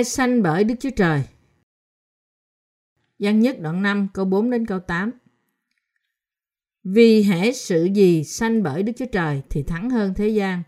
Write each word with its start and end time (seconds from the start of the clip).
Ai 0.00 0.04
sanh 0.04 0.42
bởi 0.42 0.64
Đức 0.64 0.74
Chúa 0.80 0.90
Trời? 0.90 1.22
Văn 3.18 3.40
nhất 3.40 3.60
đoạn 3.60 3.82
5 3.82 4.08
câu 4.14 4.24
4 4.24 4.50
đến 4.50 4.66
câu 4.66 4.78
8 4.78 5.10
Vì 6.84 7.22
hễ 7.22 7.52
sự 7.52 7.84
gì 7.84 8.24
sanh 8.24 8.62
bởi 8.62 8.82
Đức 8.82 8.92
Chúa 8.96 9.06
Trời 9.12 9.42
thì 9.50 9.62
thắng 9.62 9.90
hơn 9.90 10.14
thế 10.14 10.28
gian. 10.28 10.62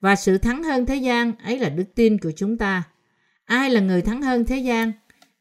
Và 0.00 0.16
sự 0.16 0.38
thắng 0.38 0.62
hơn 0.62 0.86
thế 0.86 0.96
gian 0.96 1.32
ấy 1.36 1.58
là 1.58 1.68
đức 1.68 1.84
tin 1.94 2.18
của 2.18 2.32
chúng 2.36 2.58
ta. 2.58 2.82
Ai 3.44 3.70
là 3.70 3.80
người 3.80 4.02
thắng 4.02 4.22
hơn 4.22 4.44
thế 4.44 4.58
gian? 4.58 4.92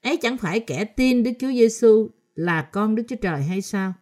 Ấy 0.01 0.17
chẳng 0.17 0.37
phải 0.37 0.59
kẻ 0.59 0.85
tin 0.85 1.23
Đức 1.23 1.31
Chúa 1.39 1.51
Giêsu 1.51 2.09
là 2.35 2.61
con 2.61 2.95
Đức 2.95 3.03
Chúa 3.07 3.15
Trời 3.21 3.43
hay 3.43 3.61
sao? 3.61 3.93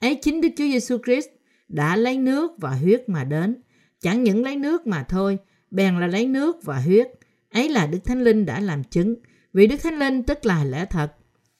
Ấy 0.00 0.14
chính 0.14 0.40
Đức 0.40 0.48
Chúa 0.56 0.64
Giêsu 0.64 0.98
Christ 1.04 1.28
đã 1.68 1.96
lấy 1.96 2.18
nước 2.18 2.52
và 2.58 2.70
huyết 2.70 3.08
mà 3.08 3.24
đến. 3.24 3.62
Chẳng 4.00 4.22
những 4.22 4.44
lấy 4.44 4.56
nước 4.56 4.86
mà 4.86 5.04
thôi, 5.08 5.38
bèn 5.70 6.00
là 6.00 6.06
lấy 6.06 6.26
nước 6.26 6.64
và 6.64 6.78
huyết. 6.80 7.08
Ấy 7.54 7.68
là 7.68 7.86
Đức 7.86 7.98
Thánh 8.04 8.24
Linh 8.24 8.46
đã 8.46 8.60
làm 8.60 8.84
chứng. 8.84 9.14
Vì 9.52 9.66
Đức 9.66 9.76
Thánh 9.82 9.98
Linh 9.98 10.22
tức 10.22 10.46
là 10.46 10.64
lẽ 10.64 10.86
thật. 10.90 11.12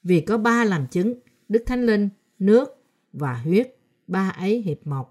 Vì 0.03 0.21
có 0.21 0.39
ba 0.39 0.65
làm 0.65 0.87
chứng, 0.87 1.15
Đức 1.49 1.63
Thánh 1.67 1.87
Linh, 1.87 2.09
nước 2.39 2.69
và 3.13 3.35
huyết. 3.35 3.77
Ba 4.07 4.29
ấy 4.39 4.63
hiệp 4.63 4.87
một. 4.87 5.07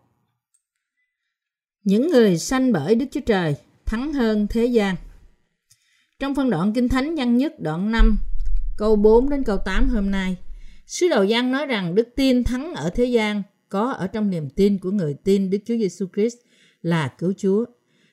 Những 1.84 2.08
người 2.08 2.38
sanh 2.38 2.72
bởi 2.72 2.96
Đức 2.96 3.06
Chúa 3.12 3.22
Trời 3.26 3.56
thắng 3.86 4.14
hơn 4.14 4.48
thế 4.50 4.66
gian. 4.66 4.96
Trong 6.20 6.36
phân 6.36 6.50
đoạn 6.50 6.74
Kinh 6.74 6.90
Thánh 6.90 7.16
văn 7.16 7.38
nhất 7.38 7.54
đoạn 7.60 7.92
5, 7.92 8.18
câu 8.78 8.96
4 8.96 9.30
đến 9.30 9.44
câu 9.44 9.58
8 9.66 9.90
hôm 9.90 10.12
nay, 10.12 10.38
Sứ 10.88 11.08
đồ 11.10 11.24
Giăng 11.24 11.52
nói 11.52 11.66
rằng 11.66 11.96
đức 11.96 12.08
tin 12.16 12.44
thắng 12.44 12.74
ở 12.74 12.90
thế 12.90 13.06
gian 13.06 13.44
có 13.70 13.92
ở 13.92 14.08
trong 14.08 14.30
niềm 14.30 14.50
tin 14.50 14.78
của 14.78 14.92
người 14.92 15.14
tin 15.24 15.50
Đức 15.50 15.58
Chúa 15.66 15.78
Giêsu 15.78 16.06
Christ 16.16 16.38
là 16.82 17.08
cứu 17.18 17.34
Chúa, 17.38 17.66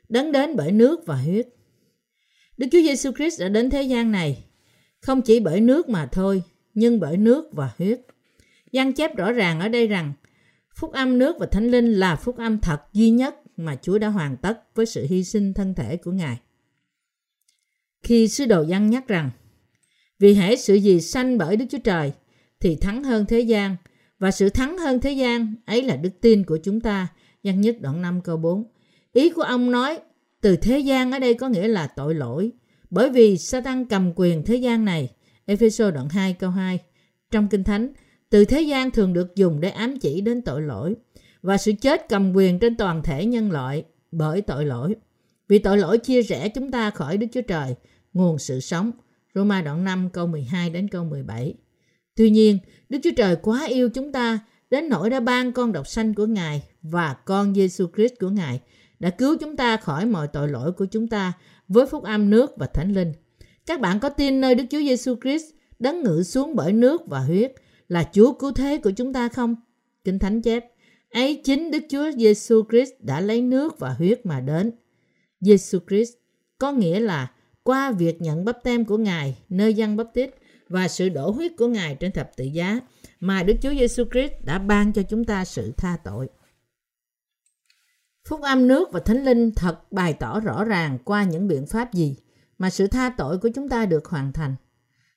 đấng 0.08 0.32
đến 0.32 0.56
bởi 0.56 0.72
nước 0.72 1.06
và 1.06 1.16
huyết. 1.16 1.48
Đức 2.60 2.66
Chúa 2.72 2.82
Giêsu 2.82 3.12
Christ 3.12 3.40
đã 3.40 3.48
đến 3.48 3.70
thế 3.70 3.82
gian 3.82 4.12
này 4.12 4.44
không 5.00 5.22
chỉ 5.22 5.40
bởi 5.40 5.60
nước 5.60 5.88
mà 5.88 6.08
thôi, 6.12 6.42
nhưng 6.74 7.00
bởi 7.00 7.16
nước 7.16 7.48
và 7.52 7.70
huyết. 7.78 8.00
Giăng 8.72 8.92
chép 8.92 9.16
rõ 9.16 9.32
ràng 9.32 9.60
ở 9.60 9.68
đây 9.68 9.86
rằng 9.86 10.12
phúc 10.74 10.92
âm 10.92 11.18
nước 11.18 11.36
và 11.38 11.46
thánh 11.46 11.70
linh 11.70 11.92
là 11.92 12.16
phúc 12.16 12.36
âm 12.36 12.58
thật 12.58 12.80
duy 12.92 13.10
nhất 13.10 13.36
mà 13.56 13.76
Chúa 13.82 13.98
đã 13.98 14.08
hoàn 14.08 14.36
tất 14.36 14.74
với 14.74 14.86
sự 14.86 15.06
hy 15.06 15.24
sinh 15.24 15.54
thân 15.54 15.74
thể 15.74 15.96
của 15.96 16.12
Ngài. 16.12 16.38
Khi 18.02 18.28
sứ 18.28 18.44
đồ 18.46 18.62
Giăng 18.62 18.90
nhắc 18.90 19.08
rằng 19.08 19.30
vì 20.18 20.34
hễ 20.34 20.56
sự 20.56 20.74
gì 20.74 21.00
sanh 21.00 21.38
bởi 21.38 21.56
Đức 21.56 21.66
Chúa 21.70 21.78
Trời 21.84 22.12
thì 22.60 22.76
thắng 22.76 23.04
hơn 23.04 23.26
thế 23.26 23.40
gian 23.40 23.76
và 24.18 24.30
sự 24.30 24.48
thắng 24.48 24.78
hơn 24.78 25.00
thế 25.00 25.12
gian 25.12 25.54
ấy 25.66 25.82
là 25.82 25.96
đức 25.96 26.20
tin 26.20 26.44
của 26.44 26.58
chúng 26.62 26.80
ta. 26.80 27.08
Giăng 27.42 27.60
nhất 27.60 27.76
đoạn 27.80 28.02
5 28.02 28.20
câu 28.20 28.36
4. 28.36 28.64
Ý 29.12 29.30
của 29.30 29.42
ông 29.42 29.70
nói 29.70 29.98
từ 30.40 30.56
thế 30.56 30.78
gian 30.78 31.12
ở 31.12 31.18
đây 31.18 31.34
có 31.34 31.48
nghĩa 31.48 31.68
là 31.68 31.86
tội 31.86 32.14
lỗi 32.14 32.52
bởi 32.90 33.10
vì 33.10 33.38
Satan 33.38 33.84
cầm 33.84 34.12
quyền 34.16 34.44
thế 34.44 34.56
gian 34.56 34.84
này. 34.84 35.10
Ephesos 35.46 35.94
đoạn 35.94 36.08
2 36.08 36.32
câu 36.32 36.50
2. 36.50 36.78
Trong 37.30 37.48
Kinh 37.48 37.64
Thánh, 37.64 37.88
từ 38.30 38.44
thế 38.44 38.60
gian 38.60 38.90
thường 38.90 39.12
được 39.12 39.36
dùng 39.36 39.60
để 39.60 39.70
ám 39.70 39.98
chỉ 39.98 40.20
đến 40.20 40.42
tội 40.42 40.62
lỗi 40.62 40.94
và 41.42 41.56
sự 41.56 41.72
chết 41.80 42.08
cầm 42.08 42.32
quyền 42.32 42.58
trên 42.58 42.76
toàn 42.76 43.02
thể 43.02 43.26
nhân 43.26 43.52
loại 43.52 43.84
bởi 44.12 44.42
tội 44.42 44.64
lỗi. 44.64 44.94
Vì 45.48 45.58
tội 45.58 45.78
lỗi 45.78 45.98
chia 45.98 46.22
rẽ 46.22 46.48
chúng 46.48 46.70
ta 46.70 46.90
khỏi 46.90 47.16
Đức 47.16 47.26
Chúa 47.32 47.42
Trời, 47.42 47.74
nguồn 48.12 48.38
sự 48.38 48.60
sống. 48.60 48.90
Roma 49.34 49.62
đoạn 49.62 49.84
5 49.84 50.10
câu 50.12 50.26
12 50.26 50.70
đến 50.70 50.88
câu 50.88 51.04
17. 51.04 51.54
Tuy 52.16 52.30
nhiên, 52.30 52.58
Đức 52.88 52.98
Chúa 53.02 53.10
Trời 53.16 53.36
quá 53.36 53.66
yêu 53.66 53.88
chúng 53.94 54.12
ta 54.12 54.38
đến 54.70 54.88
nỗi 54.88 55.10
đã 55.10 55.20
ban 55.20 55.52
con 55.52 55.72
độc 55.72 55.88
sanh 55.88 56.14
của 56.14 56.26
Ngài 56.26 56.62
và 56.82 57.16
con 57.24 57.54
Giêsu 57.54 57.86
Christ 57.96 58.14
của 58.20 58.28
Ngài 58.28 58.60
đã 59.00 59.10
cứu 59.10 59.36
chúng 59.40 59.56
ta 59.56 59.76
khỏi 59.76 60.06
mọi 60.06 60.28
tội 60.28 60.48
lỗi 60.48 60.72
của 60.72 60.86
chúng 60.86 61.08
ta 61.08 61.32
với 61.68 61.86
phúc 61.86 62.04
âm 62.04 62.30
nước 62.30 62.52
và 62.56 62.66
thánh 62.66 62.92
linh. 62.92 63.12
Các 63.66 63.80
bạn 63.80 64.00
có 64.00 64.08
tin 64.08 64.40
nơi 64.40 64.54
Đức 64.54 64.64
Chúa 64.70 64.78
Giêsu 64.78 65.14
Christ 65.22 65.44
đấng 65.78 66.02
ngự 66.02 66.22
xuống 66.22 66.56
bởi 66.56 66.72
nước 66.72 67.02
và 67.06 67.18
huyết 67.20 67.52
là 67.88 68.08
Chúa 68.12 68.32
cứu 68.32 68.52
thế 68.52 68.78
của 68.78 68.90
chúng 68.90 69.12
ta 69.12 69.28
không? 69.28 69.56
Kinh 70.04 70.18
Thánh 70.18 70.42
chép, 70.42 70.64
ấy 71.10 71.40
chính 71.44 71.70
Đức 71.70 71.82
Chúa 71.90 72.10
Giêsu 72.16 72.62
Christ 72.70 72.90
đã 73.00 73.20
lấy 73.20 73.42
nước 73.42 73.78
và 73.78 73.90
huyết 73.90 74.26
mà 74.26 74.40
đến. 74.40 74.72
Giêsu 75.40 75.78
Christ 75.88 76.12
có 76.58 76.72
nghĩa 76.72 77.00
là 77.00 77.30
qua 77.62 77.92
việc 77.92 78.22
nhận 78.22 78.44
bắp 78.44 78.62
tem 78.64 78.84
của 78.84 78.96
Ngài 78.96 79.36
nơi 79.48 79.74
dân 79.74 79.96
bắp 79.96 80.06
tít 80.14 80.30
và 80.68 80.88
sự 80.88 81.08
đổ 81.08 81.30
huyết 81.30 81.52
của 81.58 81.68
Ngài 81.68 81.94
trên 81.94 82.12
thập 82.12 82.36
tự 82.36 82.44
giá 82.44 82.80
mà 83.20 83.42
Đức 83.42 83.54
Chúa 83.62 83.74
Giêsu 83.74 84.04
Christ 84.12 84.32
đã 84.44 84.58
ban 84.58 84.92
cho 84.92 85.02
chúng 85.02 85.24
ta 85.24 85.44
sự 85.44 85.72
tha 85.76 85.96
tội. 86.04 86.28
Phúc 88.28 88.40
âm 88.42 88.68
nước 88.68 88.92
và 88.92 89.00
Thánh 89.00 89.24
Linh 89.24 89.50
thật 89.56 89.92
bày 89.92 90.12
tỏ 90.12 90.40
rõ 90.40 90.64
ràng 90.64 90.98
qua 91.04 91.24
những 91.24 91.48
biện 91.48 91.66
pháp 91.66 91.94
gì 91.94 92.16
mà 92.58 92.70
sự 92.70 92.86
tha 92.86 93.14
tội 93.16 93.38
của 93.38 93.48
chúng 93.54 93.68
ta 93.68 93.86
được 93.86 94.06
hoàn 94.06 94.32
thành. 94.32 94.54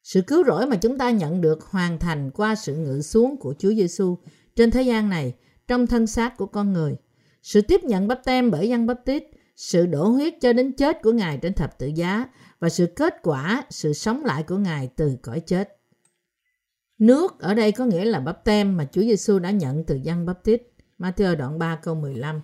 Sự 0.03 0.21
cứu 0.21 0.43
rỗi 0.43 0.65
mà 0.65 0.75
chúng 0.75 0.97
ta 0.97 1.09
nhận 1.11 1.41
được 1.41 1.63
hoàn 1.63 1.99
thành 1.99 2.31
qua 2.31 2.55
sự 2.55 2.75
ngự 2.75 3.01
xuống 3.01 3.37
của 3.37 3.53
Chúa 3.59 3.73
Giêsu 3.73 4.17
trên 4.55 4.71
thế 4.71 4.81
gian 4.81 5.09
này 5.09 5.33
trong 5.67 5.87
thân 5.87 6.07
xác 6.07 6.37
của 6.37 6.45
con 6.45 6.73
người. 6.73 6.95
Sự 7.43 7.61
tiếp 7.61 7.83
nhận 7.83 8.07
bắp 8.07 8.23
tem 8.23 8.51
bởi 8.51 8.69
dân 8.69 8.87
bắp 8.87 9.05
tít, 9.05 9.23
sự 9.55 9.85
đổ 9.85 10.07
huyết 10.07 10.33
cho 10.41 10.53
đến 10.53 10.73
chết 10.73 11.01
của 11.01 11.11
Ngài 11.11 11.37
trên 11.37 11.53
thập 11.53 11.79
tự 11.79 11.87
giá 11.87 12.25
và 12.59 12.69
sự 12.69 12.85
kết 12.85 13.15
quả 13.23 13.65
sự 13.69 13.93
sống 13.93 14.25
lại 14.25 14.43
của 14.43 14.57
Ngài 14.57 14.89
từ 14.95 15.17
cõi 15.21 15.39
chết. 15.39 15.77
Nước 16.99 17.39
ở 17.39 17.53
đây 17.53 17.71
có 17.71 17.85
nghĩa 17.85 18.05
là 18.05 18.19
bắp 18.19 18.43
tem 18.43 18.77
mà 18.77 18.87
Chúa 18.91 19.01
Giêsu 19.01 19.39
đã 19.39 19.51
nhận 19.51 19.83
từ 19.83 19.95
dân 19.95 20.25
bắp 20.25 20.43
tít. 20.43 20.61
Matthew 20.99 21.35
đoạn 21.35 21.59
3 21.59 21.75
câu 21.75 21.95
15, 21.95 22.41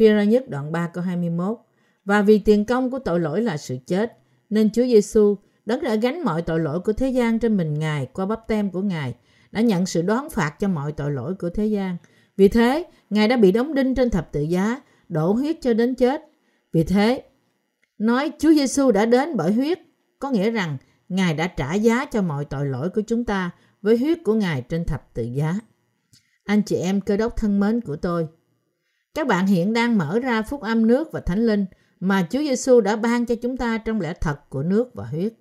phi 0.00 0.26
nhất 0.26 0.48
đoạn 0.48 0.72
3 0.72 0.86
câu 0.86 1.04
21. 1.04 1.58
Và 2.04 2.22
vì 2.22 2.38
tiền 2.38 2.64
công 2.64 2.90
của 2.90 2.98
tội 2.98 3.20
lỗi 3.20 3.42
là 3.42 3.56
sự 3.56 3.76
chết, 3.86 4.18
nên 4.50 4.70
Chúa 4.70 4.82
Giêsu 4.82 5.36
đấng 5.64 5.82
đã 5.82 5.94
gánh 5.94 6.24
mọi 6.24 6.42
tội 6.42 6.60
lỗi 6.60 6.80
của 6.80 6.92
thế 6.92 7.08
gian 7.10 7.38
trên 7.38 7.56
mình 7.56 7.74
Ngài 7.74 8.06
qua 8.06 8.26
bắp 8.26 8.48
tem 8.48 8.70
của 8.70 8.82
Ngài, 8.82 9.14
đã 9.52 9.60
nhận 9.60 9.86
sự 9.86 10.02
đoán 10.02 10.30
phạt 10.30 10.56
cho 10.58 10.68
mọi 10.68 10.92
tội 10.92 11.12
lỗi 11.12 11.34
của 11.34 11.50
thế 11.50 11.66
gian. 11.66 11.96
Vì 12.36 12.48
thế, 12.48 12.84
Ngài 13.10 13.28
đã 13.28 13.36
bị 13.36 13.52
đóng 13.52 13.74
đinh 13.74 13.94
trên 13.94 14.10
thập 14.10 14.32
tự 14.32 14.40
giá, 14.40 14.80
đổ 15.08 15.32
huyết 15.32 15.56
cho 15.60 15.74
đến 15.74 15.94
chết. 15.94 16.22
Vì 16.72 16.84
thế, 16.84 17.22
nói 17.98 18.32
Chúa 18.38 18.52
Giêsu 18.52 18.90
đã 18.90 19.06
đến 19.06 19.36
bởi 19.36 19.52
huyết, 19.52 19.78
có 20.18 20.30
nghĩa 20.30 20.50
rằng 20.50 20.76
Ngài 21.08 21.34
đã 21.34 21.46
trả 21.46 21.74
giá 21.74 22.04
cho 22.04 22.22
mọi 22.22 22.44
tội 22.44 22.66
lỗi 22.66 22.90
của 22.90 23.02
chúng 23.06 23.24
ta 23.24 23.50
với 23.82 23.98
huyết 23.98 24.18
của 24.24 24.34
Ngài 24.34 24.62
trên 24.62 24.84
thập 24.84 25.14
tự 25.14 25.22
giá. 25.22 25.54
Anh 26.44 26.62
chị 26.62 26.76
em 26.76 27.00
cơ 27.00 27.16
đốc 27.16 27.36
thân 27.36 27.60
mến 27.60 27.80
của 27.80 27.96
tôi, 27.96 28.26
các 29.14 29.26
bạn 29.26 29.46
hiện 29.46 29.72
đang 29.72 29.98
mở 29.98 30.18
ra 30.18 30.42
phúc 30.42 30.60
âm 30.60 30.86
nước 30.86 31.12
và 31.12 31.20
thánh 31.20 31.46
linh 31.46 31.66
mà 32.00 32.26
Chúa 32.30 32.38
Giêsu 32.38 32.80
đã 32.80 32.96
ban 32.96 33.26
cho 33.26 33.34
chúng 33.34 33.56
ta 33.56 33.78
trong 33.78 34.00
lẽ 34.00 34.14
thật 34.20 34.50
của 34.50 34.62
nước 34.62 34.94
và 34.94 35.04
huyết. 35.04 35.32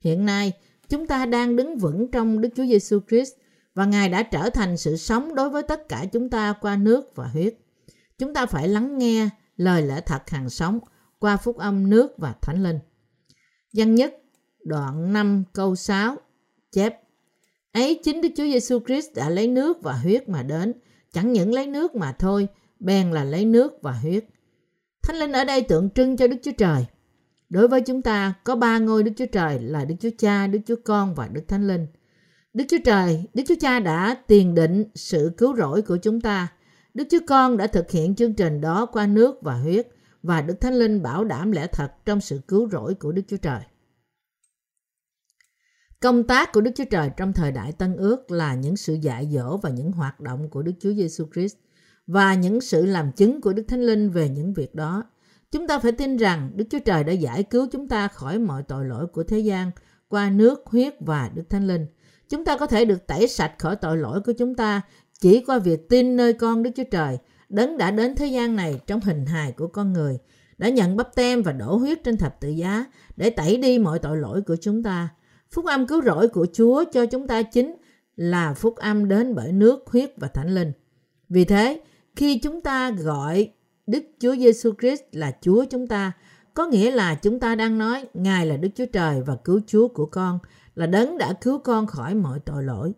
Hiện 0.00 0.26
nay, 0.26 0.52
chúng 0.88 1.06
ta 1.06 1.26
đang 1.26 1.56
đứng 1.56 1.78
vững 1.78 2.10
trong 2.10 2.40
Đức 2.40 2.48
Chúa 2.56 2.66
Giêsu 2.66 3.00
Christ 3.08 3.32
và 3.74 3.84
Ngài 3.84 4.08
đã 4.08 4.22
trở 4.22 4.50
thành 4.50 4.76
sự 4.76 4.96
sống 4.96 5.34
đối 5.34 5.50
với 5.50 5.62
tất 5.62 5.88
cả 5.88 6.04
chúng 6.12 6.30
ta 6.30 6.52
qua 6.60 6.76
nước 6.76 7.16
và 7.16 7.26
huyết. 7.26 7.54
Chúng 8.18 8.34
ta 8.34 8.46
phải 8.46 8.68
lắng 8.68 8.98
nghe 8.98 9.28
lời 9.56 9.82
lẽ 9.82 10.00
thật 10.00 10.30
hàng 10.30 10.50
sống 10.50 10.80
qua 11.18 11.36
phúc 11.36 11.56
âm 11.56 11.90
nước 11.90 12.18
và 12.18 12.34
thánh 12.42 12.62
linh. 12.62 12.78
Văn 13.72 13.94
nhất 13.94 14.14
đoạn 14.64 15.12
5 15.12 15.44
câu 15.52 15.76
6 15.76 16.16
chép 16.72 17.00
Ấy 17.72 18.00
chính 18.04 18.20
Đức 18.20 18.28
Chúa 18.36 18.44
Giêsu 18.44 18.80
Christ 18.86 19.06
đã 19.14 19.30
lấy 19.30 19.48
nước 19.48 19.82
và 19.82 19.92
huyết 19.92 20.28
mà 20.28 20.42
đến, 20.42 20.72
chẳng 21.12 21.32
những 21.32 21.54
lấy 21.54 21.66
nước 21.66 21.94
mà 21.94 22.12
thôi, 22.12 22.48
bèn 22.80 23.10
là 23.10 23.24
lấy 23.24 23.44
nước 23.44 23.82
và 23.82 23.92
huyết. 23.92 24.24
Thánh 25.02 25.16
linh 25.16 25.32
ở 25.32 25.44
đây 25.44 25.62
tượng 25.62 25.90
trưng 25.90 26.16
cho 26.16 26.26
Đức 26.26 26.36
Chúa 26.42 26.52
Trời. 26.58 26.86
Đối 27.48 27.68
với 27.68 27.80
chúng 27.80 28.02
ta 28.02 28.34
có 28.44 28.56
ba 28.56 28.78
ngôi 28.78 29.02
Đức 29.02 29.12
Chúa 29.16 29.26
Trời 29.32 29.58
là 29.60 29.84
Đức 29.84 29.94
Chúa 30.00 30.10
Cha, 30.18 30.46
Đức 30.46 30.58
Chúa 30.66 30.76
Con 30.84 31.14
và 31.14 31.28
Đức 31.28 31.42
Thánh 31.48 31.66
Linh. 31.68 31.86
Đức 32.54 32.64
Chúa 32.68 32.78
Trời, 32.84 33.24
Đức 33.34 33.42
Chúa 33.48 33.54
Cha 33.60 33.80
đã 33.80 34.16
tiền 34.26 34.54
định 34.54 34.84
sự 34.94 35.32
cứu 35.36 35.56
rỗi 35.56 35.82
của 35.82 35.96
chúng 35.96 36.20
ta. 36.20 36.48
Đức 36.94 37.04
Chúa 37.10 37.20
Con 37.26 37.56
đã 37.56 37.66
thực 37.66 37.90
hiện 37.90 38.14
chương 38.14 38.34
trình 38.34 38.60
đó 38.60 38.86
qua 38.86 39.06
nước 39.06 39.42
và 39.42 39.54
huyết 39.54 39.88
và 40.22 40.42
Đức 40.42 40.60
Thánh 40.60 40.74
Linh 40.74 41.02
bảo 41.02 41.24
đảm 41.24 41.52
lẽ 41.52 41.66
thật 41.66 41.92
trong 42.04 42.20
sự 42.20 42.40
cứu 42.48 42.68
rỗi 42.70 42.94
của 42.94 43.12
Đức 43.12 43.22
Chúa 43.28 43.36
Trời. 43.36 43.60
Công 46.00 46.24
tác 46.24 46.52
của 46.52 46.60
Đức 46.60 46.70
Chúa 46.74 46.84
Trời 46.90 47.10
trong 47.16 47.32
thời 47.32 47.52
đại 47.52 47.72
Tân 47.72 47.96
Ước 47.96 48.30
là 48.30 48.54
những 48.54 48.76
sự 48.76 48.94
dạy 48.94 49.28
dỗ 49.32 49.56
và 49.56 49.70
những 49.70 49.92
hoạt 49.92 50.20
động 50.20 50.50
của 50.50 50.62
Đức 50.62 50.72
Chúa 50.80 50.92
Giêsu 50.92 51.24
Christ 51.34 51.56
và 52.08 52.34
những 52.34 52.60
sự 52.60 52.86
làm 52.86 53.12
chứng 53.12 53.40
của 53.40 53.52
Đức 53.52 53.64
Thánh 53.68 53.82
Linh 53.82 54.10
về 54.10 54.28
những 54.28 54.54
việc 54.54 54.74
đó. 54.74 55.04
Chúng 55.52 55.66
ta 55.66 55.78
phải 55.78 55.92
tin 55.92 56.16
rằng 56.16 56.50
Đức 56.54 56.64
Chúa 56.70 56.78
Trời 56.78 57.04
đã 57.04 57.12
giải 57.12 57.42
cứu 57.42 57.66
chúng 57.72 57.88
ta 57.88 58.08
khỏi 58.08 58.38
mọi 58.38 58.62
tội 58.62 58.84
lỗi 58.84 59.06
của 59.06 59.22
thế 59.22 59.38
gian 59.38 59.70
qua 60.08 60.30
nước, 60.30 60.66
huyết 60.66 60.94
và 61.00 61.30
Đức 61.34 61.42
Thánh 61.50 61.66
Linh. 61.66 61.86
Chúng 62.28 62.44
ta 62.44 62.56
có 62.56 62.66
thể 62.66 62.84
được 62.84 63.06
tẩy 63.06 63.28
sạch 63.28 63.52
khỏi 63.58 63.76
tội 63.76 63.96
lỗi 63.96 64.20
của 64.20 64.32
chúng 64.32 64.54
ta 64.54 64.80
chỉ 65.20 65.44
qua 65.46 65.58
việc 65.58 65.88
tin 65.88 66.16
nơi 66.16 66.32
con 66.32 66.62
Đức 66.62 66.70
Chúa 66.76 66.84
Trời, 66.90 67.18
đấng 67.48 67.78
đã 67.78 67.90
đến 67.90 68.14
thế 68.14 68.26
gian 68.26 68.56
này 68.56 68.80
trong 68.86 69.00
hình 69.00 69.26
hài 69.26 69.52
của 69.52 69.66
con 69.66 69.92
người, 69.92 70.18
đã 70.58 70.68
nhận 70.68 70.96
bắp 70.96 71.14
tem 71.14 71.42
và 71.42 71.52
đổ 71.52 71.76
huyết 71.76 72.04
trên 72.04 72.16
thập 72.16 72.40
tự 72.40 72.48
giá 72.48 72.84
để 73.16 73.30
tẩy 73.30 73.56
đi 73.56 73.78
mọi 73.78 73.98
tội 73.98 74.16
lỗi 74.16 74.42
của 74.42 74.56
chúng 74.60 74.82
ta. 74.82 75.08
Phúc 75.50 75.64
âm 75.64 75.86
cứu 75.86 76.02
rỗi 76.02 76.28
của 76.28 76.46
Chúa 76.52 76.84
cho 76.92 77.06
chúng 77.06 77.26
ta 77.26 77.42
chính 77.42 77.74
là 78.16 78.54
phúc 78.54 78.76
âm 78.76 79.08
đến 79.08 79.34
bởi 79.34 79.52
nước, 79.52 79.84
huyết 79.86 80.12
và 80.16 80.28
thánh 80.28 80.54
linh. 80.54 80.72
Vì 81.28 81.44
thế, 81.44 81.80
khi 82.18 82.38
chúng 82.38 82.60
ta 82.60 82.90
gọi 82.90 83.50
Đức 83.86 84.02
Chúa 84.18 84.36
Giêsu 84.36 84.72
Christ 84.80 85.02
là 85.12 85.32
Chúa 85.40 85.64
chúng 85.70 85.86
ta, 85.86 86.12
có 86.54 86.66
nghĩa 86.66 86.90
là 86.90 87.14
chúng 87.14 87.40
ta 87.40 87.54
đang 87.54 87.78
nói 87.78 88.04
Ngài 88.14 88.46
là 88.46 88.56
Đức 88.56 88.68
Chúa 88.74 88.86
Trời 88.92 89.22
và 89.22 89.36
cứu 89.44 89.60
Chúa 89.66 89.88
của 89.88 90.06
con, 90.06 90.38
là 90.74 90.86
đấng 90.86 91.18
đã 91.18 91.32
cứu 91.32 91.58
con 91.58 91.86
khỏi 91.86 92.14
mọi 92.14 92.38
tội 92.44 92.62
lỗi. 92.62 92.92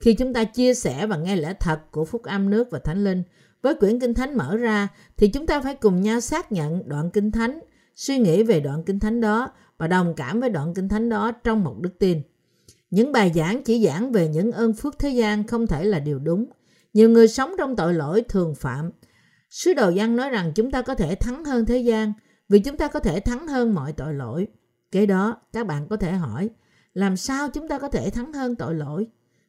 Khi 0.00 0.14
chúng 0.14 0.32
ta 0.32 0.44
chia 0.44 0.74
sẻ 0.74 1.06
và 1.06 1.16
nghe 1.16 1.36
lẽ 1.36 1.54
thật 1.60 1.80
của 1.90 2.04
Phúc 2.04 2.22
Âm 2.22 2.50
nước 2.50 2.68
và 2.70 2.78
Thánh 2.78 3.04
Linh 3.04 3.22
với 3.62 3.74
quyển 3.74 4.00
Kinh 4.00 4.14
Thánh 4.14 4.36
mở 4.36 4.56
ra 4.56 4.88
thì 5.16 5.28
chúng 5.28 5.46
ta 5.46 5.60
phải 5.60 5.74
cùng 5.74 6.00
nhau 6.00 6.20
xác 6.20 6.52
nhận 6.52 6.88
đoạn 6.88 7.10
Kinh 7.10 7.30
Thánh, 7.30 7.60
suy 7.96 8.18
nghĩ 8.18 8.42
về 8.42 8.60
đoạn 8.60 8.82
Kinh 8.84 8.98
Thánh 8.98 9.20
đó 9.20 9.48
và 9.78 9.86
đồng 9.86 10.14
cảm 10.16 10.40
với 10.40 10.50
đoạn 10.50 10.74
Kinh 10.74 10.88
Thánh 10.88 11.08
đó 11.08 11.32
trong 11.32 11.64
một 11.64 11.76
đức 11.80 11.98
tin. 11.98 12.22
Những 12.90 13.12
bài 13.12 13.32
giảng 13.34 13.62
chỉ 13.64 13.86
giảng 13.86 14.12
về 14.12 14.28
những 14.28 14.52
ơn 14.52 14.72
phước 14.72 14.98
thế 14.98 15.08
gian 15.08 15.46
không 15.46 15.66
thể 15.66 15.84
là 15.84 15.98
điều 15.98 16.18
đúng. 16.18 16.46
Nhiều 16.92 17.10
người 17.10 17.28
sống 17.28 17.54
trong 17.58 17.76
tội 17.76 17.94
lỗi 17.94 18.24
thường 18.28 18.54
phạm. 18.54 18.90
Sứ 19.50 19.74
đồ 19.74 19.92
văn 19.96 20.16
nói 20.16 20.30
rằng 20.30 20.52
chúng 20.54 20.70
ta 20.70 20.82
có 20.82 20.94
thể 20.94 21.14
thắng 21.14 21.44
hơn 21.44 21.64
thế 21.64 21.78
gian 21.78 22.12
vì 22.48 22.58
chúng 22.58 22.76
ta 22.76 22.88
có 22.88 23.00
thể 23.00 23.20
thắng 23.20 23.46
hơn 23.46 23.74
mọi 23.74 23.92
tội 23.92 24.14
lỗi. 24.14 24.46
Kế 24.90 25.06
đó, 25.06 25.36
các 25.52 25.66
bạn 25.66 25.88
có 25.88 25.96
thể 25.96 26.12
hỏi, 26.12 26.50
làm 26.94 27.16
sao 27.16 27.48
chúng 27.48 27.68
ta 27.68 27.78
có 27.78 27.88
thể 27.88 28.10
thắng 28.10 28.32
hơn 28.32 28.56
tội 28.56 28.74
lỗi? 28.74 29.06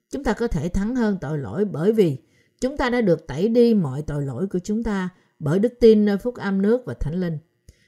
Chúng 0.09 0.23
ta 0.23 0.33
có 0.33 0.47
thể 0.47 0.69
thắng 0.69 0.95
hơn 0.95 1.17
tội 1.21 1.37
lỗi 1.37 1.65
bởi 1.65 1.91
vì 1.91 2.17
chúng 2.61 2.77
ta 2.77 2.89
đã 2.89 3.01
được 3.01 3.27
tẩy 3.27 3.47
đi 3.47 3.73
mọi 3.73 4.01
tội 4.01 4.25
lỗi 4.25 4.47
của 4.47 4.59
chúng 4.59 4.83
ta 4.83 5.09
bởi 5.39 5.59
đức 5.59 5.73
tin 5.79 6.05
nơi 6.05 6.17
phúc 6.17 6.35
âm 6.35 6.61
nước 6.61 6.81
và 6.85 6.93
thánh 6.93 7.21
linh. 7.21 7.37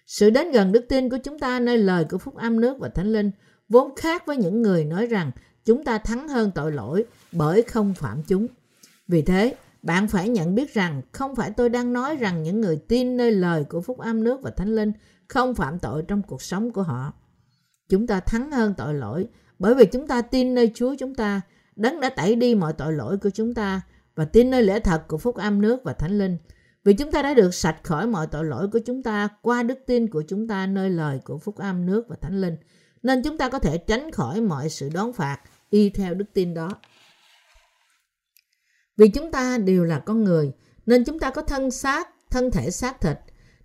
Sự 0.08 0.30
đến 0.30 0.52
gần 0.52 0.72
đức 0.72 0.86
tin 0.90 1.10
của 1.10 1.18
chúng 1.24 1.40
ta 1.40 1.60
nơi 1.60 1.78
lời 1.78 2.06
của 2.10 2.18
phúc 2.18 2.36
âm 2.36 2.62
nước 2.62 2.78
và 2.80 2.90
thánh 2.90 3.14
linh 3.14 3.32
vốn 3.70 3.96
khác 3.96 4.26
với 4.26 4.38
những 4.38 4.62
người 4.62 4.86
nói 4.86 5.08
rằng 5.08 5.32
chúng 5.66 5.84
ta 5.84 5.98
thắng 5.98 6.28
hơn 6.28 6.52
tội 6.56 6.72
lỗi 6.72 7.06
bởi 7.32 7.62
không 7.62 7.94
phạm 7.94 8.24
chúng. 8.28 8.48
Vì 9.08 9.22
thế, 9.22 9.56
bạn 9.82 10.08
phải 10.08 10.30
nhận 10.30 10.56
biết 10.56 10.74
rằng 10.74 11.02
không 11.12 11.36
phải 11.36 11.52
tôi 11.52 11.70
đang 11.70 11.94
nói 11.94 12.16
rằng 12.16 12.44
những 12.44 12.62
người 12.62 12.78
tin 12.88 13.18
nơi 13.18 13.32
lời 13.32 13.64
của 13.64 13.82
phúc 13.82 13.98
âm 13.98 14.24
nước 14.24 14.42
và 14.42 14.50
thánh 14.50 14.76
linh 14.76 14.92
không 15.28 15.56
phạm 15.56 15.80
tội 15.80 16.04
trong 16.08 16.22
cuộc 16.22 16.42
sống 16.42 16.72
của 16.72 16.84
họ. 16.84 17.14
Chúng 17.90 18.08
ta 18.08 18.20
thắng 18.20 18.52
hơn 18.52 18.74
tội 18.78 18.94
lỗi 18.94 19.28
bởi 19.60 19.76
vì 19.76 19.86
chúng 19.86 20.08
ta 20.08 20.22
tin 20.22 20.56
nơi 20.56 20.72
Chúa 20.76 20.96
chúng 21.00 21.16
ta, 21.16 21.42
đấng 21.76 22.00
đã 22.00 22.10
tẩy 22.10 22.36
đi 22.36 22.56
mọi 22.56 22.74
tội 22.74 22.94
lỗi 22.94 23.18
của 23.18 23.30
chúng 23.30 23.54
ta 23.54 23.82
và 24.16 24.26
tin 24.26 24.50
nơi 24.50 24.64
lẽ 24.64 24.80
thật 24.80 25.04
của 25.08 25.18
phúc 25.18 25.36
âm 25.36 25.62
nước 25.62 25.84
và 25.84 25.94
thánh 25.94 26.18
linh. 26.18 26.38
Vì 26.84 26.94
chúng 26.94 27.12
ta 27.12 27.22
đã 27.22 27.34
được 27.34 27.54
sạch 27.54 27.84
khỏi 27.84 28.08
mọi 28.08 28.28
tội 28.28 28.46
lỗi 28.46 28.68
của 28.74 28.80
chúng 28.86 29.04
ta 29.04 29.30
qua 29.42 29.64
đức 29.64 29.80
tin 29.86 30.10
của 30.10 30.24
chúng 30.28 30.48
ta 30.48 30.68
nơi 30.68 30.90
lời 30.90 31.20
của 31.26 31.38
phúc 31.38 31.58
âm 31.58 31.86
nước 31.86 32.06
và 32.10 32.16
thánh 32.22 32.42
linh. 32.42 32.58
Nên 33.04 33.24
chúng 33.24 33.38
ta 33.38 33.50
có 33.50 33.60
thể 33.60 33.78
tránh 33.78 34.12
khỏi 34.12 34.42
mọi 34.42 34.70
sự 34.70 34.90
đón 34.94 35.14
phạt 35.14 35.40
y 35.70 35.90
theo 35.90 36.14
đức 36.14 36.26
tin 36.34 36.54
đó. 36.54 36.70
Vì 38.98 39.08
chúng 39.08 39.32
ta 39.32 39.58
đều 39.58 39.84
là 39.84 40.00
con 40.00 40.24
người, 40.24 40.52
nên 40.86 41.04
chúng 41.04 41.20
ta 41.20 41.30
có 41.30 41.42
thân 41.42 41.72
xác, 41.72 42.10
thân 42.30 42.52
thể 42.52 42.72
xác 42.72 43.02
thịt. 43.02 43.18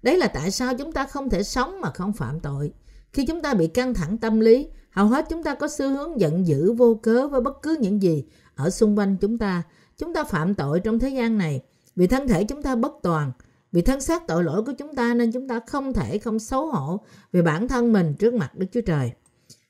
Đấy 0.02 0.18
là 0.18 0.28
tại 0.28 0.50
sao 0.50 0.74
chúng 0.78 0.92
ta 0.92 1.06
không 1.06 1.30
thể 1.30 1.42
sống 1.42 1.80
mà 1.80 1.90
không 1.90 2.12
phạm 2.12 2.40
tội. 2.40 2.72
Khi 3.12 3.26
chúng 3.26 3.42
ta 3.42 3.54
bị 3.54 3.66
căng 3.66 3.94
thẳng 3.94 4.18
tâm 4.18 4.40
lý, 4.40 4.68
hầu 4.90 5.06
hết 5.06 5.26
chúng 5.30 5.42
ta 5.42 5.54
có 5.54 5.68
xu 5.68 5.88
hướng 5.88 6.20
giận 6.20 6.46
dữ 6.46 6.72
vô 6.72 6.94
cớ 7.02 7.28
với 7.28 7.40
bất 7.40 7.62
cứ 7.62 7.76
những 7.80 8.02
gì 8.02 8.24
ở 8.54 8.70
xung 8.70 8.98
quanh 8.98 9.16
chúng 9.20 9.38
ta. 9.38 9.62
Chúng 9.98 10.14
ta 10.14 10.24
phạm 10.24 10.54
tội 10.54 10.80
trong 10.80 10.98
thế 10.98 11.08
gian 11.08 11.38
này 11.38 11.62
vì 11.96 12.06
thân 12.06 12.28
thể 12.28 12.44
chúng 12.44 12.62
ta 12.62 12.76
bất 12.76 12.92
toàn, 13.02 13.32
vì 13.72 13.82
thân 13.82 14.00
xác 14.00 14.26
tội 14.26 14.44
lỗi 14.44 14.62
của 14.62 14.72
chúng 14.72 14.94
ta 14.94 15.14
nên 15.14 15.32
chúng 15.32 15.48
ta 15.48 15.60
không 15.66 15.92
thể 15.92 16.18
không 16.18 16.38
xấu 16.38 16.66
hổ 16.66 17.00
về 17.32 17.42
bản 17.42 17.68
thân 17.68 17.92
mình 17.92 18.14
trước 18.18 18.34
mặt 18.34 18.54
Đức 18.54 18.66
Chúa 18.72 18.80
Trời. 18.80 19.12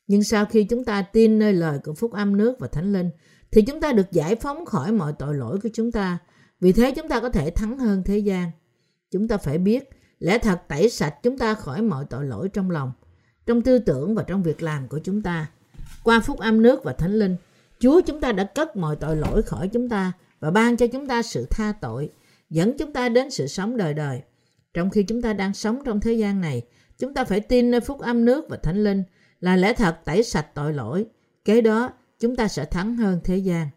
Nhưng 0.06 0.24
sau 0.24 0.44
khi 0.44 0.64
chúng 0.64 0.84
ta 0.84 1.02
tin 1.02 1.38
nơi 1.38 1.52
lời 1.52 1.78
của 1.84 1.94
Phúc 1.94 2.12
Âm 2.12 2.36
nước 2.36 2.58
và 2.58 2.68
Thánh 2.68 2.92
Linh, 2.92 3.10
thì 3.52 3.62
chúng 3.62 3.80
ta 3.80 3.92
được 3.92 4.12
giải 4.12 4.34
phóng 4.36 4.66
khỏi 4.66 4.92
mọi 4.92 5.12
tội 5.18 5.34
lỗi 5.34 5.58
của 5.62 5.68
chúng 5.72 5.92
ta. 5.92 6.18
Vì 6.60 6.72
thế 6.72 6.90
chúng 6.96 7.08
ta 7.08 7.20
có 7.20 7.28
thể 7.28 7.50
thắng 7.50 7.78
hơn 7.78 8.02
thế 8.04 8.18
gian. 8.18 8.50
Chúng 9.10 9.28
ta 9.28 9.36
phải 9.36 9.58
biết, 9.58 9.88
lẽ 10.18 10.38
thật 10.38 10.60
tẩy 10.68 10.90
sạch 10.90 11.14
chúng 11.22 11.38
ta 11.38 11.54
khỏi 11.54 11.82
mọi 11.82 12.04
tội 12.10 12.24
lỗi 12.24 12.48
trong 12.48 12.70
lòng, 12.70 12.92
trong 13.46 13.62
tư 13.62 13.78
tưởng 13.78 14.14
và 14.14 14.22
trong 14.22 14.42
việc 14.42 14.62
làm 14.62 14.88
của 14.88 14.98
chúng 15.04 15.22
ta. 15.22 15.50
Qua 16.02 16.20
Phúc 16.20 16.38
Âm 16.38 16.62
nước 16.62 16.84
và 16.84 16.92
Thánh 16.92 17.12
Linh, 17.12 17.36
Chúa 17.78 18.00
chúng 18.00 18.20
ta 18.20 18.32
đã 18.32 18.44
cất 18.44 18.76
mọi 18.76 18.96
tội 18.96 19.16
lỗi 19.16 19.42
khỏi 19.42 19.68
chúng 19.68 19.88
ta 19.88 20.12
và 20.40 20.50
ban 20.50 20.76
cho 20.76 20.86
chúng 20.86 21.06
ta 21.06 21.22
sự 21.22 21.46
tha 21.50 21.72
tội, 21.80 22.10
dẫn 22.50 22.78
chúng 22.78 22.92
ta 22.92 23.08
đến 23.08 23.30
sự 23.30 23.46
sống 23.46 23.76
đời 23.76 23.94
đời. 23.94 24.22
Trong 24.74 24.90
khi 24.90 25.02
chúng 25.02 25.22
ta 25.22 25.32
đang 25.32 25.54
sống 25.54 25.82
trong 25.84 26.00
thế 26.00 26.12
gian 26.12 26.40
này, 26.40 26.62
chúng 26.98 27.14
ta 27.14 27.24
phải 27.24 27.40
tin 27.40 27.70
nơi 27.70 27.80
Phúc 27.80 28.00
Âm 28.00 28.24
nước 28.24 28.44
và 28.48 28.56
Thánh 28.56 28.84
Linh– 28.84 29.02
là 29.40 29.56
lẽ 29.56 29.72
thật 29.72 29.96
tẩy 30.04 30.22
sạch 30.22 30.46
tội 30.54 30.72
lỗi. 30.72 31.06
Kế 31.44 31.60
đó, 31.60 31.90
chúng 32.20 32.36
ta 32.36 32.48
sẽ 32.48 32.64
thắng 32.64 32.96
hơn 32.96 33.20
thế 33.24 33.36
gian. 33.36 33.68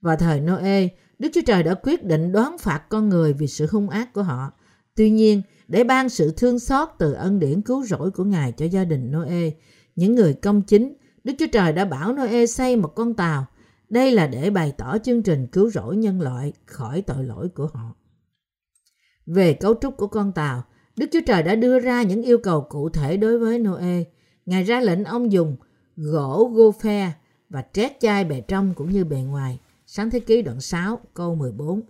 Vào 0.00 0.16
thời 0.16 0.40
Noe, 0.40 0.88
Đức 1.18 1.28
Chúa 1.34 1.40
Trời 1.46 1.62
đã 1.62 1.74
quyết 1.74 2.04
định 2.04 2.32
đoán 2.32 2.58
phạt 2.58 2.82
con 2.88 3.08
người 3.08 3.32
vì 3.32 3.46
sự 3.46 3.66
hung 3.70 3.88
ác 3.88 4.12
của 4.12 4.22
họ. 4.22 4.52
Tuy 4.96 5.10
nhiên, 5.10 5.42
để 5.68 5.84
ban 5.84 6.08
sự 6.08 6.32
thương 6.36 6.58
xót 6.58 6.88
từ 6.98 7.12
ân 7.12 7.38
điển 7.38 7.62
cứu 7.62 7.84
rỗi 7.84 8.10
của 8.10 8.24
Ngài 8.24 8.52
cho 8.52 8.64
gia 8.66 8.84
đình 8.84 9.12
Noe, 9.12 9.50
những 9.96 10.14
người 10.14 10.34
công 10.34 10.62
chính, 10.62 10.94
Đức 11.24 11.32
Chúa 11.38 11.46
Trời 11.52 11.72
đã 11.72 11.84
bảo 11.84 12.12
Noe 12.12 12.46
xây 12.46 12.76
một 12.76 12.92
con 12.94 13.14
tàu. 13.14 13.46
Đây 13.88 14.12
là 14.12 14.26
để 14.26 14.50
bày 14.50 14.72
tỏ 14.78 14.98
chương 14.98 15.22
trình 15.22 15.46
cứu 15.46 15.70
rỗi 15.70 15.96
nhân 15.96 16.20
loại 16.20 16.52
khỏi 16.66 17.02
tội 17.02 17.24
lỗi 17.24 17.48
của 17.48 17.66
họ. 17.74 17.94
Về 19.26 19.54
cấu 19.54 19.74
trúc 19.80 19.96
của 19.96 20.06
con 20.06 20.32
tàu, 20.32 20.62
Đức 20.96 21.06
Chúa 21.12 21.20
Trời 21.26 21.42
đã 21.42 21.54
đưa 21.54 21.78
ra 21.78 22.02
những 22.02 22.22
yêu 22.22 22.38
cầu 22.38 22.60
cụ 22.60 22.88
thể 22.88 23.16
đối 23.16 23.38
với 23.38 23.58
Noe. 23.58 24.04
Ngài 24.46 24.62
ra 24.62 24.80
lệnh 24.80 25.04
ông 25.04 25.32
dùng 25.32 25.56
gỗ 25.96 26.50
gô 26.54 26.72
phe 26.72 27.12
và 27.54 27.62
trét 27.72 28.00
chai 28.00 28.24
bề 28.24 28.40
trong 28.40 28.74
cũng 28.74 28.90
như 28.90 29.04
bề 29.04 29.16
ngoài. 29.16 29.58
Sáng 29.86 30.10
thế 30.10 30.20
ký 30.20 30.42
đoạn 30.42 30.60
6 30.60 31.00
câu 31.14 31.34
14. 31.34 31.82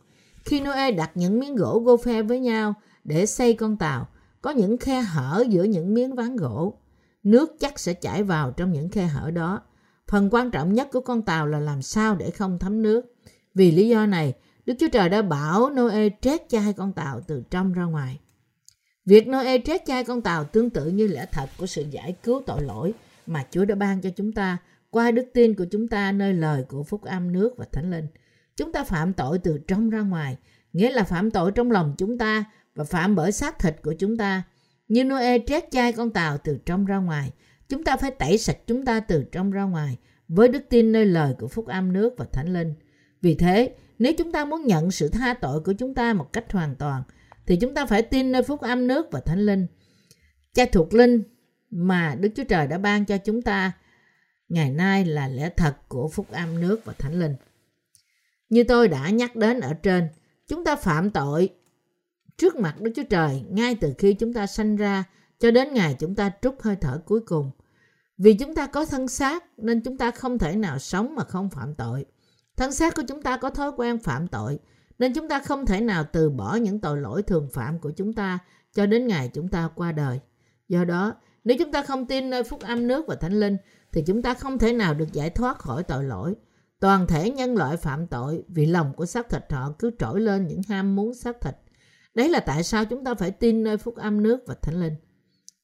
Khi 0.45 0.61
Noe 0.61 0.91
đặt 0.91 1.11
những 1.15 1.41
miếng 1.41 1.57
gỗ 1.57 1.79
gô 1.79 1.97
phe 1.97 2.23
với 2.23 2.41
nhau 2.41 2.75
để 3.05 3.27
xây 3.27 3.55
con 3.55 3.77
tàu, 3.77 4.09
có 4.43 4.51
những 4.51 4.79
khe 4.79 5.01
hở 5.01 5.45
giữa 5.49 5.63
những 5.63 5.95
miếng 5.95 6.15
ván 6.15 6.37
gỗ. 6.37 6.75
Nước 7.23 7.57
chắc 7.61 7.79
sẽ 7.79 7.95
chảy 7.95 8.23
vào 8.23 8.51
trong 8.51 8.73
những 8.73 8.89
khe 8.89 9.07
hở 9.07 9.31
đó. 9.31 9.63
Phần 10.09 10.29
quan 10.31 10.51
trọng 10.51 10.73
nhất 10.73 10.89
của 10.93 11.01
con 11.01 11.23
tàu 11.23 11.47
là 11.47 11.61
làm 11.61 11.83
sao 11.83 12.17
để 12.17 12.31
không 12.31 12.59
thấm 12.59 12.83
nước. 12.83 13.15
Vì 13.55 13.71
lý 13.71 13.89
do 13.89 14.07
này, 14.07 14.33
Đức 14.67 14.75
Chúa 14.79 14.89
Trời 14.89 15.09
đã 15.09 15.23
bảo 15.23 15.71
Noe 15.71 16.09
trét 16.21 16.49
chai 16.49 16.73
con 16.73 16.93
tàu 16.93 17.21
từ 17.21 17.43
trong 17.51 17.73
ra 17.73 17.85
ngoài. 17.85 18.21
Việc 19.07 19.29
Noe 19.29 19.59
trét 19.59 19.87
chai 19.87 20.05
con 20.05 20.23
tàu 20.23 20.45
tương 20.45 20.71
tự 20.71 20.89
như 20.89 21.07
lẽ 21.07 21.27
thật 21.33 21.47
của 21.59 21.67
sự 21.67 21.85
giải 21.91 22.15
cứu 22.23 22.43
tội 22.47 22.63
lỗi 22.63 22.95
mà 23.27 23.47
Chúa 23.51 23.65
đã 23.65 23.75
ban 23.75 24.01
cho 24.01 24.11
chúng 24.11 24.33
ta 24.33 24.59
qua 24.95 25.11
đức 25.11 25.27
tin 25.35 25.55
của 25.55 25.65
chúng 25.71 25.89
ta 25.89 26.13
nơi 26.13 26.35
lời 26.35 26.65
của 26.69 26.83
phúc 26.83 27.03
âm 27.03 27.33
nước 27.33 27.55
và 27.57 27.65
thánh 27.73 27.91
linh. 27.91 28.07
Chúng 28.57 28.73
ta 28.73 28.85
phạm 28.85 29.13
tội 29.13 29.39
từ 29.39 29.59
trong 29.69 29.91
ra 29.91 30.01
ngoài, 30.01 30.37
nghĩa 30.73 30.91
là 30.93 31.05
phạm 31.05 31.31
tội 31.31 31.53
trong 31.53 31.71
lòng 31.71 31.95
chúng 31.99 32.19
ta 32.19 32.45
và 32.75 32.85
phạm 32.85 33.15
bởi 33.15 33.33
xác 33.33 33.59
thịt 33.59 33.77
của 33.83 33.95
chúng 33.99 34.17
ta. 34.17 34.43
Như 34.89 35.05
Noe 35.05 35.39
trét 35.47 35.71
chai 35.71 35.93
con 35.93 36.11
tàu 36.11 36.39
từ 36.39 36.59
trong 36.67 36.87
ra 36.87 36.97
ngoài, 36.97 37.33
chúng 37.69 37.85
ta 37.85 37.97
phải 37.97 38.11
tẩy 38.11 38.39
sạch 38.39 38.59
chúng 38.67 38.85
ta 38.85 39.01
từ 39.01 39.25
trong 39.33 39.51
ra 39.51 39.63
ngoài 39.63 39.99
với 40.29 40.49
đức 40.49 40.63
tin 40.71 40.93
nơi 40.93 41.07
lời 41.07 41.35
của 41.39 41.49
phúc 41.49 41.67
âm 41.67 41.93
nước 41.93 42.15
và 42.19 42.25
thánh 42.33 42.53
linh. 42.53 42.75
Vì 43.23 43.35
thế, 43.35 43.75
nếu 43.99 44.13
chúng 44.19 44.33
ta 44.33 44.45
muốn 44.45 44.67
nhận 44.67 44.91
sự 44.91 45.09
tha 45.09 45.35
tội 45.35 45.61
của 45.61 45.73
chúng 45.73 45.95
ta 45.95 46.13
một 46.13 46.33
cách 46.33 46.53
hoàn 46.53 46.75
toàn, 46.75 47.03
thì 47.47 47.57
chúng 47.57 47.75
ta 47.75 47.87
phải 47.87 48.03
tin 48.03 48.33
nơi 48.33 48.43
phúc 48.43 48.61
âm 48.61 48.87
nước 48.87 49.07
và 49.13 49.21
thánh 49.21 49.47
linh. 49.47 49.67
Cha 50.55 50.65
thuộc 50.73 50.95
linh 50.95 51.23
mà 51.71 52.17
Đức 52.21 52.29
Chúa 52.37 52.45
Trời 52.45 52.67
đã 52.67 52.79
ban 52.79 53.05
cho 53.05 53.19
chúng 53.19 53.43
ta 53.43 53.73
ngày 54.49 54.71
nay 54.71 55.05
là 55.05 55.29
lẽ 55.29 55.51
thật 55.57 55.77
của 55.89 56.09
phúc 56.09 56.27
âm 56.31 56.61
nước 56.61 56.85
và 56.85 56.93
thánh 56.93 57.21
linh. 57.21 57.37
Như 58.49 58.65
tôi 58.65 58.89
đã 58.89 59.11
nhắc 59.11 59.37
đến 59.37 59.61
ở 59.61 59.75
trên, 59.75 60.09
chúng 60.49 60.65
ta 60.65 60.77
phạm 60.77 61.11
tội 61.11 61.49
trước 62.37 62.57
mặt 62.57 62.81
Đức 62.81 62.93
Chúa 62.97 63.03
Trời 63.11 63.45
ngay 63.51 63.75
từ 63.75 63.95
khi 63.99 64.15
chúng 64.15 64.33
ta 64.33 64.47
sanh 64.47 64.77
ra 64.77 65.05
cho 65.39 65.51
đến 65.51 65.75
ngày 65.75 65.97
chúng 65.99 66.15
ta 66.15 66.31
trút 66.43 66.55
hơi 66.63 66.77
thở 66.77 67.03
cuối 67.05 67.21
cùng. 67.21 67.51
Vì 68.19 68.35
chúng 68.35 68.55
ta 68.55 68.67
có 68.67 68.87
thân 68.87 69.09
xác 69.09 69.45
nên 69.57 69.81
chúng 69.81 69.99
ta 69.99 70.11
không 70.11 70.39
thể 70.39 70.57
nào 70.57 70.79
sống 70.79 71.15
mà 71.15 71.25
không 71.25 71.51
phạm 71.51 71.75
tội. 71.75 72.05
Thân 72.57 72.73
xác 72.73 72.95
của 72.95 73.03
chúng 73.09 73.23
ta 73.23 73.37
có 73.37 73.51
thói 73.51 73.73
quen 73.77 73.99
phạm 73.99 74.29
tội 74.29 74.59
nên 74.99 75.15
chúng 75.15 75.29
ta 75.29 75.41
không 75.41 75.67
thể 75.67 75.81
nào 75.81 76.05
từ 76.13 76.31
bỏ 76.31 76.55
những 76.55 76.81
tội 76.81 77.01
lỗi 77.01 77.23
thường 77.23 77.49
phạm 77.53 77.79
của 77.79 77.91
chúng 77.91 78.13
ta 78.13 78.39
cho 78.75 78.87
đến 78.87 79.07
ngày 79.07 79.31
chúng 79.35 79.49
ta 79.49 79.69
qua 79.75 79.93
đời. 79.93 80.21
Do 80.69 80.85
đó, 80.85 81.15
nếu 81.45 81.57
chúng 81.59 81.73
ta 81.73 81.83
không 81.83 82.07
tin 82.07 82.31
nơi 82.31 82.45
phúc 82.45 82.61
âm 82.61 82.87
nước 82.87 83.07
và 83.07 83.15
thánh 83.15 83.41
linh, 83.41 83.57
thì 83.95 84.03
chúng 84.03 84.23
ta 84.23 84.35
không 84.35 84.59
thể 84.59 84.73
nào 84.73 84.95
được 84.95 85.13
giải 85.13 85.31
thoát 85.31 85.59
khỏi 85.59 85.83
tội 85.83 86.05
lỗi. 86.05 86.35
Toàn 86.81 87.07
thể 87.07 87.31
nhân 87.31 87.57
loại 87.57 87.77
phạm 87.77 88.07
tội 88.07 88.45
vì 88.49 88.67
lòng 88.67 88.93
của 88.97 89.07
xác 89.07 89.29
thịt 89.29 89.53
họ 89.53 89.73
cứ 89.79 89.91
trỗi 89.99 90.21
lên 90.21 90.47
những 90.47 90.61
ham 90.69 90.97
muốn 90.97 91.15
xác 91.15 91.41
thịt. 91.41 91.55
Đấy 92.15 92.29
là 92.29 92.41
tại 92.41 92.63
sao 92.63 92.85
chúng 92.85 93.05
ta 93.05 93.15
phải 93.15 93.31
tin 93.31 93.63
nơi 93.63 93.77
phúc 93.77 93.97
âm 93.97 94.23
nước 94.23 94.41
và 94.47 94.55
thánh 94.63 94.81
linh. 94.81 94.95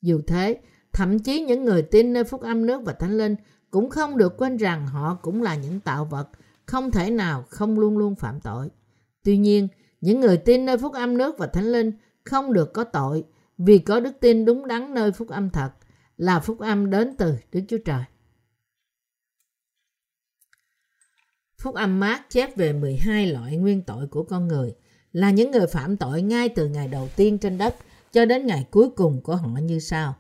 Dù 0.03 0.21
thế, 0.27 0.61
thậm 0.93 1.19
chí 1.19 1.41
những 1.41 1.65
người 1.65 1.83
tin 1.83 2.13
nơi 2.13 2.25
phúc 2.25 2.41
âm 2.41 2.67
nước 2.67 2.83
và 2.85 2.93
thánh 2.93 3.19
linh 3.19 3.37
cũng 3.71 3.91
không 3.91 4.17
được 4.17 4.37
quên 4.37 4.57
rằng 4.57 4.87
họ 4.87 5.19
cũng 5.23 5.43
là 5.43 5.57
những 5.57 5.81
tạo 5.81 6.05
vật, 6.05 6.29
không 6.67 6.91
thể 6.91 7.11
nào 7.11 7.45
không 7.49 7.79
luôn 7.79 7.99
luôn 7.99 8.15
phạm 8.15 8.41
tội. 8.41 8.69
Tuy 9.25 9.39
nhiên, 9.39 9.69
những 10.01 10.21
người 10.21 10.37
tin 10.37 10.65
nơi 10.65 10.79
phúc 10.79 10.93
âm 10.93 11.19
nước 11.19 11.39
và 11.39 11.47
thánh 11.47 11.73
linh 11.73 11.93
không 12.25 12.53
được 12.53 12.73
có 12.73 12.85
tội 12.85 13.25
vì 13.59 13.79
có 13.79 14.01
đức 14.01 14.13
tin 14.21 14.45
đúng 14.45 14.67
đắn 14.67 14.95
nơi 14.95 15.13
phúc 15.13 15.29
âm 15.29 15.51
thật 15.51 15.71
là 16.17 16.41
phúc 16.41 16.59
âm 16.59 16.91
đến 16.91 17.15
từ 17.19 17.35
Đức 17.53 17.61
Chúa 17.69 17.79
Trời. 17.85 18.05
Phúc 21.61 21.75
âm 21.75 22.01
mát 22.01 22.23
chép 22.31 22.57
về 22.57 22.73
12 22.73 23.27
loại 23.27 23.57
nguyên 23.57 23.83
tội 23.83 24.07
của 24.07 24.23
con 24.23 24.49
người 24.49 24.75
là 25.13 25.31
những 25.31 25.51
người 25.51 25.67
phạm 25.67 25.97
tội 25.97 26.23
ngay 26.23 26.49
từ 26.49 26.69
ngày 26.69 26.89
đầu 26.89 27.09
tiên 27.17 27.39
trên 27.39 27.59
đất 27.59 27.77
cho 28.13 28.25
đến 28.25 28.47
ngày 28.47 28.67
cuối 28.71 28.91
cùng 28.91 29.21
của 29.23 29.37
họ 29.37 29.49
như 29.49 29.79
sau. 29.79 30.15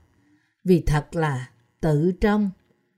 Vì 0.65 0.83
thật 0.87 1.17
là 1.17 1.51
tự 1.81 2.13
trong, 2.21 2.51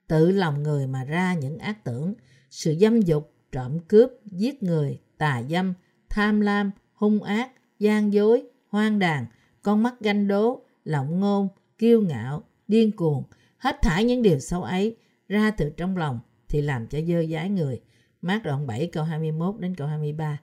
tự 0.09 0.31
lòng 0.31 0.63
người 0.63 0.87
mà 0.87 1.05
ra 1.05 1.35
những 1.35 1.59
ác 1.59 1.85
tưởng, 1.85 2.15
sự 2.51 2.77
dâm 2.81 3.01
dục, 3.01 3.33
trộm 3.53 3.79
cướp, 3.89 4.11
giết 4.25 4.63
người, 4.63 5.01
tà 5.19 5.43
dâm, 5.51 5.75
tham 6.09 6.41
lam, 6.41 6.71
hung 6.95 7.23
ác, 7.23 7.51
gian 7.79 8.13
dối, 8.13 8.43
hoang 8.69 8.99
đàn, 8.99 9.27
con 9.63 9.83
mắt 9.83 9.95
ganh 10.01 10.29
đố, 10.29 10.63
lộng 10.85 11.21
ngôn, 11.21 11.49
kiêu 11.79 12.01
ngạo, 12.01 12.43
điên 12.69 12.97
cuồng, 12.97 13.23
hết 13.59 13.77
thải 13.83 14.05
những 14.05 14.23
điều 14.23 14.39
xấu 14.39 14.63
ấy 14.63 14.97
ra 15.29 15.51
từ 15.51 15.71
trong 15.77 15.97
lòng 15.97 16.21
thì 16.49 16.63
làm 16.63 16.87
cho 16.87 16.99
dơ 17.09 17.27
dái 17.27 17.49
người. 17.49 17.81
Mát 18.23 18.43
đoạn 18.45 18.67
7 18.67 18.87
câu 18.87 19.05
21 19.05 19.55
đến 19.59 19.75
câu 19.75 19.87
23. 19.87 20.39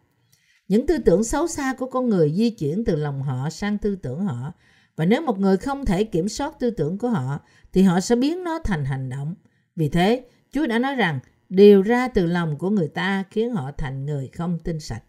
Những 0.67 0.87
tư 0.87 0.97
tưởng 0.97 1.23
xấu 1.23 1.47
xa 1.47 1.73
của 1.73 1.85
con 1.85 2.09
người 2.09 2.33
di 2.35 2.49
chuyển 2.49 2.85
từ 2.85 2.95
lòng 2.95 3.23
họ 3.23 3.49
sang 3.49 3.77
tư 3.77 3.95
tưởng 3.95 4.21
họ. 4.21 4.53
Và 4.95 5.05
nếu 5.05 5.21
một 5.21 5.39
người 5.39 5.57
không 5.57 5.85
thể 5.85 6.03
kiểm 6.03 6.29
soát 6.29 6.59
tư 6.59 6.69
tưởng 6.69 6.97
của 6.97 7.09
họ, 7.09 7.39
thì 7.73 7.81
họ 7.81 7.99
sẽ 7.99 8.15
biến 8.15 8.43
nó 8.43 8.59
thành 8.63 8.85
hành 8.85 9.09
động. 9.09 9.35
Vì 9.75 9.89
thế, 9.89 10.25
Chúa 10.51 10.67
đã 10.67 10.79
nói 10.79 10.95
rằng 10.95 11.19
điều 11.49 11.81
ra 11.81 12.07
từ 12.07 12.25
lòng 12.25 12.57
của 12.57 12.69
người 12.69 12.87
ta 12.87 13.23
khiến 13.31 13.51
họ 13.51 13.71
thành 13.77 14.05
người 14.05 14.27
không 14.27 14.59
tinh 14.59 14.79
sạch. 14.79 15.03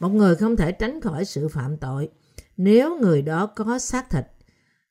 Một 0.00 0.08
người 0.08 0.36
không 0.36 0.56
thể 0.56 0.72
tránh 0.72 1.00
khỏi 1.00 1.24
sự 1.24 1.48
phạm 1.48 1.76
tội 1.76 2.08
nếu 2.56 2.98
người 2.98 3.22
đó 3.22 3.46
có 3.46 3.78
xác 3.78 4.10
thịt. 4.10 4.24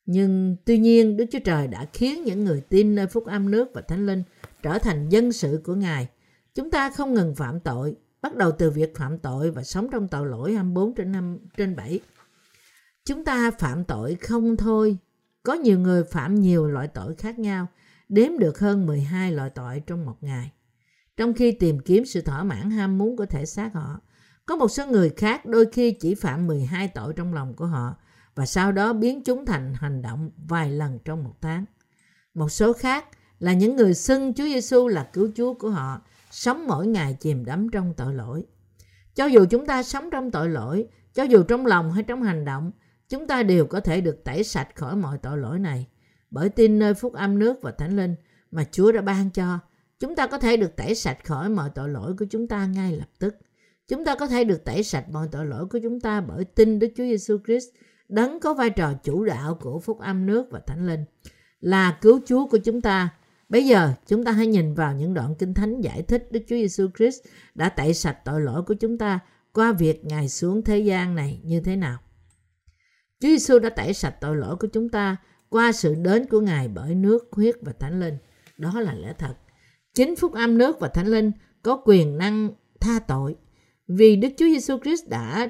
Nhưng 0.06 0.56
tuy 0.64 0.78
nhiên 0.78 1.16
Đức 1.16 1.24
Chúa 1.32 1.38
Trời 1.44 1.66
đã 1.66 1.86
khiến 1.92 2.24
những 2.24 2.44
người 2.44 2.60
tin 2.60 2.94
nơi 2.94 3.06
phúc 3.06 3.26
âm 3.26 3.50
nước 3.50 3.68
và 3.74 3.80
thánh 3.80 4.06
linh 4.06 4.22
trở 4.62 4.78
thành 4.78 5.08
dân 5.08 5.32
sự 5.32 5.60
của 5.64 5.74
Ngài. 5.74 6.08
Chúng 6.56 6.70
ta 6.70 6.90
không 6.90 7.14
ngừng 7.14 7.34
phạm 7.34 7.60
tội 7.60 7.96
bắt 8.22 8.36
đầu 8.36 8.52
từ 8.52 8.70
việc 8.70 8.96
phạm 8.96 9.18
tội 9.18 9.50
và 9.50 9.62
sống 9.62 9.88
trong 9.90 10.08
tội 10.08 10.26
lỗi 10.26 10.54
24 10.54 10.94
trên 10.94 11.12
5 11.12 11.38
trên 11.56 11.76
7. 11.76 12.00
Chúng 13.04 13.24
ta 13.24 13.50
phạm 13.50 13.84
tội 13.84 14.14
không 14.14 14.56
thôi. 14.56 14.98
Có 15.42 15.54
nhiều 15.54 15.78
người 15.78 16.04
phạm 16.04 16.34
nhiều 16.34 16.68
loại 16.68 16.88
tội 16.88 17.14
khác 17.14 17.38
nhau, 17.38 17.66
đếm 18.08 18.38
được 18.38 18.58
hơn 18.58 18.86
12 18.86 19.32
loại 19.32 19.50
tội 19.50 19.82
trong 19.86 20.06
một 20.06 20.16
ngày. 20.20 20.52
Trong 21.16 21.34
khi 21.34 21.52
tìm 21.52 21.80
kiếm 21.80 22.04
sự 22.04 22.20
thỏa 22.20 22.42
mãn 22.42 22.70
ham 22.70 22.98
muốn 22.98 23.16
của 23.16 23.26
thể 23.26 23.46
xác 23.46 23.74
họ, 23.74 24.00
có 24.46 24.56
một 24.56 24.68
số 24.68 24.86
người 24.86 25.10
khác 25.10 25.46
đôi 25.46 25.66
khi 25.72 25.92
chỉ 25.92 26.14
phạm 26.14 26.46
12 26.46 26.88
tội 26.88 27.12
trong 27.16 27.34
lòng 27.34 27.54
của 27.54 27.66
họ 27.66 27.94
và 28.34 28.46
sau 28.46 28.72
đó 28.72 28.92
biến 28.92 29.24
chúng 29.24 29.46
thành 29.46 29.74
hành 29.74 30.02
động 30.02 30.30
vài 30.48 30.70
lần 30.70 30.98
trong 31.04 31.24
một 31.24 31.34
tháng. 31.40 31.64
Một 32.34 32.48
số 32.48 32.72
khác 32.72 33.04
là 33.40 33.52
những 33.52 33.76
người 33.76 33.94
xưng 33.94 34.34
Chúa 34.34 34.44
Giêsu 34.44 34.88
là 34.88 35.10
cứu 35.12 35.30
Chúa 35.36 35.54
của 35.54 35.70
họ 35.70 36.00
sống 36.36 36.66
mỗi 36.66 36.86
ngày 36.86 37.16
chìm 37.20 37.44
đắm 37.44 37.68
trong 37.72 37.94
tội 37.96 38.14
lỗi. 38.14 38.44
Cho 39.14 39.26
dù 39.26 39.46
chúng 39.50 39.66
ta 39.66 39.82
sống 39.82 40.10
trong 40.10 40.30
tội 40.30 40.48
lỗi, 40.48 40.88
cho 41.14 41.22
dù 41.22 41.42
trong 41.42 41.66
lòng 41.66 41.92
hay 41.92 42.02
trong 42.02 42.22
hành 42.22 42.44
động, 42.44 42.72
chúng 43.08 43.26
ta 43.26 43.42
đều 43.42 43.66
có 43.66 43.80
thể 43.80 44.00
được 44.00 44.24
tẩy 44.24 44.44
sạch 44.44 44.68
khỏi 44.74 44.96
mọi 44.96 45.18
tội 45.22 45.38
lỗi 45.38 45.58
này. 45.58 45.86
Bởi 46.30 46.48
tin 46.48 46.78
nơi 46.78 46.94
phúc 46.94 47.12
âm 47.12 47.38
nước 47.38 47.62
và 47.62 47.70
thánh 47.70 47.96
linh 47.96 48.14
mà 48.50 48.64
Chúa 48.72 48.92
đã 48.92 49.00
ban 49.00 49.30
cho, 49.30 49.58
chúng 50.00 50.16
ta 50.16 50.26
có 50.26 50.38
thể 50.38 50.56
được 50.56 50.76
tẩy 50.76 50.94
sạch 50.94 51.24
khỏi 51.24 51.48
mọi 51.48 51.70
tội 51.74 51.88
lỗi 51.88 52.14
của 52.18 52.24
chúng 52.30 52.48
ta 52.48 52.66
ngay 52.66 52.92
lập 52.92 53.08
tức. 53.18 53.36
Chúng 53.88 54.04
ta 54.04 54.14
có 54.14 54.26
thể 54.26 54.44
được 54.44 54.64
tẩy 54.64 54.82
sạch 54.82 55.04
mọi 55.12 55.28
tội 55.32 55.46
lỗi 55.46 55.66
của 55.66 55.78
chúng 55.82 56.00
ta 56.00 56.20
bởi 56.20 56.44
tin 56.44 56.78
Đức 56.78 56.88
Chúa 56.96 57.04
Giêsu 57.04 57.38
Christ, 57.46 57.68
đấng 58.08 58.40
có 58.40 58.54
vai 58.54 58.70
trò 58.70 58.92
chủ 59.02 59.24
đạo 59.24 59.58
của 59.60 59.80
phúc 59.80 59.98
âm 60.00 60.26
nước 60.26 60.46
và 60.50 60.60
thánh 60.66 60.86
linh, 60.86 61.04
là 61.60 61.98
cứu 62.00 62.20
Chúa 62.26 62.46
của 62.46 62.58
chúng 62.58 62.80
ta 62.80 63.10
Bây 63.48 63.66
giờ 63.66 63.92
chúng 64.06 64.24
ta 64.24 64.32
hãy 64.32 64.46
nhìn 64.46 64.74
vào 64.74 64.94
những 64.94 65.14
đoạn 65.14 65.34
kinh 65.38 65.54
thánh 65.54 65.80
giải 65.80 66.02
thích 66.02 66.28
Đức 66.30 66.40
Chúa 66.40 66.56
Giêsu 66.56 66.88
Christ 66.96 67.20
đã 67.54 67.68
tẩy 67.68 67.94
sạch 67.94 68.18
tội 68.24 68.40
lỗi 68.40 68.62
của 68.62 68.74
chúng 68.74 68.98
ta 68.98 69.20
qua 69.52 69.72
việc 69.72 70.04
Ngài 70.04 70.28
xuống 70.28 70.62
thế 70.62 70.78
gian 70.78 71.14
này 71.14 71.40
như 71.44 71.60
thế 71.60 71.76
nào. 71.76 71.98
Chúa 73.20 73.28
Giêsu 73.28 73.58
đã 73.58 73.70
tẩy 73.70 73.94
sạch 73.94 74.14
tội 74.20 74.36
lỗi 74.36 74.56
của 74.56 74.68
chúng 74.72 74.88
ta 74.88 75.16
qua 75.48 75.72
sự 75.72 75.94
đến 75.94 76.26
của 76.26 76.40
Ngài 76.40 76.68
bởi 76.68 76.94
nước, 76.94 77.28
huyết 77.32 77.54
và 77.62 77.72
thánh 77.72 78.00
linh. 78.00 78.14
Đó 78.58 78.80
là 78.80 78.94
lẽ 78.94 79.14
thật. 79.18 79.34
Chính 79.94 80.16
phúc 80.16 80.32
âm 80.32 80.58
nước 80.58 80.80
và 80.80 80.88
thánh 80.88 81.06
linh 81.06 81.32
có 81.62 81.82
quyền 81.84 82.18
năng 82.18 82.50
tha 82.80 82.98
tội. 82.98 83.36
Vì 83.88 84.16
Đức 84.16 84.28
Chúa 84.36 84.46
Giêsu 84.46 84.78
Christ 84.78 85.08
đã 85.08 85.48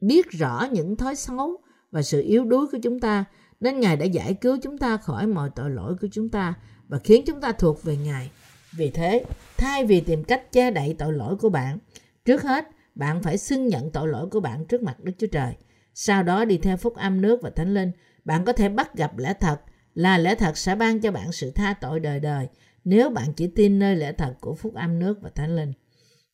biết 0.00 0.30
rõ 0.30 0.68
những 0.72 0.96
thói 0.96 1.16
xấu 1.16 1.62
và 1.90 2.02
sự 2.02 2.22
yếu 2.22 2.44
đuối 2.44 2.66
của 2.72 2.78
chúng 2.82 3.00
ta, 3.00 3.24
nên 3.60 3.80
Ngài 3.80 3.96
đã 3.96 4.04
giải 4.04 4.34
cứu 4.34 4.56
chúng 4.62 4.78
ta 4.78 4.96
khỏi 4.96 5.26
mọi 5.26 5.50
tội 5.56 5.70
lỗi 5.70 5.96
của 6.00 6.08
chúng 6.12 6.28
ta 6.28 6.54
và 6.90 6.98
khiến 6.98 7.22
chúng 7.26 7.40
ta 7.40 7.52
thuộc 7.52 7.82
về 7.82 7.96
Ngài. 7.96 8.30
Vì 8.72 8.90
thế, 8.90 9.24
thay 9.56 9.84
vì 9.84 10.00
tìm 10.00 10.24
cách 10.24 10.52
che 10.52 10.70
đậy 10.70 10.96
tội 10.98 11.12
lỗi 11.12 11.36
của 11.36 11.48
bạn, 11.48 11.78
trước 12.24 12.42
hết 12.42 12.64
bạn 12.94 13.22
phải 13.22 13.38
xưng 13.38 13.68
nhận 13.68 13.90
tội 13.90 14.08
lỗi 14.08 14.28
của 14.30 14.40
bạn 14.40 14.64
trước 14.64 14.82
mặt 14.82 15.00
Đức 15.00 15.12
Chúa 15.18 15.26
Trời. 15.26 15.54
Sau 15.94 16.22
đó 16.22 16.44
đi 16.44 16.58
theo 16.58 16.76
phúc 16.76 16.96
âm 16.96 17.20
nước 17.20 17.42
và 17.42 17.50
thánh 17.50 17.74
linh, 17.74 17.92
bạn 18.24 18.44
có 18.44 18.52
thể 18.52 18.68
bắt 18.68 18.94
gặp 18.94 19.18
lẽ 19.18 19.34
thật 19.40 19.60
là 19.94 20.18
lẽ 20.18 20.34
thật 20.34 20.58
sẽ 20.58 20.74
ban 20.74 21.00
cho 21.00 21.12
bạn 21.12 21.32
sự 21.32 21.50
tha 21.50 21.74
tội 21.80 22.00
đời 22.00 22.20
đời 22.20 22.48
nếu 22.84 23.10
bạn 23.10 23.32
chỉ 23.32 23.46
tin 23.46 23.78
nơi 23.78 23.96
lẽ 23.96 24.12
thật 24.12 24.34
của 24.40 24.54
phúc 24.54 24.74
âm 24.74 24.98
nước 24.98 25.18
và 25.22 25.30
thánh 25.34 25.56
linh. 25.56 25.72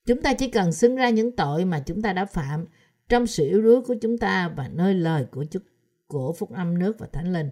Chúng 0.07 0.23
ta 0.23 0.35
chỉ 0.35 0.51
cần 0.51 0.73
xưng 0.73 0.97
ra 0.97 1.11
những 1.11 1.37
tội 1.37 1.65
mà 1.65 1.81
chúng 1.87 2.03
ta 2.03 2.13
đã 2.13 2.25
phạm 2.25 2.65
trong 3.09 3.27
sự 3.27 3.49
yếu 3.49 3.63
đuối 3.63 3.81
của 3.81 3.95
chúng 4.03 4.19
ta 4.19 4.49
và 4.57 4.69
nơi 4.69 4.95
lời 4.95 5.25
của 5.31 5.45
Chúa 5.51 5.61
của 6.07 6.33
phúc 6.33 6.53
âm 6.53 6.79
nước 6.79 6.99
và 6.99 7.07
thánh 7.13 7.33
linh 7.33 7.51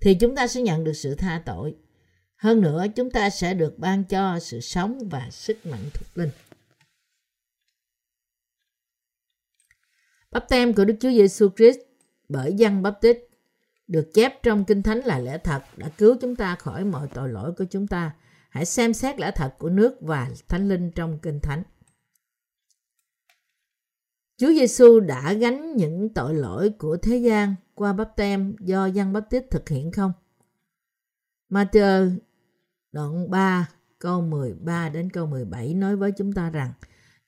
thì 0.00 0.14
chúng 0.14 0.36
ta 0.36 0.46
sẽ 0.46 0.62
nhận 0.62 0.84
được 0.84 0.92
sự 0.92 1.14
tha 1.14 1.42
tội 1.46 1.74
hơn 2.42 2.60
nữa, 2.60 2.84
chúng 2.96 3.10
ta 3.10 3.30
sẽ 3.30 3.54
được 3.54 3.78
ban 3.78 4.04
cho 4.04 4.38
sự 4.38 4.60
sống 4.60 5.08
và 5.08 5.28
sức 5.30 5.66
mạnh 5.66 5.90
thuộc 5.94 6.08
linh. 6.18 6.30
Bắp 10.30 10.48
tem 10.48 10.74
của 10.74 10.84
Đức 10.84 10.94
Chúa 11.00 11.10
Giêsu 11.10 11.48
Christ 11.56 11.78
bởi 12.28 12.52
dân 12.52 12.82
bắp 12.82 13.00
tít 13.00 13.18
được 13.86 14.10
chép 14.14 14.42
trong 14.42 14.64
Kinh 14.64 14.82
Thánh 14.82 14.98
là 14.98 15.18
lẽ 15.18 15.38
thật 15.38 15.62
đã 15.76 15.88
cứu 15.88 16.16
chúng 16.20 16.36
ta 16.36 16.56
khỏi 16.56 16.84
mọi 16.84 17.08
tội 17.14 17.28
lỗi 17.28 17.52
của 17.58 17.64
chúng 17.64 17.86
ta. 17.86 18.14
Hãy 18.50 18.64
xem 18.64 18.94
xét 18.94 19.20
lẽ 19.20 19.30
thật 19.34 19.54
của 19.58 19.70
nước 19.70 19.96
và 20.00 20.30
Thánh 20.48 20.68
Linh 20.68 20.90
trong 20.90 21.18
Kinh 21.18 21.40
Thánh. 21.40 21.62
Chúa 24.36 24.52
Giêsu 24.52 25.00
đã 25.00 25.32
gánh 25.32 25.76
những 25.76 26.14
tội 26.14 26.34
lỗi 26.34 26.70
của 26.78 26.96
thế 26.96 27.16
gian 27.16 27.54
qua 27.74 27.92
bắp 27.92 28.16
tem 28.16 28.56
do 28.60 28.86
dân 28.86 29.12
bắp 29.12 29.30
tít 29.30 29.50
thực 29.50 29.68
hiện 29.68 29.92
không? 29.92 30.12
Matthew 31.50 32.18
Đoạn 32.92 33.30
3 33.30 33.68
câu 33.98 34.20
13 34.20 34.88
đến 34.88 35.10
câu 35.10 35.26
17 35.26 35.74
nói 35.74 35.96
với 35.96 36.12
chúng 36.12 36.32
ta 36.32 36.50
rằng 36.50 36.72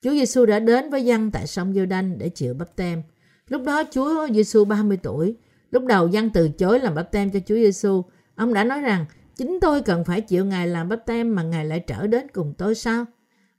Chúa 0.03 0.11
Giêsu 0.11 0.47
đã 0.47 0.59
đến 0.59 0.91
với 0.91 1.05
dân 1.05 1.31
tại 1.31 1.47
sông 1.47 1.75
giô 1.75 1.87
đanh 1.87 2.19
để 2.19 2.29
chịu 2.29 2.55
bắp 2.55 2.77
tem. 2.77 3.03
Lúc 3.49 3.63
đó 3.67 3.83
Chúa 3.91 4.27
Giêsu 4.35 4.65
30 4.65 4.97
tuổi. 5.03 5.37
Lúc 5.71 5.85
đầu 5.87 6.09
dân 6.09 6.31
từ 6.31 6.49
chối 6.49 6.81
làm 6.81 6.95
bắp 6.95 7.13
tem 7.13 7.31
cho 7.31 7.41
Chúa 7.47 7.55
Giêsu. 7.55 8.03
Ông 8.35 8.55
đã 8.55 8.65
nói 8.65 8.81
rằng 8.81 9.07
chính 9.37 9.59
tôi 9.61 9.83
cần 9.83 10.05
phải 10.05 10.21
chịu 10.21 10.45
Ngài 10.45 10.69
làm 10.69 10.89
bắp 10.89 11.07
tem 11.07 11.35
mà 11.35 11.43
Ngài 11.43 11.65
lại 11.65 11.81
trở 11.81 12.07
đến 12.07 12.27
cùng 12.33 12.55
tôi 12.59 12.75
sao? 12.75 13.05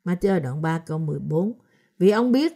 Matthew 0.05 0.41
đoạn 0.41 0.61
3 0.61 0.79
câu 0.79 0.97
14 0.97 1.53
Vì 1.99 2.09
ông 2.09 2.31
biết 2.31 2.53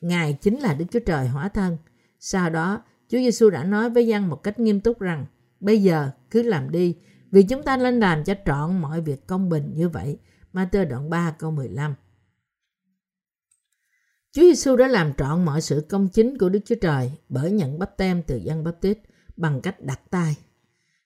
Ngài 0.00 0.32
chính 0.32 0.58
là 0.58 0.74
Đức 0.74 0.84
Chúa 0.90 1.00
Trời 1.00 1.28
hóa 1.28 1.48
thân. 1.48 1.76
Sau 2.20 2.50
đó, 2.50 2.82
Chúa 3.08 3.18
Giêsu 3.18 3.50
đã 3.50 3.64
nói 3.64 3.90
với 3.90 4.06
dân 4.06 4.28
một 4.28 4.42
cách 4.42 4.58
nghiêm 4.58 4.80
túc 4.80 5.00
rằng 5.00 5.26
bây 5.60 5.82
giờ 5.82 6.10
cứ 6.30 6.42
làm 6.42 6.70
đi 6.70 6.96
vì 7.30 7.42
chúng 7.42 7.62
ta 7.62 7.76
nên 7.76 8.00
làm 8.00 8.24
cho 8.24 8.34
trọn 8.46 8.80
mọi 8.80 9.00
việc 9.00 9.26
công 9.26 9.48
bình 9.48 9.72
như 9.74 9.88
vậy. 9.88 10.18
Matthew 10.52 10.88
đoạn 10.88 11.10
3 11.10 11.30
câu 11.38 11.50
15 11.50 11.94
Chúa 14.32 14.42
Giêsu 14.42 14.76
đã 14.76 14.88
làm 14.88 15.12
trọn 15.14 15.44
mọi 15.44 15.60
sự 15.60 15.86
công 15.88 16.08
chính 16.08 16.38
của 16.38 16.48
Đức 16.48 16.60
Chúa 16.64 16.74
Trời 16.80 17.12
bởi 17.28 17.50
nhận 17.50 17.78
bắp 17.78 17.96
tem 17.96 18.22
từ 18.22 18.36
dân 18.36 18.64
bắp 18.64 18.80
tít 18.80 18.98
bằng 19.36 19.60
cách 19.60 19.80
đặt 19.80 20.00
tay. 20.10 20.36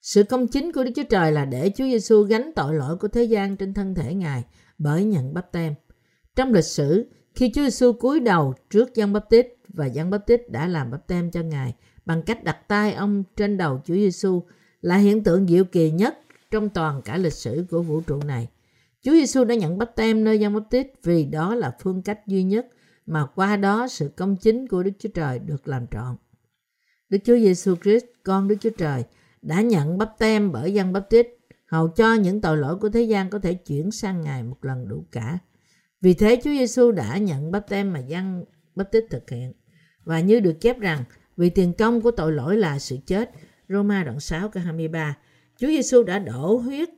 Sự 0.03 0.23
công 0.23 0.47
chính 0.47 0.73
của 0.73 0.85
Đức 0.85 0.91
Chúa 0.97 1.05
Trời 1.11 1.33
là 1.33 1.45
để 1.45 1.71
Chúa 1.77 1.85
Giêsu 1.85 2.23
gánh 2.23 2.51
tội 2.57 2.75
lỗi 2.75 2.97
của 2.97 3.09
thế 3.09 3.25
gian 3.25 3.57
trên 3.57 3.75
thân 3.75 3.95
thể 3.95 4.15
Ngài 4.15 4.45
bởi 4.79 5.05
nhận 5.05 5.35
bắp 5.35 5.53
tem. 5.53 5.75
Trong 6.37 6.53
lịch 6.53 6.65
sử, 6.65 7.11
khi 7.35 7.53
Chúa 7.55 7.63
Giêsu 7.63 7.93
cúi 7.93 8.21
đầu 8.21 8.55
trước 8.71 8.95
dân 8.95 9.13
bắp 9.13 9.31
tít 9.31 9.47
và 9.69 9.87
dân 9.87 10.11
bắp 10.11 10.27
tít 10.27 10.51
đã 10.51 10.67
làm 10.67 10.91
bắp 10.91 11.07
tem 11.07 11.31
cho 11.31 11.41
Ngài 11.41 11.75
bằng 12.05 12.23
cách 12.23 12.45
đặt 12.45 12.69
tay 12.69 12.93
ông 12.93 13.25
trên 13.37 13.57
đầu 13.57 13.81
Chúa 13.85 13.95
Giêsu 13.95 14.43
là 14.81 14.97
hiện 14.97 15.25
tượng 15.25 15.47
diệu 15.49 15.65
kỳ 15.65 15.91
nhất 15.91 16.19
trong 16.51 16.69
toàn 16.69 17.03
cả 17.03 17.17
lịch 17.17 17.33
sử 17.33 17.65
của 17.71 17.83
vũ 17.83 18.01
trụ 18.01 18.23
này. 18.23 18.49
Chúa 19.03 19.13
Giêsu 19.13 19.45
đã 19.45 19.55
nhận 19.55 19.79
bắp 19.79 19.97
tem 19.97 20.25
nơi 20.25 20.41
Giăng 20.41 20.55
Baptist 20.55 20.87
vì 21.03 21.25
đó 21.25 21.55
là 21.55 21.77
phương 21.83 22.03
cách 22.03 22.27
duy 22.27 22.43
nhất 22.43 22.67
mà 23.07 23.27
qua 23.35 23.57
đó 23.57 23.89
sự 23.89 24.11
công 24.17 24.37
chính 24.37 24.69
của 24.69 24.83
Đức 24.83 24.91
Chúa 24.99 25.09
Trời 25.15 25.39
được 25.39 25.69
làm 25.69 25.87
trọn. 25.87 26.17
Đức 27.09 27.19
Chúa 27.25 27.37
Giêsu 27.37 27.75
Christ, 27.77 28.05
con 28.23 28.49
Đức 28.49 28.57
Chúa 28.61 28.71
Trời, 28.79 29.05
đã 29.43 29.61
nhận 29.61 29.99
bắp 29.99 30.19
tem 30.19 30.53
bởi 30.53 30.75
Giăng 30.75 30.93
Baptist 30.93 31.27
hầu 31.67 31.89
cho 31.89 32.15
những 32.15 32.41
tội 32.41 32.57
lỗi 32.57 32.77
của 32.77 32.89
thế 32.89 33.03
gian 33.03 33.31
có 33.31 33.39
thể 33.39 33.55
chuyển 33.55 33.91
sang 33.91 34.21
Ngài 34.21 34.43
một 34.43 34.65
lần 34.65 34.89
đủ 34.89 35.05
cả. 35.13 35.39
Vì 36.01 36.15
thế 36.15 36.37
Chúa 36.45 36.51
Giêsu 36.51 36.91
đã 36.93 37.17
nhận 37.17 37.51
bắp 37.51 37.69
tem 37.69 37.93
mà 37.93 37.99
Giăng 37.99 38.45
Baptist 38.75 39.05
thực 39.11 39.31
hiện. 39.31 39.53
Và 40.05 40.21
như 40.21 40.41
được 40.41 40.61
chép 40.61 40.79
rằng, 40.79 41.05
vì 41.37 41.51
tiền 41.51 41.73
công 41.73 42.01
của 42.01 42.11
tội 42.11 42.33
lỗi 42.33 42.57
là 42.57 42.79
sự 42.79 42.97
chết, 43.07 43.31
Roma 43.71 44.05
đoạn 44.05 44.21
6 44.21 44.49
câu 44.49 44.63
23. 44.63 45.17
Chúa 45.57 45.67
Giêsu 45.67 46.03
đã 46.03 46.19
đổ 46.19 46.57
huyết 46.57 46.89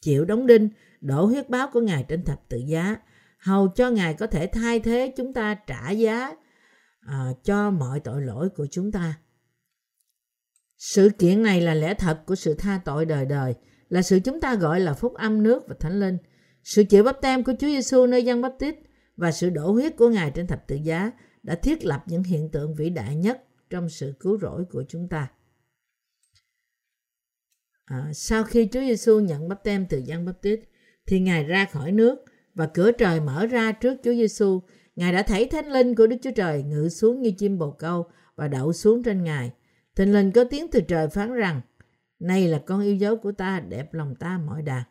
chịu 0.00 0.24
đóng 0.24 0.46
đinh, 0.46 0.68
đổ 1.00 1.24
huyết 1.24 1.50
báo 1.50 1.68
của 1.72 1.80
Ngài 1.80 2.04
trên 2.08 2.24
thập 2.24 2.48
tự 2.48 2.58
giá, 2.66 2.96
hầu 3.38 3.68
cho 3.68 3.90
Ngài 3.90 4.14
có 4.14 4.26
thể 4.26 4.46
thay 4.46 4.80
thế 4.80 5.12
chúng 5.16 5.32
ta 5.32 5.54
trả 5.54 5.90
giá 5.90 6.32
uh, 7.06 7.44
cho 7.44 7.70
mọi 7.70 8.00
tội 8.00 8.22
lỗi 8.22 8.48
của 8.48 8.66
chúng 8.70 8.92
ta. 8.92 9.14
Sự 10.78 11.10
kiện 11.18 11.42
này 11.42 11.60
là 11.60 11.74
lẽ 11.74 11.94
thật 11.94 12.18
của 12.26 12.34
sự 12.34 12.54
tha 12.54 12.80
tội 12.84 13.04
đời 13.04 13.26
đời, 13.26 13.54
là 13.88 14.02
sự 14.02 14.20
chúng 14.20 14.40
ta 14.40 14.54
gọi 14.54 14.80
là 14.80 14.94
phúc 14.94 15.14
âm 15.14 15.42
nước 15.42 15.68
và 15.68 15.74
thánh 15.80 16.00
linh. 16.00 16.18
Sự 16.64 16.84
chịu 16.84 17.04
bắp 17.04 17.20
tem 17.20 17.44
của 17.44 17.52
Chúa 17.60 17.66
Giêsu 17.66 18.06
nơi 18.06 18.24
dân 18.24 18.42
bắp 18.42 18.52
tít 18.58 18.74
và 19.16 19.32
sự 19.32 19.50
đổ 19.50 19.72
huyết 19.72 19.96
của 19.96 20.08
Ngài 20.08 20.30
trên 20.30 20.46
thập 20.46 20.66
tự 20.66 20.76
giá 20.76 21.10
đã 21.42 21.54
thiết 21.54 21.84
lập 21.84 22.02
những 22.06 22.22
hiện 22.22 22.50
tượng 22.50 22.74
vĩ 22.74 22.90
đại 22.90 23.16
nhất 23.16 23.44
trong 23.70 23.88
sự 23.88 24.14
cứu 24.20 24.38
rỗi 24.38 24.64
của 24.70 24.84
chúng 24.88 25.08
ta. 25.08 25.28
À, 27.92 28.10
sau 28.12 28.44
khi 28.44 28.68
Chúa 28.72 28.80
Giêsu 28.80 29.20
nhận 29.20 29.48
bắp 29.48 29.64
tem 29.64 29.86
từ 29.86 29.98
dân 29.98 30.24
bắp 30.24 30.42
tít, 30.42 30.60
thì 31.06 31.20
Ngài 31.20 31.44
ra 31.44 31.64
khỏi 31.64 31.92
nước 31.92 32.24
và 32.54 32.66
cửa 32.74 32.92
trời 32.92 33.20
mở 33.20 33.46
ra 33.46 33.72
trước 33.72 33.96
Chúa 34.04 34.12
Giêsu. 34.12 34.60
Ngài 34.96 35.12
đã 35.12 35.22
thấy 35.22 35.48
thánh 35.48 35.72
linh 35.72 35.94
của 35.94 36.06
Đức 36.06 36.16
Chúa 36.22 36.30
Trời 36.36 36.62
ngự 36.62 36.88
xuống 36.88 37.22
như 37.22 37.32
chim 37.38 37.58
bồ 37.58 37.70
câu 37.70 38.06
và 38.36 38.48
đậu 38.48 38.72
xuống 38.72 39.02
trên 39.02 39.24
Ngài. 39.24 39.52
Thánh 39.96 40.12
linh 40.12 40.32
có 40.32 40.44
tiếng 40.44 40.70
từ 40.70 40.80
trời 40.80 41.08
phán 41.08 41.32
rằng, 41.32 41.60
này 42.18 42.48
là 42.48 42.62
con 42.66 42.80
yêu 42.80 42.94
dấu 42.94 43.16
của 43.16 43.32
ta, 43.32 43.60
đẹp 43.60 43.94
lòng 43.94 44.14
ta 44.14 44.38
mọi 44.46 44.62
đàn. 44.62 44.82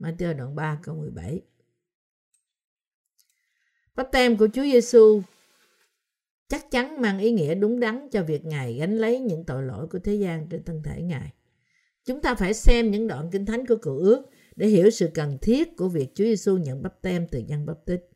Matthew 0.00 0.36
đoạn 0.36 0.54
3 0.54 0.78
câu 0.82 0.94
17 0.94 1.42
Bắp 3.94 4.12
tem 4.12 4.36
của 4.36 4.48
Chúa 4.52 4.62
Giêsu 4.62 5.22
chắc 6.48 6.70
chắn 6.70 7.00
mang 7.00 7.18
ý 7.18 7.32
nghĩa 7.32 7.54
đúng 7.54 7.80
đắn 7.80 8.08
cho 8.12 8.22
việc 8.22 8.44
Ngài 8.44 8.74
gánh 8.74 8.96
lấy 8.96 9.20
những 9.20 9.44
tội 9.44 9.62
lỗi 9.62 9.86
của 9.88 9.98
thế 9.98 10.14
gian 10.14 10.46
trên 10.48 10.62
thân 10.64 10.82
thể 10.82 11.02
Ngài. 11.02 11.35
Chúng 12.06 12.22
ta 12.22 12.34
phải 12.34 12.54
xem 12.54 12.90
những 12.90 13.08
đoạn 13.08 13.28
kinh 13.32 13.46
thánh 13.46 13.66
của 13.66 13.76
cựu 13.76 13.98
ước 13.98 14.26
để 14.56 14.66
hiểu 14.66 14.90
sự 14.90 15.10
cần 15.14 15.38
thiết 15.42 15.76
của 15.76 15.88
việc 15.88 16.14
Chúa 16.14 16.24
Giêsu 16.24 16.56
nhận 16.56 16.82
bắp 16.82 17.02
tem 17.02 17.26
từ 17.28 17.42
dân 17.46 17.66
bắp 17.66 17.76
tích. 17.84 18.10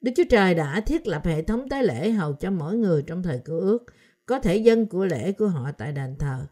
Đức 0.00 0.12
Chúa 0.16 0.24
Trời 0.30 0.54
đã 0.54 0.80
thiết 0.80 1.06
lập 1.06 1.22
hệ 1.24 1.42
thống 1.42 1.68
tế 1.68 1.82
lễ 1.82 2.10
hầu 2.10 2.32
cho 2.32 2.50
mỗi 2.50 2.76
người 2.76 3.02
trong 3.02 3.22
thời 3.22 3.38
cựu 3.38 3.60
ước 3.60 3.84
có 4.26 4.40
thể 4.40 4.56
dân 4.56 4.86
của 4.86 5.04
lễ 5.04 5.32
của 5.32 5.48
họ 5.48 5.72
tại 5.78 5.92
đền 5.92 6.16
thờ. 6.18 6.46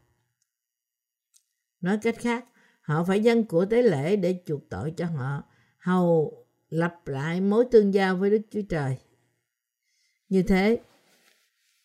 Nói 1.81 1.99
cách 2.03 2.17
khác, 2.19 2.45
họ 2.81 3.05
phải 3.05 3.23
dân 3.23 3.45
của 3.45 3.65
tế 3.65 3.83
lễ 3.83 4.17
để 4.17 4.43
chuộc 4.47 4.69
tội 4.71 4.91
cho 4.97 5.07
họ, 5.07 5.43
hầu 5.79 6.47
lập 6.69 6.95
lại 7.07 7.41
mối 7.41 7.65
tương 7.71 7.95
giao 7.95 8.17
với 8.17 8.31
Đức 8.31 8.43
Chúa 8.51 8.63
Trời. 8.69 8.97
Như 10.29 10.43
thế, 10.43 10.79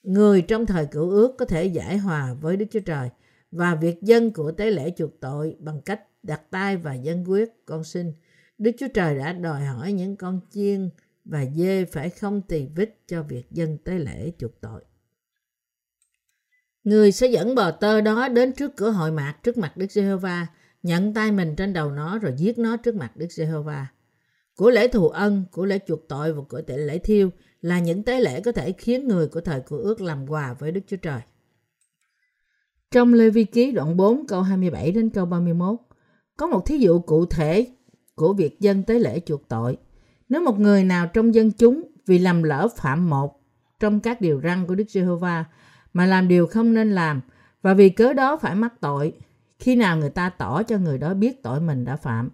người 0.04 0.42
trong 0.42 0.66
thời 0.66 0.86
cựu 0.86 1.10
ước 1.10 1.36
có 1.38 1.46
thể 1.46 1.66
giải 1.66 1.98
hòa 1.98 2.34
với 2.34 2.58
Đức 2.58 2.66
Chúa 2.72 2.80
Trời 2.80 3.10
và 3.52 3.76
việc 3.76 4.02
dân 4.02 4.34
của 4.34 4.52
tế 4.52 4.72
lễ 4.72 4.94
chuộc 4.98 5.20
tội 5.20 5.56
bằng 5.60 5.82
cách 5.82 6.02
đặt 6.24 6.42
tay 6.52 6.78
và 6.78 6.94
dân 6.94 7.24
quyết 7.30 7.66
con 7.66 7.84
sinh. 7.84 8.14
Đức 8.58 8.72
Chúa 8.80 8.88
Trời 8.94 9.18
đã 9.18 9.34
đòi 9.34 9.66
hỏi 9.66 9.94
những 9.94 10.16
con 10.16 10.40
chiên 10.50 10.90
và 11.26 11.46
dê 11.56 11.86
phải 11.86 12.10
không 12.10 12.42
tỳ 12.42 12.68
vít 12.76 12.98
cho 13.08 13.24
việc 13.24 13.52
dân 13.52 13.78
tế 13.78 13.94
lễ 13.94 14.32
chuộc 14.38 14.62
tội. 14.62 14.82
Người 16.84 17.12
sẽ 17.12 17.28
dẫn 17.28 17.56
bò 17.56 17.72
tơ 17.72 18.02
đó 18.02 18.28
đến 18.28 18.54
trước 18.54 18.76
cửa 18.76 18.90
hội 18.90 19.12
mạc 19.12 19.36
trước 19.44 19.58
mặt 19.58 19.78
Đức 19.78 19.92
Giê-hô-va, 19.92 20.48
nhận 20.84 21.14
tay 21.14 21.32
mình 21.32 21.56
trên 21.56 21.74
đầu 21.74 21.92
nó 21.92 22.20
rồi 22.20 22.34
giết 22.38 22.58
nó 22.58 22.78
trước 22.78 22.96
mặt 22.96 23.18
Đức 23.18 23.32
Giê-hô-va. 23.32 23.88
Của 24.56 24.70
lễ 24.70 24.88
thù 24.88 25.10
ân, 25.10 25.46
của 25.52 25.66
lễ 25.66 25.80
chuộc 25.88 26.08
tội 26.08 26.34
và 26.34 26.42
của 26.50 26.62
tế 26.62 26.78
lễ 26.78 26.98
thiêu 26.98 27.30
là 27.62 27.80
những 27.80 28.04
tế 28.04 28.20
lễ 28.20 28.42
có 28.42 28.52
thể 28.52 28.72
khiến 28.72 29.08
người 29.08 29.28
của 29.28 29.42
thời 29.42 29.62
của 29.62 29.78
ước 29.78 30.02
làm 30.02 30.30
quà 30.30 30.54
với 30.54 30.72
Đức 30.72 30.82
Chúa 30.88 30.98
Trời. 30.98 31.22
Trong 32.92 33.14
Lê 33.14 33.30
Vi 33.30 33.44
Ký 33.44 33.72
đoạn 33.72 33.98
4 33.98 34.28
câu 34.28 34.42
27 34.42 34.92
đến 34.92 35.10
câu 35.10 35.26
31 35.26 35.76
có 36.38 36.48
một 36.48 36.66
thí 36.66 36.78
dụ 36.78 37.00
cụ 37.00 37.26
thể 37.26 37.68
của 38.16 38.34
việc 38.34 38.60
dân 38.60 38.84
tế 38.84 39.00
lễ 39.00 39.20
chuộc 39.26 39.48
tội. 39.48 39.78
Nếu 40.30 40.42
một 40.42 40.60
người 40.60 40.84
nào 40.84 41.08
trong 41.08 41.36
dân 41.36 41.52
chúng 41.52 41.84
vì 42.06 42.20
làm 42.20 42.44
lỡ 42.44 42.68
phạm 42.78 43.10
một 43.10 43.42
trong 43.80 44.00
các 44.00 44.22
điều 44.22 44.42
răn 44.44 44.66
của 44.68 44.76
Đức 44.76 44.90
Giê-hô-va 44.90 45.46
mà 45.94 46.06
làm 46.06 46.28
điều 46.28 46.48
không 46.48 46.74
nên 46.74 46.92
làm 46.92 47.22
và 47.62 47.74
vì 47.74 47.90
cớ 47.90 48.14
đó 48.14 48.38
phải 48.38 48.56
mắc 48.56 48.74
tội. 48.82 49.14
Khi 49.60 49.76
nào 49.76 49.98
người 49.98 50.10
ta 50.10 50.30
tỏ 50.30 50.64
cho 50.64 50.78
người 50.78 50.98
đó 50.98 51.14
biết 51.14 51.44
tội 51.44 51.62
mình 51.62 51.86
đã 51.86 51.96
phạm, 51.96 52.30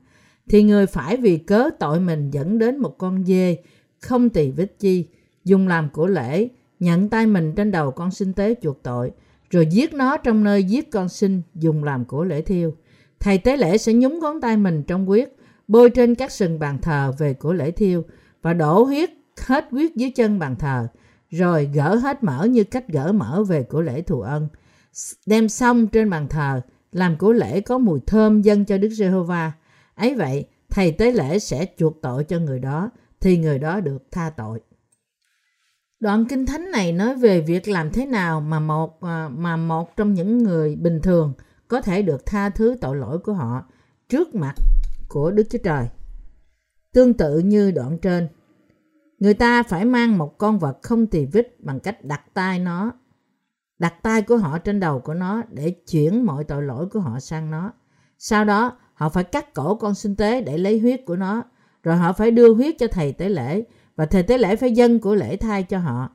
thì 0.50 0.64
người 0.64 0.86
phải 0.86 1.18
vì 1.18 1.38
cớ 1.38 1.70
tội 1.80 2.00
mình 2.00 2.32
dẫn 2.32 2.58
đến 2.58 2.78
một 2.78 2.98
con 2.98 3.26
dê 3.26 3.58
không 4.00 4.30
tỳ 4.30 4.52
vết 4.52 4.80
chi, 4.80 5.08
dùng 5.44 5.68
làm 5.68 5.90
của 5.90 6.08
lễ, 6.08 6.50
nhận 6.80 7.10
tay 7.10 7.28
mình 7.28 7.54
trên 7.56 7.72
đầu 7.72 7.92
con 7.92 8.12
sinh 8.12 8.34
tế 8.34 8.56
chuộc 8.62 8.84
tội, 8.84 9.12
rồi 9.50 9.66
giết 9.66 9.94
nó 9.94 10.18
trong 10.18 10.44
nơi 10.44 10.64
giết 10.64 10.92
con 10.92 11.10
sinh 11.10 11.42
dùng 11.56 11.84
làm 11.84 12.06
của 12.06 12.24
lễ 12.24 12.42
thiêu. 12.42 12.76
Thầy 13.20 13.38
tế 13.38 13.58
lễ 13.58 13.78
sẽ 13.78 13.94
nhúng 13.94 14.20
ngón 14.20 14.42
tay 14.42 14.58
mình 14.58 14.84
trong 14.84 15.06
huyết, 15.06 15.34
bôi 15.68 15.90
trên 15.90 16.16
các 16.16 16.32
sừng 16.32 16.60
bàn 16.60 16.78
thờ 16.82 17.14
về 17.18 17.34
của 17.34 17.54
lễ 17.54 17.72
thiêu 17.72 18.04
và 18.42 18.54
đổ 18.54 18.84
huyết 18.84 19.10
hết 19.38 19.68
huyết 19.72 19.96
dưới 19.96 20.10
chân 20.10 20.40
bàn 20.40 20.56
thờ 20.56 20.88
rồi 21.30 21.70
gỡ 21.74 21.96
hết 21.96 22.24
mỡ 22.24 22.46
như 22.46 22.64
cách 22.64 22.88
gỡ 22.88 23.12
mỡ 23.12 23.44
về 23.44 23.64
của 23.64 23.82
lễ 23.82 24.02
thù 24.02 24.22
ân. 24.22 24.48
Đem 25.26 25.50
xong 25.50 25.88
trên 25.88 26.10
bàn 26.10 26.28
thờ, 26.28 26.62
làm 26.92 27.18
của 27.18 27.34
lễ 27.34 27.62
có 27.62 27.78
mùi 27.78 28.00
thơm 28.00 28.42
dâng 28.42 28.66
cho 28.66 28.78
Đức 28.78 28.90
Giê-hô-va. 28.90 29.52
Ấy 29.96 30.16
vậy, 30.16 30.46
thầy 30.70 30.92
tế 30.92 31.12
lễ 31.12 31.40
sẽ 31.40 31.66
chuộc 31.78 32.02
tội 32.02 32.24
cho 32.24 32.40
người 32.40 32.60
đó, 32.60 32.92
thì 33.20 33.38
người 33.38 33.60
đó 33.60 33.80
được 33.80 34.04
tha 34.12 34.30
tội. 34.30 34.60
Đoạn 36.00 36.26
kinh 36.30 36.46
thánh 36.46 36.72
này 36.72 36.92
nói 36.92 37.16
về 37.16 37.42
việc 37.42 37.68
làm 37.68 37.92
thế 37.92 38.06
nào 38.06 38.42
mà 38.42 38.60
một 38.60 39.02
à, 39.02 39.30
mà 39.30 39.58
một 39.58 39.98
trong 39.98 40.14
những 40.14 40.38
người 40.38 40.76
bình 40.76 41.00
thường 41.04 41.34
có 41.68 41.82
thể 41.82 42.02
được 42.02 42.26
tha 42.26 42.50
thứ 42.50 42.76
tội 42.82 42.96
lỗi 42.96 43.20
của 43.20 43.34
họ 43.34 43.66
trước 44.10 44.36
mặt 44.36 44.56
của 45.08 45.32
Đức 45.32 45.44
Chúa 45.50 45.60
Trời. 45.64 45.88
Tương 46.94 47.14
tự 47.14 47.40
như 47.40 47.72
đoạn 47.72 47.98
trên, 48.02 48.28
Người 49.20 49.34
ta 49.34 49.64
phải 49.64 49.86
mang 49.86 50.18
một 50.18 50.38
con 50.38 50.60
vật 50.60 50.78
không 50.82 51.08
tỳ 51.08 51.26
vết 51.26 51.60
bằng 51.60 51.80
cách 51.80 52.04
đặt 52.04 52.22
tay 52.34 52.60
nó, 52.60 52.92
đặt 53.80 53.94
tay 54.04 54.22
của 54.22 54.38
họ 54.38 54.58
trên 54.58 54.80
đầu 54.80 55.00
của 55.00 55.14
nó 55.14 55.44
để 55.50 55.76
chuyển 55.92 56.26
mọi 56.26 56.44
tội 56.44 56.64
lỗi 56.64 56.88
của 56.92 57.00
họ 57.00 57.20
sang 57.20 57.52
nó. 57.52 57.74
Sau 58.18 58.46
đó, 58.46 58.78
họ 58.94 59.10
phải 59.10 59.24
cắt 59.24 59.54
cổ 59.54 59.76
con 59.76 59.96
sinh 59.96 60.16
tế 60.16 60.42
để 60.42 60.58
lấy 60.58 60.80
huyết 60.80 61.02
của 61.06 61.16
nó, 61.16 61.44
rồi 61.84 61.96
họ 61.96 62.14
phải 62.14 62.32
đưa 62.32 62.54
huyết 62.54 62.76
cho 62.80 62.88
thầy 62.88 63.14
tế 63.14 63.30
lễ 63.30 63.64
và 63.98 64.06
thầy 64.06 64.24
tế 64.24 64.38
lễ 64.38 64.56
phải 64.56 64.72
dâng 64.72 65.00
của 65.00 65.16
lễ 65.16 65.38
thai 65.38 65.64
cho 65.64 65.80
họ. 65.80 66.10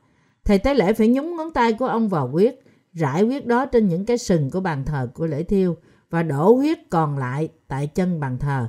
Thầy 0.45 0.59
tế 0.59 0.75
lễ 0.75 0.92
phải 0.92 1.09
nhúng 1.09 1.37
ngón 1.37 1.53
tay 1.53 1.73
của 1.73 1.87
ông 1.87 2.09
vào 2.09 2.29
huyết, 2.29 2.55
rải 2.92 3.23
huyết 3.23 3.47
đó 3.47 3.66
trên 3.66 3.88
những 3.88 4.07
cái 4.07 4.18
sừng 4.18 4.51
của 4.51 4.61
bàn 4.61 4.85
thờ 4.85 5.09
của 5.14 5.27
lễ 5.27 5.42
thiêu 5.42 5.77
và 6.11 6.23
đổ 6.23 6.55
huyết 6.55 6.79
còn 6.90 7.18
lại 7.18 7.49
tại 7.68 7.87
chân 7.87 8.21
bàn 8.21 8.38
thờ. 8.38 8.68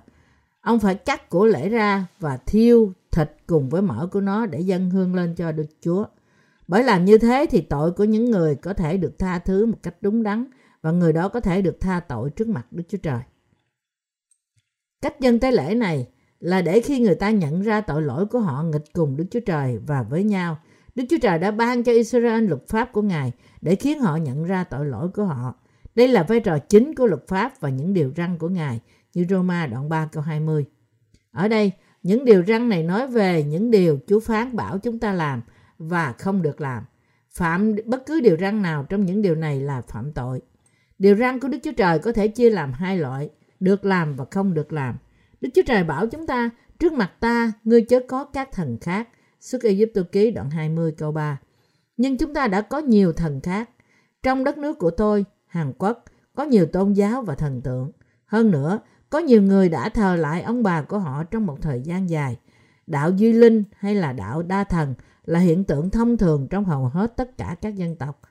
Ông 0.61 0.79
phải 0.79 0.95
cắt 0.95 1.29
của 1.29 1.45
lễ 1.45 1.69
ra 1.69 2.05
và 2.19 2.37
thiêu 2.37 2.93
thịt 3.11 3.31
cùng 3.47 3.69
với 3.69 3.81
mỡ 3.81 4.07
của 4.11 4.21
nó 4.21 4.45
để 4.45 4.59
dâng 4.59 4.89
hương 4.89 5.15
lên 5.15 5.35
cho 5.35 5.51
Đức 5.51 5.65
Chúa. 5.81 6.05
Bởi 6.67 6.83
làm 6.83 7.05
như 7.05 7.17
thế 7.17 7.45
thì 7.49 7.61
tội 7.61 7.91
của 7.91 8.03
những 8.03 8.31
người 8.31 8.55
có 8.55 8.73
thể 8.73 8.97
được 8.97 9.19
tha 9.19 9.39
thứ 9.39 9.65
một 9.65 9.77
cách 9.83 9.95
đúng 10.01 10.23
đắn 10.23 10.45
và 10.81 10.91
người 10.91 11.13
đó 11.13 11.29
có 11.29 11.39
thể 11.39 11.61
được 11.61 11.77
tha 11.81 11.99
tội 11.99 12.29
trước 12.29 12.47
mặt 12.47 12.65
Đức 12.71 12.83
Chúa 12.89 12.97
Trời. 12.97 13.19
Cách 15.01 15.19
dân 15.19 15.39
tế 15.39 15.51
lễ 15.51 15.75
này 15.75 16.07
là 16.43 16.61
để 16.61 16.81
khi 16.81 16.99
người 16.99 17.15
ta 17.15 17.29
nhận 17.29 17.61
ra 17.61 17.81
tội 17.81 18.01
lỗi 18.01 18.25
của 18.25 18.39
họ 18.39 18.63
nghịch 18.63 18.93
cùng 18.93 19.17
Đức 19.17 19.25
Chúa 19.31 19.39
Trời 19.39 19.77
và 19.77 20.03
với 20.03 20.23
nhau, 20.23 20.57
Đức 20.95 21.03
Chúa 21.09 21.17
Trời 21.21 21.39
đã 21.39 21.51
ban 21.51 21.83
cho 21.83 21.91
Israel 21.91 22.43
luật 22.43 22.67
pháp 22.67 22.91
của 22.91 23.01
Ngài 23.01 23.31
để 23.61 23.75
khiến 23.75 23.99
họ 23.99 24.15
nhận 24.15 24.43
ra 24.43 24.63
tội 24.63 24.85
lỗi 24.85 25.09
của 25.09 25.25
họ. 25.25 25.55
Đây 25.95 26.07
là 26.07 26.23
vai 26.23 26.39
trò 26.39 26.57
chính 26.59 26.95
của 26.95 27.07
luật 27.07 27.27
pháp 27.27 27.59
và 27.59 27.69
những 27.69 27.93
điều 27.93 28.11
răn 28.17 28.37
của 28.37 28.49
Ngài 28.49 28.79
như 29.13 29.25
Roma 29.29 29.67
đoạn 29.67 29.89
3 29.89 30.09
câu 30.11 30.23
20. 30.23 30.65
Ở 31.31 31.47
đây, 31.47 31.71
những 32.03 32.25
điều 32.25 32.43
răn 32.47 32.69
này 32.69 32.83
nói 32.83 33.07
về 33.07 33.43
những 33.43 33.71
điều 33.71 33.99
Chúa 34.07 34.19
phán 34.19 34.55
bảo 34.55 34.77
chúng 34.77 34.99
ta 34.99 35.13
làm 35.13 35.41
và 35.77 36.11
không 36.11 36.41
được 36.41 36.61
làm. 36.61 36.83
Phạm 37.31 37.75
bất 37.85 38.05
cứ 38.05 38.21
điều 38.21 38.37
răn 38.37 38.61
nào 38.61 38.85
trong 38.89 39.05
những 39.05 39.21
điều 39.21 39.35
này 39.35 39.59
là 39.59 39.81
phạm 39.81 40.11
tội. 40.11 40.41
Điều 40.99 41.15
răn 41.15 41.39
của 41.39 41.47
Đức 41.47 41.57
Chúa 41.63 41.73
Trời 41.77 41.99
có 41.99 42.11
thể 42.11 42.27
chia 42.27 42.49
làm 42.49 42.73
hai 42.73 42.97
loại, 42.97 43.29
được 43.59 43.85
làm 43.85 44.15
và 44.15 44.25
không 44.31 44.53
được 44.53 44.73
làm. 44.73 44.95
Đức 45.43 45.49
Chúa 45.53 45.61
Trời 45.65 45.83
bảo 45.83 46.07
chúng 46.07 46.27
ta, 46.27 46.49
trước 46.79 46.93
mặt 46.93 47.11
ta, 47.19 47.51
ngươi 47.63 47.81
chớ 47.81 47.99
có 48.07 48.23
các 48.23 48.51
thần 48.51 48.77
khác. 48.81 49.09
Xuất 49.39 49.63
Ai 49.63 49.85
Cập 49.93 50.11
ký 50.11 50.31
đoạn 50.31 50.49
20 50.49 50.93
câu 50.97 51.11
3. 51.11 51.39
Nhưng 51.97 52.17
chúng 52.17 52.33
ta 52.33 52.47
đã 52.47 52.61
có 52.61 52.79
nhiều 52.79 53.13
thần 53.13 53.41
khác. 53.41 53.69
Trong 54.23 54.43
đất 54.43 54.57
nước 54.57 54.79
của 54.79 54.91
tôi, 54.91 55.25
Hàn 55.47 55.73
Quốc, 55.77 56.03
có 56.35 56.43
nhiều 56.43 56.65
tôn 56.65 56.93
giáo 56.93 57.21
và 57.21 57.35
thần 57.35 57.61
tượng. 57.61 57.91
Hơn 58.25 58.51
nữa, 58.51 58.79
có 59.09 59.19
nhiều 59.19 59.41
người 59.41 59.69
đã 59.69 59.89
thờ 59.89 60.15
lại 60.15 60.41
ông 60.41 60.63
bà 60.63 60.81
của 60.81 60.99
họ 60.99 61.23
trong 61.23 61.45
một 61.45 61.61
thời 61.61 61.81
gian 61.81 62.09
dài. 62.09 62.37
Đạo 62.87 63.11
duy 63.11 63.33
linh 63.33 63.63
hay 63.75 63.95
là 63.95 64.13
đạo 64.13 64.43
đa 64.43 64.63
thần 64.63 64.93
là 65.25 65.39
hiện 65.39 65.63
tượng 65.63 65.89
thông 65.89 66.17
thường 66.17 66.47
trong 66.49 66.65
hầu 66.65 66.85
hết 66.85 67.17
tất 67.17 67.37
cả 67.37 67.55
các 67.61 67.75
dân 67.75 67.95
tộc. 67.95 68.21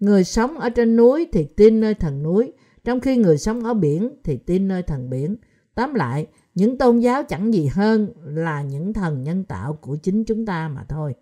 Người 0.00 0.24
sống 0.24 0.58
ở 0.58 0.70
trên 0.70 0.96
núi 0.96 1.28
thì 1.32 1.44
tin 1.56 1.80
nơi 1.80 1.94
thần 1.94 2.22
núi, 2.22 2.52
trong 2.84 3.00
khi 3.00 3.16
người 3.16 3.38
sống 3.38 3.64
ở 3.64 3.74
biển 3.74 4.10
thì 4.24 4.36
tin 4.36 4.68
nơi 4.68 4.82
thần 4.82 5.10
biển. 5.10 5.36
Tóm 5.74 5.94
lại, 5.94 6.26
những 6.54 6.78
tôn 6.78 6.98
giáo 6.98 7.22
chẳng 7.22 7.54
gì 7.54 7.66
hơn 7.66 8.12
là 8.24 8.62
những 8.62 8.92
thần 8.92 9.22
nhân 9.22 9.44
tạo 9.44 9.72
của 9.72 9.96
chính 9.96 10.24
chúng 10.24 10.46
ta 10.46 10.68
mà 10.68 10.84
thôi. 10.88 11.14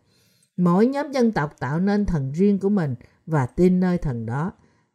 Mỗi 0.57 0.87
nhóm 0.87 1.13
dân 1.13 1.33
tộc 1.33 1.57
tạo 1.59 1.81
nên 1.81 2.07
thần 2.07 2.33
riêng 2.33 2.59
của 2.59 2.69
mình 2.69 2.95
và 3.27 3.47
tin 3.47 3.81
nơi 3.81 3.99
thần 3.99 4.27
đó. 4.27 4.53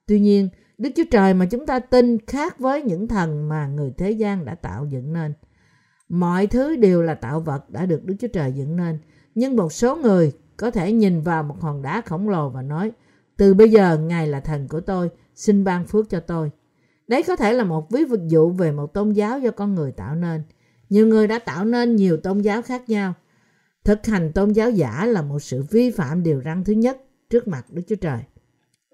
Tuy 0.07 0.19
nhiên, 0.19 0.49
Đức 0.77 0.89
Chúa 0.95 1.03
Trời 1.11 1.33
mà 1.33 1.45
chúng 1.45 1.65
ta 1.65 1.79
tin 1.79 2.25
khác 2.25 2.59
với 2.59 2.81
những 2.81 3.07
thần 3.07 3.49
mà 3.49 3.67
người 3.67 3.91
thế 3.97 4.11
gian 4.11 4.45
đã 4.45 4.55
tạo 4.55 4.85
dựng 4.85 5.13
nên. 5.13 5.33
Mọi 6.09 6.47
thứ 6.47 6.75
đều 6.75 7.01
là 7.01 7.13
tạo 7.13 7.39
vật 7.39 7.69
đã 7.69 7.85
được 7.85 8.05
Đức 8.05 8.15
Chúa 8.19 8.27
Trời 8.27 8.51
dựng 8.51 8.75
nên. 8.75 8.99
Nhưng 9.35 9.55
một 9.55 9.73
số 9.73 9.95
người 9.95 10.31
có 10.57 10.71
thể 10.71 10.91
nhìn 10.91 11.21
vào 11.21 11.43
một 11.43 11.61
hòn 11.61 11.81
đá 11.81 12.01
khổng 12.01 12.29
lồ 12.29 12.49
và 12.49 12.61
nói 12.61 12.91
từ 13.37 13.53
bây 13.53 13.69
giờ 13.69 13.97
Ngài 13.97 14.27
là 14.27 14.39
thần 14.39 14.67
của 14.67 14.81
tôi, 14.81 15.09
xin 15.35 15.63
ban 15.63 15.85
phước 15.85 16.09
cho 16.09 16.19
tôi. 16.19 16.51
Đấy 17.07 17.23
có 17.23 17.35
thể 17.35 17.53
là 17.53 17.63
một 17.63 17.91
ví 17.91 18.03
dụ 18.27 18.49
về 18.49 18.71
một 18.71 18.93
tôn 18.93 19.11
giáo 19.11 19.39
do 19.39 19.51
con 19.51 19.75
người 19.75 19.91
tạo 19.91 20.15
nên. 20.15 20.43
Nhiều 20.89 21.07
người 21.07 21.27
đã 21.27 21.39
tạo 21.39 21.65
nên 21.65 21.95
nhiều 21.95 22.17
tôn 22.17 22.41
giáo 22.41 22.61
khác 22.61 22.89
nhau. 22.89 23.13
Thực 23.83 24.05
hành 24.05 24.31
tôn 24.31 24.51
giáo 24.51 24.69
giả 24.69 25.05
là 25.05 25.21
một 25.21 25.39
sự 25.39 25.63
vi 25.71 25.91
phạm 25.91 26.23
điều 26.23 26.41
răn 26.45 26.63
thứ 26.63 26.73
nhất 26.73 27.01
trước 27.29 27.47
mặt 27.47 27.65
Đức 27.69 27.81
Chúa 27.87 27.95
Trời. 27.95 28.19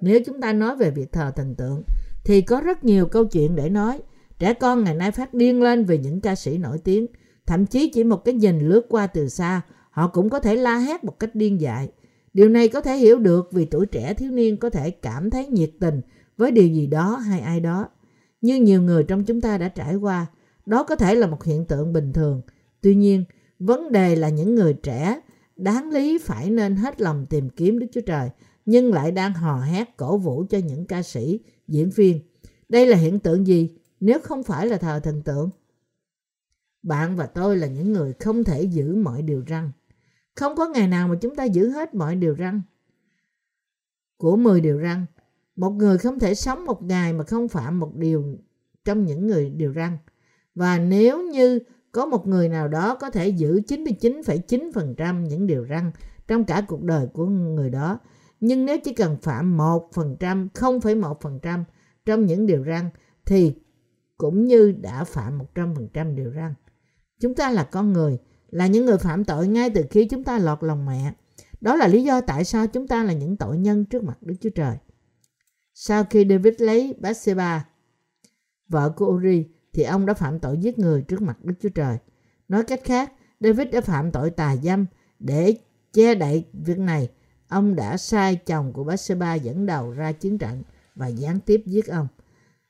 Nếu 0.01 0.19
chúng 0.25 0.41
ta 0.41 0.53
nói 0.53 0.75
về 0.75 0.91
việc 0.91 1.11
thờ 1.11 1.31
thần 1.35 1.55
tượng, 1.55 1.83
thì 2.23 2.41
có 2.41 2.61
rất 2.61 2.83
nhiều 2.83 3.05
câu 3.05 3.25
chuyện 3.25 3.55
để 3.55 3.69
nói. 3.69 3.99
Trẻ 4.39 4.53
con 4.53 4.83
ngày 4.83 4.95
nay 4.95 5.11
phát 5.11 5.33
điên 5.33 5.61
lên 5.61 5.85
về 5.85 5.97
những 5.97 6.21
ca 6.21 6.35
sĩ 6.35 6.57
nổi 6.57 6.77
tiếng. 6.77 7.07
Thậm 7.45 7.65
chí 7.65 7.89
chỉ 7.89 8.03
một 8.03 8.25
cái 8.25 8.33
nhìn 8.33 8.59
lướt 8.59 8.85
qua 8.89 9.07
từ 9.07 9.29
xa, 9.29 9.61
họ 9.91 10.07
cũng 10.07 10.29
có 10.29 10.39
thể 10.39 10.55
la 10.55 10.77
hét 10.77 11.03
một 11.03 11.19
cách 11.19 11.35
điên 11.35 11.61
dại. 11.61 11.89
Điều 12.33 12.49
này 12.49 12.67
có 12.67 12.81
thể 12.81 12.97
hiểu 12.97 13.19
được 13.19 13.49
vì 13.51 13.65
tuổi 13.65 13.85
trẻ 13.85 14.13
thiếu 14.13 14.31
niên 14.31 14.57
có 14.57 14.69
thể 14.69 14.91
cảm 14.91 15.29
thấy 15.29 15.47
nhiệt 15.47 15.71
tình 15.79 16.01
với 16.37 16.51
điều 16.51 16.67
gì 16.67 16.87
đó 16.87 17.15
hay 17.15 17.39
ai 17.39 17.59
đó. 17.59 17.89
Như 18.41 18.55
nhiều 18.55 18.81
người 18.81 19.03
trong 19.03 19.23
chúng 19.23 19.41
ta 19.41 19.57
đã 19.57 19.67
trải 19.67 19.95
qua, 19.95 20.25
đó 20.65 20.83
có 20.83 20.95
thể 20.95 21.15
là 21.15 21.27
một 21.27 21.43
hiện 21.43 21.65
tượng 21.65 21.93
bình 21.93 22.13
thường. 22.13 22.41
Tuy 22.81 22.95
nhiên, 22.95 23.25
vấn 23.59 23.91
đề 23.91 24.15
là 24.15 24.29
những 24.29 24.55
người 24.55 24.73
trẻ 24.73 25.21
đáng 25.55 25.89
lý 25.91 26.17
phải 26.17 26.49
nên 26.49 26.75
hết 26.75 27.01
lòng 27.01 27.25
tìm 27.25 27.49
kiếm 27.49 27.79
Đức 27.79 27.87
Chúa 27.91 28.01
Trời, 28.01 28.29
nhưng 28.65 28.93
lại 28.93 29.11
đang 29.11 29.33
hò 29.33 29.59
hét 29.59 29.97
cổ 29.97 30.17
vũ 30.17 30.45
cho 30.49 30.57
những 30.57 30.85
ca 30.85 31.03
sĩ, 31.03 31.39
diễn 31.67 31.89
viên. 31.89 32.19
Đây 32.69 32.87
là 32.87 32.97
hiện 32.97 33.19
tượng 33.19 33.47
gì 33.47 33.77
nếu 33.99 34.19
không 34.19 34.43
phải 34.43 34.67
là 34.67 34.77
thờ 34.77 34.99
thần 35.03 35.21
tượng? 35.21 35.49
Bạn 36.83 37.15
và 37.15 37.25
tôi 37.25 37.57
là 37.57 37.67
những 37.67 37.93
người 37.93 38.13
không 38.13 38.43
thể 38.43 38.63
giữ 38.63 38.95
mọi 38.95 39.21
điều 39.21 39.43
răng 39.47 39.71
Không 40.35 40.55
có 40.55 40.67
ngày 40.67 40.87
nào 40.87 41.07
mà 41.07 41.15
chúng 41.21 41.35
ta 41.35 41.43
giữ 41.43 41.69
hết 41.69 41.95
mọi 41.95 42.15
điều 42.15 42.33
răng 42.33 42.61
Của 44.17 44.35
10 44.35 44.61
điều 44.61 44.77
răng 44.77 45.05
một 45.61 45.71
người 45.71 45.97
không 45.97 46.19
thể 46.19 46.35
sống 46.35 46.65
một 46.65 46.83
ngày 46.83 47.13
mà 47.13 47.23
không 47.23 47.47
phạm 47.47 47.79
một 47.79 47.95
điều 47.95 48.37
trong 48.85 49.05
những 49.05 49.27
người 49.27 49.49
điều 49.49 49.73
răn. 49.73 49.97
Và 50.55 50.77
nếu 50.77 51.23
như 51.23 51.59
có 51.91 52.05
một 52.05 52.27
người 52.27 52.49
nào 52.49 52.67
đó 52.67 52.95
có 52.95 53.09
thể 53.09 53.27
giữ 53.27 53.61
99,9% 53.67 55.21
những 55.21 55.47
điều 55.47 55.65
răn 55.69 55.91
trong 56.27 56.43
cả 56.45 56.61
cuộc 56.67 56.83
đời 56.83 57.07
của 57.13 57.25
người 57.25 57.69
đó, 57.69 57.99
nhưng 58.39 58.65
nếu 58.65 58.77
chỉ 58.83 58.93
cần 58.93 59.17
phạm 59.21 59.57
1%, 59.57 60.47
0,1% 60.53 61.63
trong 62.05 62.25
những 62.25 62.45
điều 62.45 62.63
răn 62.65 62.89
thì 63.25 63.55
cũng 64.17 64.45
như 64.45 64.71
đã 64.71 65.03
phạm 65.03 65.39
100% 65.55 66.15
điều 66.15 66.31
răn. 66.35 66.53
Chúng 67.19 67.35
ta 67.35 67.51
là 67.51 67.63
con 67.63 67.93
người, 67.93 68.17
là 68.49 68.67
những 68.67 68.85
người 68.85 68.97
phạm 68.97 69.23
tội 69.23 69.47
ngay 69.47 69.69
từ 69.69 69.83
khi 69.89 70.05
chúng 70.05 70.23
ta 70.23 70.39
lọt 70.39 70.63
lòng 70.63 70.85
mẹ. 70.85 71.13
Đó 71.61 71.75
là 71.75 71.87
lý 71.87 72.03
do 72.03 72.21
tại 72.21 72.43
sao 72.43 72.67
chúng 72.67 72.87
ta 72.87 73.03
là 73.03 73.13
những 73.13 73.37
tội 73.37 73.57
nhân 73.57 73.85
trước 73.85 74.03
mặt 74.03 74.17
Đức 74.21 74.35
Chúa 74.41 74.49
Trời. 74.49 74.77
Sau 75.83 76.03
khi 76.03 76.25
David 76.29 76.53
lấy 76.57 76.95
Bathsheba, 76.99 77.65
vợ 78.67 78.89
của 78.89 79.05
Uri, 79.05 79.45
thì 79.73 79.83
ông 79.83 80.05
đã 80.05 80.13
phạm 80.13 80.39
tội 80.39 80.57
giết 80.57 80.79
người 80.79 81.01
trước 81.01 81.21
mặt 81.21 81.37
Đức 81.43 81.53
Chúa 81.61 81.69
Trời. 81.69 81.97
Nói 82.47 82.63
cách 82.63 82.81
khác, 82.83 83.13
David 83.39 83.67
đã 83.71 83.81
phạm 83.81 84.11
tội 84.11 84.29
tà 84.29 84.55
dâm 84.55 84.85
để 85.19 85.55
che 85.93 86.15
đậy 86.15 86.45
việc 86.53 86.79
này. 86.79 87.09
Ông 87.47 87.75
đã 87.75 87.97
sai 87.97 88.35
chồng 88.35 88.73
của 88.73 88.83
Bathsheba 88.83 89.33
dẫn 89.33 89.65
đầu 89.65 89.91
ra 89.91 90.11
chiến 90.11 90.37
trận 90.37 90.63
và 90.95 91.07
gián 91.07 91.39
tiếp 91.39 91.63
giết 91.65 91.87
ông. 91.87 92.07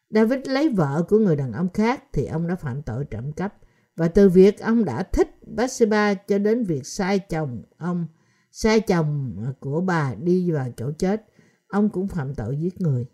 David 0.09 0.39
lấy 0.45 0.69
vợ 0.69 1.03
của 1.09 1.17
người 1.17 1.35
đàn 1.35 1.53
ông 1.53 1.69
khác 1.73 2.03
thì 2.13 2.25
ông 2.25 2.47
đã 2.47 2.55
phạm 2.55 2.81
tội 2.81 3.05
trộm 3.05 3.31
cắp. 3.31 3.57
Và 3.95 4.07
từ 4.07 4.29
việc 4.29 4.59
ông 4.59 4.85
đã 4.85 5.03
thích 5.03 5.47
Bathsheba 5.47 6.13
cho 6.13 6.37
đến 6.37 6.63
việc 6.63 6.85
sai 6.85 7.19
chồng 7.19 7.63
ông, 7.77 8.07
sai 8.51 8.79
chồng 8.79 9.35
của 9.59 9.81
bà 9.81 10.15
đi 10.15 10.51
vào 10.51 10.67
chỗ 10.77 10.91
chết, 10.97 11.25
ông 11.71 11.89
cũng 11.89 12.07
phạm 12.07 12.35
tội 12.35 12.57
giết 12.57 12.81
người. 12.81 13.05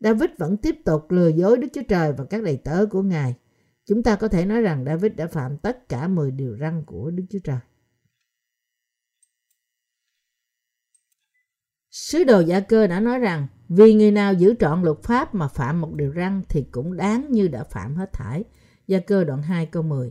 David 0.00 0.30
vẫn 0.38 0.56
tiếp 0.56 0.76
tục 0.84 1.10
lừa 1.10 1.28
dối 1.28 1.58
Đức 1.58 1.68
Chúa 1.72 1.82
Trời 1.88 2.12
và 2.12 2.24
các 2.24 2.42
đầy 2.42 2.56
tớ 2.56 2.86
của 2.90 3.02
Ngài. 3.02 3.34
Chúng 3.86 4.02
ta 4.02 4.16
có 4.16 4.28
thể 4.28 4.44
nói 4.44 4.62
rằng 4.62 4.84
David 4.84 5.12
đã 5.16 5.26
phạm 5.26 5.56
tất 5.56 5.88
cả 5.88 6.08
10 6.08 6.30
điều 6.30 6.56
răn 6.60 6.84
của 6.86 7.10
Đức 7.10 7.24
Chúa 7.30 7.38
Trời. 7.44 7.58
Sứ 11.90 12.24
đồ 12.24 12.40
Gia 12.40 12.60
Cơ 12.60 12.86
đã 12.86 13.00
nói 13.00 13.18
rằng 13.18 13.46
vì 13.68 13.94
người 13.94 14.10
nào 14.10 14.34
giữ 14.34 14.54
trọn 14.60 14.82
luật 14.82 15.02
pháp 15.02 15.34
mà 15.34 15.48
phạm 15.48 15.80
một 15.80 15.94
điều 15.94 16.12
răn 16.16 16.42
thì 16.48 16.62
cũng 16.70 16.96
đáng 16.96 17.26
như 17.30 17.48
đã 17.48 17.64
phạm 17.64 17.96
hết 17.96 18.12
thải. 18.12 18.44
Gia 18.86 18.98
Cơ 18.98 19.24
đoạn 19.24 19.42
2 19.42 19.66
câu 19.66 19.82
10. 19.82 20.10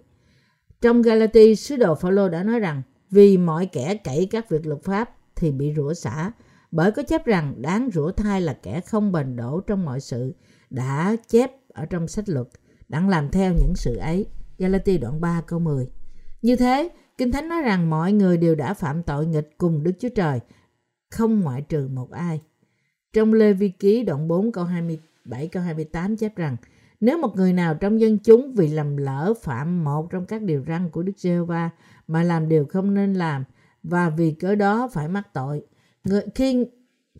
Trong 0.82 1.02
Galati, 1.02 1.56
sứ 1.56 1.76
đồ 1.76 1.96
Phaolô 1.96 2.30
đã 2.30 2.44
nói 2.44 2.60
rằng 2.60 2.82
vì 3.10 3.38
mọi 3.38 3.66
kẻ 3.66 3.98
cậy 4.04 4.28
các 4.32 4.50
việc 4.50 4.66
luật 4.66 4.84
pháp 4.84 5.16
thì 5.36 5.52
bị 5.52 5.74
rủa 5.76 5.94
xả, 5.94 6.32
bởi 6.72 6.92
có 6.92 7.04
chép 7.04 7.26
rằng 7.26 7.62
đáng 7.62 7.90
rủa 7.94 8.12
thai 8.12 8.42
là 8.42 8.54
kẻ 8.54 8.82
không 8.82 9.12
bền 9.12 9.36
đổ 9.36 9.60
trong 9.60 9.86
mọi 9.86 10.00
sự 10.00 10.34
đã 10.70 11.16
chép 11.28 11.52
ở 11.74 11.86
trong 11.86 12.08
sách 12.08 12.30
luật, 12.30 12.48
đang 12.90 13.10
làm 13.10 13.30
theo 13.32 13.54
những 13.54 13.74
sự 13.76 13.96
ấy. 13.96 14.28
Galati 14.58 14.98
đoạn 14.98 15.22
3 15.22 15.42
câu 15.48 15.60
10. 15.60 15.88
Như 16.42 16.56
thế, 16.56 16.90
Kinh 17.18 17.32
Thánh 17.32 17.50
nói 17.50 17.62
rằng 17.62 17.90
mọi 17.90 18.14
người 18.14 18.38
đều 18.38 18.56
đã 18.56 18.74
phạm 18.74 19.04
tội 19.04 19.26
nghịch 19.26 19.50
cùng 19.58 19.84
Đức 19.84 19.92
Chúa 20.00 20.10
Trời, 20.16 20.40
không 21.12 21.40
ngoại 21.40 21.62
trừ 21.62 21.88
một 21.88 22.12
ai. 22.12 22.42
Trong 23.14 23.34
Lê 23.34 23.54
Vi 23.54 23.70
Ký 23.70 24.04
đoạn 24.04 24.28
4 24.28 24.52
câu 24.52 24.64
27 24.64 25.48
câu 25.48 25.64
28 25.64 26.18
chép 26.18 26.36
rằng 26.36 26.58
nếu 27.00 27.18
một 27.18 27.36
người 27.36 27.54
nào 27.54 27.76
trong 27.76 28.00
dân 28.00 28.18
chúng 28.18 28.54
vì 28.54 28.68
lầm 28.68 28.98
lỡ 28.98 29.34
phạm 29.42 29.84
một 29.84 30.12
trong 30.12 30.26
các 30.26 30.42
điều 30.42 30.64
răn 30.68 30.90
của 30.90 31.04
Đức 31.04 31.14
Giê-hô-va 31.18 31.70
mà 32.08 32.24
làm 32.24 32.50
điều 32.50 32.66
không 32.66 32.94
nên 32.94 33.14
làm 33.14 33.44
và 33.84 34.10
vì 34.10 34.32
cớ 34.32 34.56
đó 34.56 34.90
phải 34.94 35.08
mắc 35.08 35.34
tội, 35.34 35.64
người, 36.10 36.22
khi 36.36 36.66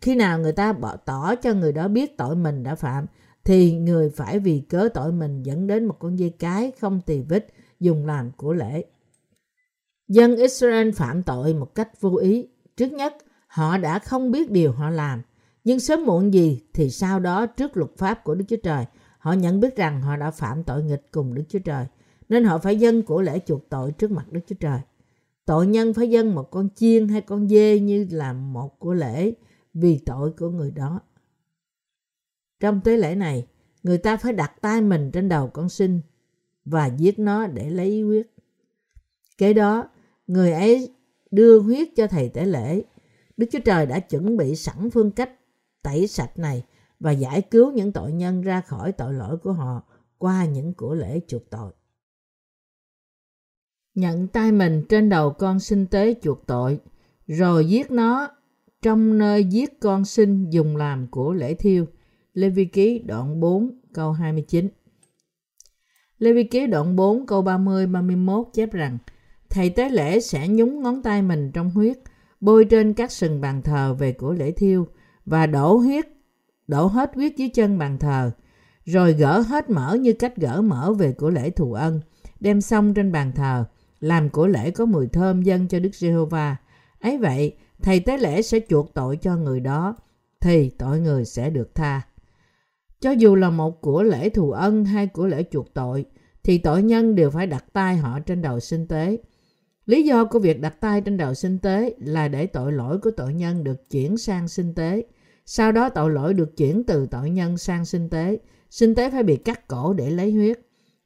khi 0.00 0.14
nào 0.14 0.38
người 0.38 0.52
ta 0.52 0.72
bỏ 0.72 0.96
tỏ 0.96 1.34
cho 1.34 1.54
người 1.54 1.72
đó 1.72 1.88
biết 1.88 2.16
tội 2.16 2.36
mình 2.36 2.62
đã 2.62 2.74
phạm 2.74 3.06
thì 3.44 3.72
người 3.72 4.10
phải 4.10 4.38
vì 4.38 4.60
cớ 4.60 4.88
tội 4.94 5.12
mình 5.12 5.42
dẫn 5.42 5.66
đến 5.66 5.84
một 5.84 5.96
con 5.98 6.18
dây 6.18 6.30
cái 6.38 6.72
không 6.80 7.00
tỳ 7.06 7.20
vết 7.20 7.46
dùng 7.80 8.06
làm 8.06 8.30
của 8.36 8.52
lễ. 8.52 8.84
Dân 10.08 10.36
Israel 10.36 10.90
phạm 10.90 11.22
tội 11.22 11.54
một 11.54 11.74
cách 11.74 12.00
vô 12.00 12.16
ý. 12.16 12.48
Trước 12.76 12.92
nhất, 12.92 13.14
họ 13.46 13.78
đã 13.78 13.98
không 13.98 14.30
biết 14.30 14.50
điều 14.50 14.72
họ 14.72 14.90
làm. 14.90 15.22
Nhưng 15.64 15.80
sớm 15.80 16.04
muộn 16.04 16.34
gì 16.34 16.62
thì 16.74 16.90
sau 16.90 17.20
đó 17.20 17.46
trước 17.46 17.76
luật 17.76 17.90
pháp 17.96 18.24
của 18.24 18.34
Đức 18.34 18.44
Chúa 18.48 18.56
Trời, 18.56 18.84
họ 19.18 19.32
nhận 19.32 19.60
biết 19.60 19.76
rằng 19.76 20.02
họ 20.02 20.16
đã 20.16 20.30
phạm 20.30 20.64
tội 20.64 20.82
nghịch 20.82 21.08
cùng 21.10 21.34
Đức 21.34 21.42
Chúa 21.48 21.58
Trời. 21.58 21.86
Nên 22.28 22.44
họ 22.44 22.58
phải 22.58 22.76
dâng 22.76 23.02
của 23.02 23.22
lễ 23.22 23.38
chuộc 23.46 23.68
tội 23.68 23.92
trước 23.92 24.10
mặt 24.10 24.32
Đức 24.32 24.40
Chúa 24.46 24.56
Trời. 24.60 24.80
Tội 25.46 25.66
nhân 25.66 25.94
phải 25.94 26.10
dâng 26.10 26.34
một 26.34 26.50
con 26.50 26.68
chiên 26.74 27.08
hay 27.08 27.20
con 27.20 27.48
dê 27.48 27.78
như 27.78 28.06
là 28.10 28.32
một 28.32 28.78
của 28.78 28.94
lễ 28.94 29.32
vì 29.74 29.98
tội 30.06 30.32
của 30.38 30.50
người 30.50 30.70
đó. 30.70 31.00
Trong 32.60 32.80
tế 32.80 32.96
lễ 32.96 33.14
này, 33.14 33.46
người 33.82 33.98
ta 33.98 34.16
phải 34.16 34.32
đặt 34.32 34.52
tay 34.60 34.80
mình 34.80 35.10
trên 35.10 35.28
đầu 35.28 35.48
con 35.48 35.68
sinh 35.68 36.00
và 36.64 36.86
giết 36.86 37.18
nó 37.18 37.46
để 37.46 37.70
lấy 37.70 38.00
huyết. 38.00 38.26
Kế 39.38 39.52
đó, 39.52 39.90
người 40.26 40.52
ấy 40.52 40.94
đưa 41.30 41.60
huyết 41.60 41.88
cho 41.96 42.06
thầy 42.06 42.28
tế 42.28 42.44
lễ. 42.44 42.82
Đức 43.36 43.46
Chúa 43.52 43.58
Trời 43.64 43.86
đã 43.86 44.00
chuẩn 44.00 44.36
bị 44.36 44.56
sẵn 44.56 44.90
phương 44.90 45.10
cách 45.10 45.32
tẩy 45.82 46.06
sạch 46.06 46.38
này 46.38 46.64
và 47.00 47.10
giải 47.10 47.42
cứu 47.42 47.72
những 47.72 47.92
tội 47.92 48.12
nhân 48.12 48.42
ra 48.42 48.60
khỏi 48.60 48.92
tội 48.92 49.12
lỗi 49.12 49.36
của 49.36 49.52
họ 49.52 49.82
qua 50.18 50.44
những 50.44 50.74
của 50.74 50.94
lễ 50.94 51.20
chuộc 51.28 51.50
tội. 51.50 51.72
Nhận 54.00 54.28
tay 54.28 54.52
mình 54.52 54.84
trên 54.88 55.08
đầu 55.08 55.30
con 55.30 55.60
sinh 55.60 55.86
tế 55.86 56.14
chuộc 56.22 56.46
tội, 56.46 56.80
rồi 57.26 57.68
giết 57.68 57.90
nó. 57.90 58.28
Trong 58.82 59.18
nơi 59.18 59.44
giết 59.44 59.80
con 59.80 60.04
sinh 60.04 60.50
dùng 60.50 60.76
làm 60.76 61.06
của 61.06 61.32
lễ 61.32 61.54
thiêu. 61.54 61.86
Lê 62.34 62.48
Vi 62.48 62.64
Ký 62.64 62.98
đoạn 62.98 63.40
4 63.40 63.80
câu 63.94 64.12
29 64.12 64.68
Lê 66.18 66.32
Vi 66.32 66.44
Ký 66.44 66.66
đoạn 66.66 66.96
4 66.96 67.26
câu 67.26 67.42
30-31 67.42 68.44
chép 68.52 68.72
rằng 68.72 68.98
Thầy 69.50 69.70
tế 69.70 69.88
lễ 69.88 70.20
sẽ 70.20 70.48
nhúng 70.48 70.82
ngón 70.82 71.02
tay 71.02 71.22
mình 71.22 71.50
trong 71.52 71.70
huyết, 71.70 71.98
bôi 72.40 72.64
trên 72.64 72.94
các 72.94 73.12
sừng 73.12 73.40
bàn 73.40 73.62
thờ 73.62 73.94
về 73.98 74.12
của 74.12 74.32
lễ 74.32 74.50
thiêu 74.50 74.86
và 75.26 75.46
đổ 75.46 75.76
huyết, 75.76 76.06
đổ 76.66 76.86
hết 76.86 77.14
huyết 77.14 77.36
dưới 77.36 77.48
chân 77.48 77.78
bàn 77.78 77.98
thờ, 77.98 78.30
rồi 78.84 79.12
gỡ 79.12 79.40
hết 79.40 79.70
mỡ 79.70 79.94
như 79.94 80.12
cách 80.12 80.36
gỡ 80.36 80.62
mỡ 80.62 80.92
về 80.92 81.12
của 81.12 81.30
lễ 81.30 81.50
thù 81.50 81.72
ân, 81.72 82.00
đem 82.40 82.60
xong 82.60 82.94
trên 82.94 83.12
bàn 83.12 83.32
thờ, 83.34 83.64
làm 84.00 84.30
của 84.30 84.46
lễ 84.46 84.70
có 84.70 84.84
mùi 84.84 85.06
thơm 85.06 85.42
dâng 85.42 85.68
cho 85.68 85.78
Đức 85.78 85.94
Giê-hô-va. 85.94 86.56
Ấy 87.00 87.18
vậy, 87.18 87.56
thầy 87.82 88.00
tế 88.00 88.18
lễ 88.18 88.42
sẽ 88.42 88.60
chuộc 88.68 88.94
tội 88.94 89.16
cho 89.16 89.36
người 89.36 89.60
đó, 89.60 89.96
thì 90.40 90.70
tội 90.70 91.00
người 91.00 91.24
sẽ 91.24 91.50
được 91.50 91.74
tha. 91.74 92.02
Cho 93.00 93.10
dù 93.10 93.34
là 93.34 93.50
một 93.50 93.80
của 93.80 94.02
lễ 94.02 94.28
thù 94.28 94.50
ân 94.50 94.84
hay 94.84 95.06
của 95.06 95.26
lễ 95.26 95.44
chuộc 95.50 95.74
tội, 95.74 96.04
thì 96.42 96.58
tội 96.58 96.82
nhân 96.82 97.14
đều 97.14 97.30
phải 97.30 97.46
đặt 97.46 97.64
tay 97.72 97.96
họ 97.96 98.18
trên 98.20 98.42
đầu 98.42 98.60
sinh 98.60 98.86
tế. 98.88 99.18
Lý 99.86 100.02
do 100.02 100.24
của 100.24 100.38
việc 100.38 100.60
đặt 100.60 100.80
tay 100.80 101.00
trên 101.00 101.16
đầu 101.16 101.34
sinh 101.34 101.58
tế 101.58 101.94
là 101.98 102.28
để 102.28 102.46
tội 102.46 102.72
lỗi 102.72 102.98
của 102.98 103.10
tội 103.10 103.34
nhân 103.34 103.64
được 103.64 103.90
chuyển 103.90 104.16
sang 104.16 104.48
sinh 104.48 104.74
tế. 104.74 105.02
Sau 105.46 105.72
đó 105.72 105.88
tội 105.88 106.10
lỗi 106.10 106.34
được 106.34 106.56
chuyển 106.56 106.84
từ 106.84 107.06
tội 107.06 107.30
nhân 107.30 107.58
sang 107.58 107.84
sinh 107.84 108.08
tế. 108.10 108.38
Sinh 108.70 108.94
tế 108.94 109.10
phải 109.10 109.22
bị 109.22 109.36
cắt 109.36 109.68
cổ 109.68 109.92
để 109.92 110.10
lấy 110.10 110.32
huyết. 110.32 110.60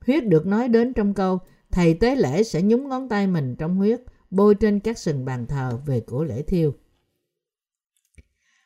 Huyết 0.07 0.27
được 0.27 0.47
nói 0.47 0.69
đến 0.69 0.93
trong 0.93 1.15
câu 1.15 1.39
thầy 1.75 1.95
tế 1.95 2.17
lễ 2.17 2.43
sẽ 2.43 2.63
nhúng 2.63 2.89
ngón 2.89 3.09
tay 3.09 3.27
mình 3.27 3.57
trong 3.57 3.77
huyết, 3.77 4.01
bôi 4.31 4.55
trên 4.55 4.81
các 4.81 4.99
sừng 4.99 5.25
bàn 5.25 5.47
thờ 5.47 5.79
về 5.87 6.01
của 6.01 6.25
lễ 6.25 6.43
thiêu. 6.43 6.75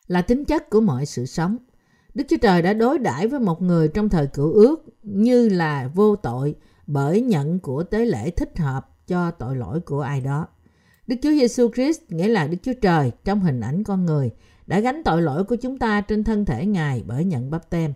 Là 0.06 0.22
tính 0.22 0.44
chất 0.44 0.70
của 0.70 0.80
mọi 0.80 1.06
sự 1.06 1.26
sống. 1.26 1.56
Đức 2.14 2.24
Chúa 2.28 2.36
Trời 2.36 2.62
đã 2.62 2.72
đối 2.72 2.98
đãi 2.98 3.28
với 3.28 3.40
một 3.40 3.62
người 3.62 3.88
trong 3.88 4.08
thời 4.08 4.26
cựu 4.26 4.52
ước 4.52 4.84
như 5.02 5.48
là 5.48 5.90
vô 5.94 6.16
tội 6.16 6.54
bởi 6.86 7.20
nhận 7.20 7.58
của 7.60 7.82
tế 7.82 8.04
lễ 8.04 8.30
thích 8.30 8.58
hợp 8.58 9.06
cho 9.06 9.30
tội 9.30 9.56
lỗi 9.56 9.80
của 9.80 10.00
ai 10.00 10.20
đó. 10.20 10.46
Đức 11.06 11.16
Chúa 11.22 11.30
Giêsu 11.30 11.68
Christ 11.74 12.00
nghĩa 12.08 12.28
là 12.28 12.46
Đức 12.46 12.56
Chúa 12.62 12.72
Trời 12.82 13.12
trong 13.24 13.40
hình 13.40 13.60
ảnh 13.60 13.84
con 13.84 14.06
người 14.06 14.30
đã 14.66 14.80
gánh 14.80 15.02
tội 15.04 15.22
lỗi 15.22 15.44
của 15.44 15.56
chúng 15.56 15.78
ta 15.78 16.00
trên 16.00 16.24
thân 16.24 16.44
thể 16.44 16.66
Ngài 16.66 17.02
bởi 17.06 17.24
nhận 17.24 17.50
bắp 17.50 17.70
tem. 17.70 17.92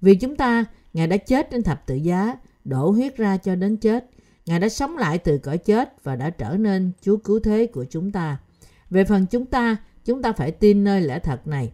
Vì 0.00 0.14
chúng 0.14 0.36
ta, 0.36 0.64
Ngài 0.92 1.06
đã 1.06 1.16
chết 1.16 1.50
trên 1.50 1.62
thập 1.62 1.86
tự 1.86 1.94
giá, 1.94 2.36
đổ 2.64 2.90
huyết 2.90 3.16
ra 3.16 3.36
cho 3.36 3.54
đến 3.54 3.76
chết. 3.76 4.10
Ngài 4.46 4.60
đã 4.60 4.68
sống 4.68 4.96
lại 4.96 5.18
từ 5.18 5.38
cõi 5.38 5.58
chết 5.58 6.04
và 6.04 6.16
đã 6.16 6.30
trở 6.30 6.56
nên 6.56 6.92
Chúa 7.00 7.16
cứu 7.16 7.40
thế 7.40 7.66
của 7.66 7.84
chúng 7.90 8.12
ta. 8.12 8.38
Về 8.90 9.04
phần 9.04 9.26
chúng 9.26 9.46
ta, 9.46 9.76
chúng 10.04 10.22
ta 10.22 10.32
phải 10.32 10.50
tin 10.50 10.84
nơi 10.84 11.00
lẽ 11.00 11.18
thật 11.18 11.46
này. 11.46 11.72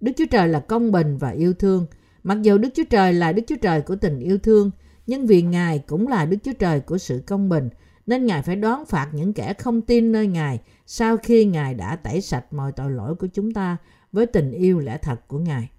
Đức 0.00 0.12
Chúa 0.16 0.26
Trời 0.30 0.48
là 0.48 0.60
công 0.60 0.92
bình 0.92 1.18
và 1.18 1.30
yêu 1.30 1.54
thương. 1.54 1.86
Mặc 2.22 2.42
dù 2.42 2.58
Đức 2.58 2.68
Chúa 2.74 2.84
Trời 2.90 3.12
là 3.12 3.32
Đức 3.32 3.42
Chúa 3.46 3.56
Trời 3.62 3.82
của 3.82 3.96
tình 3.96 4.18
yêu 4.18 4.38
thương, 4.38 4.70
nhưng 5.06 5.26
vì 5.26 5.42
Ngài 5.42 5.78
cũng 5.78 6.08
là 6.08 6.24
Đức 6.24 6.36
Chúa 6.44 6.52
Trời 6.52 6.80
của 6.80 6.98
sự 6.98 7.22
công 7.26 7.48
bình, 7.48 7.68
nên 8.06 8.26
Ngài 8.26 8.42
phải 8.42 8.56
đoán 8.56 8.86
phạt 8.86 9.08
những 9.12 9.32
kẻ 9.32 9.52
không 9.52 9.82
tin 9.82 10.12
nơi 10.12 10.26
Ngài 10.26 10.60
sau 10.86 11.16
khi 11.16 11.44
Ngài 11.44 11.74
đã 11.74 11.96
tẩy 11.96 12.20
sạch 12.20 12.52
mọi 12.52 12.72
tội 12.72 12.90
lỗi 12.90 13.14
của 13.14 13.26
chúng 13.26 13.52
ta 13.52 13.76
với 14.12 14.26
tình 14.26 14.52
yêu 14.52 14.78
lẽ 14.78 14.98
thật 15.02 15.28
của 15.28 15.38
Ngài. 15.38 15.70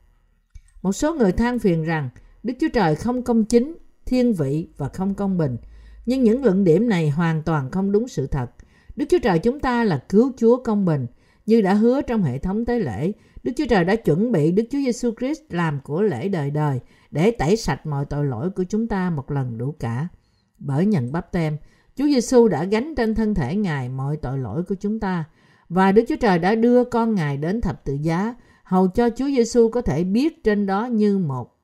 Một 0.82 0.91
số 0.91 1.13
người 1.13 1.32
than 1.32 1.60
phiền 1.60 1.84
rằng 1.84 2.10
Đức 2.43 2.54
Chúa 2.60 2.67
Trời 2.73 2.95
không 2.95 3.23
công 3.23 3.45
chính, 3.45 3.78
thiên 4.06 4.34
vị 4.34 4.67
và 4.78 4.89
không 4.89 5.13
công 5.15 5.38
bình. 5.38 5.58
Nhưng 6.10 6.24
những 6.24 6.43
luận 6.43 6.63
điểm 6.63 6.89
này 6.89 7.10
hoàn 7.10 7.43
toàn 7.43 7.72
không 7.72 7.91
đúng 7.91 8.08
sự 8.08 8.28
thật. 8.28 8.52
Đức 8.95 9.06
Chúa 9.10 9.17
Trời 9.24 9.39
chúng 9.39 9.60
ta 9.60 9.84
là 9.84 10.04
cứu 10.10 10.32
Chúa 10.38 10.63
công 10.63 10.86
bình. 10.86 11.08
Như 11.45 11.62
đã 11.62 11.74
hứa 11.74 12.02
trong 12.02 12.24
hệ 12.24 12.38
thống 12.38 12.65
tế 12.65 12.80
lễ, 12.80 13.12
Đức 13.43 13.52
Chúa 13.58 13.65
Trời 13.69 13.84
đã 13.84 13.95
chuẩn 13.95 14.32
bị 14.32 14.52
Đức 14.52 14.63
Chúa 14.72 14.78
Giêsu 14.78 15.12
Christ 15.19 15.41
làm 15.50 15.80
của 15.84 16.02
lễ 16.02 16.30
đời 16.30 16.52
đời 16.52 16.80
để 17.12 17.32
tẩy 17.32 17.58
sạch 17.58 17.86
mọi 17.86 18.06
tội 18.06 18.26
lỗi 18.26 18.50
của 18.50 18.63
chúng 18.63 18.88
ta 18.88 19.10
một 19.10 19.32
lần 19.32 19.58
đủ 19.58 19.76
cả. 19.80 20.08
Bởi 20.60 20.86
nhận 20.86 21.12
bắp 21.12 21.32
tem, 21.32 21.58
Chúa 21.95 22.06
Giêsu 22.06 22.48
đã 22.48 22.63
gánh 22.63 22.95
trên 22.95 23.15
thân 23.15 23.36
thể 23.36 23.56
Ngài 23.56 23.89
mọi 23.89 24.17
tội 24.17 24.38
lỗi 24.38 24.63
của 24.63 24.76
chúng 24.76 25.00
ta 25.00 25.24
và 25.69 25.91
Đức 25.91 26.04
Chúa 26.08 26.15
Trời 26.15 26.39
đã 26.39 26.56
đưa 26.56 26.84
con 26.84 27.15
Ngài 27.15 27.38
đến 27.38 27.62
thập 27.62 27.86
tự 27.86 27.93
giá 27.93 28.36
hầu 28.63 28.88
cho 28.88 29.10
Chúa 29.10 29.28
Giêsu 29.28 29.69
có 29.69 29.82
thể 29.82 30.04
biết 30.04 30.43
trên 30.43 30.65
đó 30.65 30.86
như 30.86 31.17
một 31.17 31.58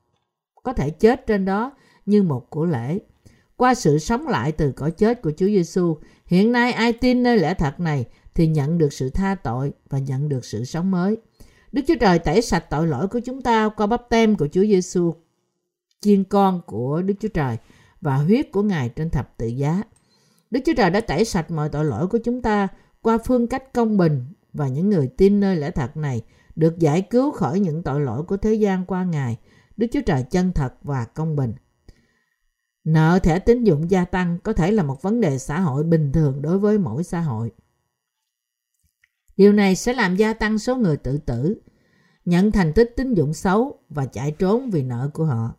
có 0.63 0.73
thể 0.73 0.89
chết 0.89 1.27
trên 1.27 1.45
đó 1.45 1.71
như 2.05 2.23
một 2.23 2.49
của 2.49 2.65
lễ. 2.65 2.99
Qua 3.57 3.75
sự 3.75 3.99
sống 3.99 4.27
lại 4.27 4.51
từ 4.51 4.71
cõi 4.71 4.91
chết 4.91 5.21
của 5.21 5.31
Chúa 5.37 5.45
Giêsu, 5.45 5.97
hiện 6.25 6.51
nay 6.51 6.71
ai 6.71 6.93
tin 6.93 7.23
nơi 7.23 7.37
lẽ 7.37 7.53
thật 7.53 7.79
này 7.79 8.05
thì 8.33 8.47
nhận 8.47 8.77
được 8.77 8.93
sự 8.93 9.09
tha 9.09 9.35
tội 9.35 9.73
và 9.89 9.99
nhận 9.99 10.29
được 10.29 10.45
sự 10.45 10.65
sống 10.65 10.91
mới. 10.91 11.17
Đức 11.71 11.81
Chúa 11.87 11.95
Trời 11.99 12.19
tẩy 12.19 12.41
sạch 12.41 12.65
tội 12.69 12.87
lỗi 12.87 13.07
của 13.07 13.19
chúng 13.19 13.41
ta 13.41 13.69
qua 13.69 13.87
bắp 13.87 14.09
tem 14.09 14.35
của 14.35 14.47
Chúa 14.47 14.61
Giêsu, 14.61 15.13
chiên 16.01 16.23
con 16.23 16.61
của 16.65 17.01
Đức 17.01 17.13
Chúa 17.19 17.27
Trời 17.27 17.57
và 18.01 18.15
huyết 18.15 18.51
của 18.51 18.61
Ngài 18.61 18.89
trên 18.89 19.09
thập 19.09 19.37
tự 19.37 19.47
giá. 19.47 19.83
Đức 20.51 20.59
Chúa 20.65 20.73
Trời 20.77 20.89
đã 20.89 21.01
tẩy 21.01 21.25
sạch 21.25 21.51
mọi 21.51 21.69
tội 21.69 21.85
lỗi 21.85 22.07
của 22.07 22.17
chúng 22.23 22.41
ta 22.41 22.67
qua 23.01 23.17
phương 23.17 23.47
cách 23.47 23.73
công 23.73 23.97
bình 23.97 24.25
và 24.53 24.67
những 24.67 24.89
người 24.89 25.07
tin 25.07 25.39
nơi 25.39 25.55
lẽ 25.55 25.71
thật 25.71 25.97
này 25.97 26.21
được 26.55 26.79
giải 26.79 27.01
cứu 27.01 27.31
khỏi 27.31 27.59
những 27.59 27.83
tội 27.83 28.01
lỗi 28.01 28.23
của 28.23 28.37
thế 28.37 28.53
gian 28.53 28.85
qua 28.85 29.03
Ngài, 29.03 29.37
Đức 29.77 29.87
Chúa 29.93 30.01
Trời 30.05 30.23
chân 30.31 30.51
thật 30.53 30.73
và 30.83 31.05
công 31.05 31.35
bình. 31.35 31.53
Nợ 32.85 33.19
thẻ 33.23 33.39
tín 33.39 33.63
dụng 33.63 33.91
gia 33.91 34.05
tăng 34.05 34.39
có 34.43 34.53
thể 34.53 34.71
là 34.71 34.83
một 34.83 35.01
vấn 35.01 35.21
đề 35.21 35.37
xã 35.37 35.59
hội 35.59 35.83
bình 35.83 36.11
thường 36.11 36.41
đối 36.41 36.59
với 36.59 36.77
mỗi 36.77 37.03
xã 37.03 37.21
hội. 37.21 37.51
Điều 39.37 39.53
này 39.53 39.75
sẽ 39.75 39.93
làm 39.93 40.15
gia 40.15 40.33
tăng 40.33 40.59
số 40.59 40.75
người 40.75 40.97
tự 40.97 41.17
tử, 41.17 41.61
nhận 42.25 42.51
thành 42.51 42.73
tích 42.73 42.93
tín 42.95 43.13
dụng 43.13 43.33
xấu 43.33 43.79
và 43.89 44.05
chạy 44.05 44.31
trốn 44.31 44.69
vì 44.69 44.83
nợ 44.83 45.09
của 45.13 45.25
họ. 45.25 45.55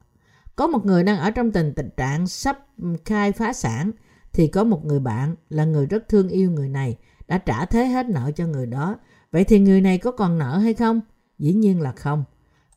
Có 0.56 0.66
một 0.66 0.86
người 0.86 1.04
đang 1.04 1.18
ở 1.18 1.30
trong 1.30 1.52
tình 1.52 1.72
tình 1.74 1.90
trạng 1.96 2.26
sắp 2.26 2.66
khai 3.04 3.32
phá 3.32 3.52
sản 3.52 3.90
thì 4.32 4.46
có 4.46 4.64
một 4.64 4.84
người 4.84 5.00
bạn 5.00 5.34
là 5.48 5.64
người 5.64 5.86
rất 5.86 6.08
thương 6.08 6.28
yêu 6.28 6.50
người 6.50 6.68
này 6.68 6.96
đã 7.28 7.38
trả 7.38 7.64
thế 7.64 7.86
hết 7.86 8.06
nợ 8.08 8.30
cho 8.36 8.46
người 8.46 8.66
đó. 8.66 8.98
Vậy 9.32 9.44
thì 9.44 9.58
người 9.58 9.80
này 9.80 9.98
có 9.98 10.10
còn 10.10 10.38
nợ 10.38 10.58
hay 10.58 10.74
không? 10.74 11.00
Dĩ 11.38 11.52
nhiên 11.52 11.80
là 11.80 11.92
không. 11.92 12.24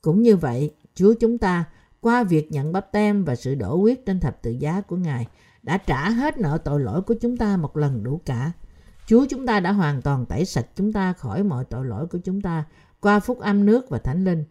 Cũng 0.01 0.21
như 0.21 0.35
vậy, 0.35 0.71
Chúa 0.95 1.13
chúng 1.13 1.37
ta 1.37 1.65
qua 2.01 2.23
việc 2.23 2.51
nhận 2.51 2.71
bắp 2.71 2.91
tem 2.91 3.25
và 3.25 3.35
sự 3.35 3.55
đổ 3.55 3.77
huyết 3.77 4.05
trên 4.05 4.19
thập 4.19 4.41
tự 4.41 4.51
giá 4.51 4.81
của 4.81 4.95
Ngài 4.95 5.27
đã 5.63 5.77
trả 5.77 6.09
hết 6.09 6.37
nợ 6.37 6.57
tội 6.63 6.79
lỗi 6.79 7.01
của 7.01 7.13
chúng 7.13 7.37
ta 7.37 7.57
một 7.57 7.77
lần 7.77 8.03
đủ 8.03 8.21
cả. 8.25 8.51
Chúa 9.07 9.25
chúng 9.29 9.45
ta 9.45 9.59
đã 9.59 9.71
hoàn 9.71 10.01
toàn 10.01 10.25
tẩy 10.25 10.45
sạch 10.45 10.65
chúng 10.75 10.93
ta 10.93 11.13
khỏi 11.13 11.43
mọi 11.43 11.65
tội 11.65 11.85
lỗi 11.85 12.07
của 12.07 12.17
chúng 12.17 12.41
ta 12.41 12.63
qua 12.99 13.19
phúc 13.19 13.39
âm 13.39 13.65
nước 13.65 13.89
và 13.89 13.97
thánh 13.97 14.23
linh. 14.23 14.43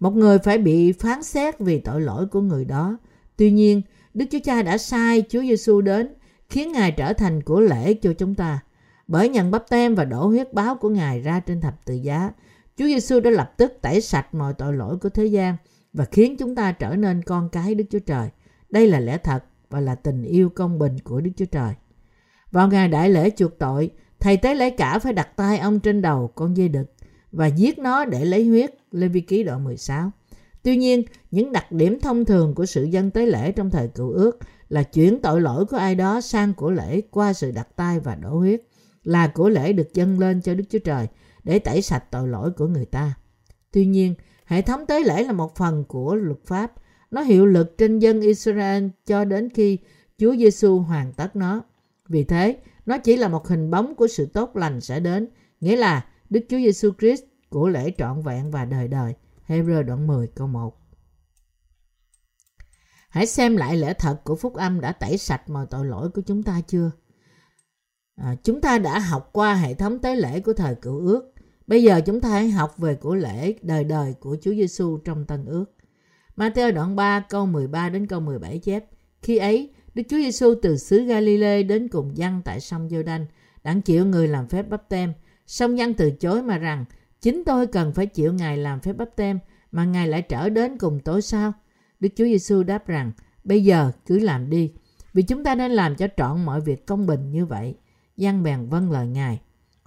Một 0.00 0.16
người 0.16 0.38
phải 0.38 0.58
bị 0.58 0.92
phán 0.92 1.22
xét 1.22 1.58
vì 1.58 1.78
tội 1.78 2.00
lỗi 2.00 2.26
của 2.26 2.40
người 2.40 2.64
đó. 2.64 2.96
Tuy 3.36 3.50
nhiên, 3.50 3.82
Đức 4.14 4.24
Chúa 4.30 4.38
Cha 4.44 4.62
đã 4.62 4.78
sai 4.78 5.22
Chúa 5.28 5.40
Giêsu 5.40 5.80
đến 5.80 6.14
khiến 6.48 6.72
Ngài 6.72 6.92
trở 6.92 7.12
thành 7.12 7.42
của 7.42 7.60
lễ 7.60 7.94
cho 7.94 8.12
chúng 8.12 8.34
ta. 8.34 8.60
Bởi 9.08 9.28
nhận 9.28 9.50
bắp 9.50 9.68
tem 9.68 9.94
và 9.94 10.04
đổ 10.04 10.26
huyết 10.26 10.52
báo 10.52 10.74
của 10.74 10.88
Ngài 10.88 11.20
ra 11.20 11.40
trên 11.40 11.60
thập 11.60 11.84
tự 11.84 11.94
giá, 11.94 12.30
Chúa 12.78 12.86
Giêsu 12.86 13.20
đã 13.20 13.30
lập 13.30 13.52
tức 13.56 13.72
tẩy 13.82 14.00
sạch 14.00 14.34
mọi 14.34 14.54
tội 14.54 14.74
lỗi 14.74 14.96
của 14.98 15.08
thế 15.08 15.26
gian 15.26 15.56
và 15.96 16.04
khiến 16.04 16.36
chúng 16.36 16.54
ta 16.54 16.72
trở 16.72 16.96
nên 16.96 17.22
con 17.22 17.48
cái 17.48 17.74
Đức 17.74 17.84
Chúa 17.90 17.98
Trời. 17.98 18.28
Đây 18.70 18.86
là 18.86 19.00
lẽ 19.00 19.18
thật 19.18 19.44
và 19.70 19.80
là 19.80 19.94
tình 19.94 20.22
yêu 20.22 20.48
công 20.48 20.78
bình 20.78 20.96
của 21.04 21.20
Đức 21.20 21.30
Chúa 21.36 21.44
Trời. 21.44 21.74
Vào 22.50 22.68
ngày 22.68 22.88
đại 22.88 23.10
lễ 23.10 23.30
chuộc 23.30 23.58
tội, 23.58 23.90
thầy 24.20 24.36
tế 24.36 24.54
lễ 24.54 24.70
cả 24.70 24.98
phải 24.98 25.12
đặt 25.12 25.36
tay 25.36 25.58
ông 25.58 25.80
trên 25.80 26.02
đầu 26.02 26.28
con 26.34 26.56
dê 26.56 26.68
đực 26.68 26.92
và 27.32 27.46
giết 27.46 27.78
nó 27.78 28.04
để 28.04 28.24
lấy 28.24 28.48
huyết, 28.48 28.70
Lê 28.90 29.08
Vi 29.08 29.20
Ký 29.20 29.42
đoạn 29.42 29.64
16. 29.64 30.10
Tuy 30.62 30.76
nhiên, 30.76 31.02
những 31.30 31.52
đặc 31.52 31.72
điểm 31.72 32.00
thông 32.00 32.24
thường 32.24 32.54
của 32.54 32.66
sự 32.66 32.84
dân 32.84 33.10
tế 33.10 33.26
lễ 33.26 33.52
trong 33.52 33.70
thời 33.70 33.88
cựu 33.88 34.10
ước 34.10 34.38
là 34.68 34.82
chuyển 34.82 35.20
tội 35.22 35.40
lỗi 35.40 35.66
của 35.66 35.76
ai 35.76 35.94
đó 35.94 36.20
sang 36.20 36.54
của 36.54 36.70
lễ 36.70 37.00
qua 37.10 37.32
sự 37.32 37.50
đặt 37.50 37.68
tay 37.76 38.00
và 38.00 38.14
đổ 38.14 38.38
huyết, 38.38 38.62
là 39.02 39.26
của 39.26 39.48
lễ 39.48 39.72
được 39.72 39.94
dâng 39.94 40.18
lên 40.18 40.40
cho 40.40 40.54
Đức 40.54 40.64
Chúa 40.70 40.78
Trời 40.78 41.06
để 41.44 41.58
tẩy 41.58 41.82
sạch 41.82 42.04
tội 42.10 42.28
lỗi 42.28 42.50
của 42.50 42.66
người 42.66 42.86
ta. 42.86 43.14
Tuy 43.72 43.86
nhiên, 43.86 44.14
hệ 44.46 44.62
thống 44.62 44.86
tế 44.86 45.00
lễ 45.04 45.22
là 45.22 45.32
một 45.32 45.56
phần 45.56 45.84
của 45.84 46.14
luật 46.14 46.38
pháp. 46.44 46.72
Nó 47.10 47.20
hiệu 47.20 47.46
lực 47.46 47.78
trên 47.78 47.98
dân 47.98 48.20
Israel 48.20 48.86
cho 49.06 49.24
đến 49.24 49.48
khi 49.50 49.78
Chúa 50.18 50.36
Giêsu 50.36 50.78
hoàn 50.78 51.12
tất 51.12 51.36
nó. 51.36 51.62
Vì 52.08 52.24
thế, 52.24 52.58
nó 52.86 52.98
chỉ 52.98 53.16
là 53.16 53.28
một 53.28 53.48
hình 53.48 53.70
bóng 53.70 53.94
của 53.94 54.06
sự 54.06 54.26
tốt 54.26 54.56
lành 54.56 54.80
sẽ 54.80 55.00
đến, 55.00 55.28
nghĩa 55.60 55.76
là 55.76 56.04
Đức 56.30 56.40
Chúa 56.48 56.58
Giêsu 56.58 56.90
Christ 56.98 57.22
của 57.48 57.68
lễ 57.68 57.92
trọn 57.98 58.22
vẹn 58.22 58.50
và 58.50 58.64
đời 58.64 58.88
đời. 58.88 59.14
Hebrew 59.48 59.82
đoạn 59.82 60.06
10 60.06 60.26
câu 60.26 60.46
1 60.46 60.76
Hãy 63.08 63.26
xem 63.26 63.56
lại 63.56 63.76
lẽ 63.76 63.94
thật 63.94 64.20
của 64.24 64.36
phúc 64.36 64.54
âm 64.54 64.80
đã 64.80 64.92
tẩy 64.92 65.18
sạch 65.18 65.48
mọi 65.48 65.66
tội 65.70 65.86
lỗi 65.86 66.10
của 66.10 66.22
chúng 66.22 66.42
ta 66.42 66.60
chưa? 66.66 66.90
À, 68.16 68.36
chúng 68.42 68.60
ta 68.60 68.78
đã 68.78 68.98
học 68.98 69.30
qua 69.32 69.54
hệ 69.54 69.74
thống 69.74 69.98
tế 69.98 70.16
lễ 70.16 70.40
của 70.40 70.52
thời 70.52 70.74
cựu 70.74 70.98
ước. 70.98 71.32
Bây 71.66 71.82
giờ 71.82 72.00
chúng 72.06 72.20
ta 72.20 72.28
hãy 72.28 72.50
học 72.50 72.78
về 72.78 72.94
của 72.94 73.14
lễ 73.14 73.54
đời 73.62 73.84
đời 73.84 74.14
của 74.20 74.36
Chúa 74.42 74.54
Giêsu 74.54 74.98
trong 74.98 75.24
Tân 75.24 75.44
ước. 75.44 75.64
Matthew 76.36 76.74
đoạn 76.74 76.96
3 76.96 77.20
câu 77.20 77.46
13 77.46 77.88
đến 77.88 78.06
câu 78.06 78.20
17 78.20 78.58
chép. 78.58 78.84
Khi 79.22 79.36
ấy, 79.36 79.74
Đức 79.94 80.02
Chúa 80.08 80.16
Giêsu 80.16 80.54
từ 80.62 80.76
xứ 80.76 81.04
Galilee 81.04 81.62
đến 81.62 81.88
cùng 81.88 82.16
dân 82.16 82.42
tại 82.44 82.60
sông 82.60 82.88
giô 82.88 83.02
đanh 83.02 83.26
đặng 83.64 83.82
chịu 83.82 84.06
người 84.06 84.28
làm 84.28 84.48
phép 84.48 84.68
bắp 84.68 84.88
tem. 84.88 85.12
Song 85.46 85.78
dân 85.78 85.94
từ 85.94 86.10
chối 86.10 86.42
mà 86.42 86.58
rằng, 86.58 86.84
chính 87.20 87.44
tôi 87.44 87.66
cần 87.66 87.92
phải 87.92 88.06
chịu 88.06 88.32
Ngài 88.32 88.56
làm 88.56 88.80
phép 88.80 88.92
bắp 88.92 89.16
tem, 89.16 89.38
mà 89.72 89.84
Ngài 89.84 90.08
lại 90.08 90.22
trở 90.22 90.48
đến 90.48 90.78
cùng 90.78 91.00
tối 91.00 91.22
sao? 91.22 91.52
Đức 92.00 92.08
Chúa 92.16 92.24
Giêsu 92.24 92.62
đáp 92.62 92.86
rằng, 92.86 93.12
bây 93.44 93.64
giờ 93.64 93.92
cứ 94.06 94.18
làm 94.18 94.50
đi, 94.50 94.72
vì 95.12 95.22
chúng 95.22 95.44
ta 95.44 95.54
nên 95.54 95.70
làm 95.70 95.96
cho 95.96 96.06
trọn 96.16 96.44
mọi 96.44 96.60
việc 96.60 96.86
công 96.86 97.06
bình 97.06 97.30
như 97.30 97.46
vậy. 97.46 97.74
Giăng 98.16 98.42
bèn 98.42 98.68
vâng 98.68 98.90
lời 98.90 99.06
Ngài. 99.06 99.40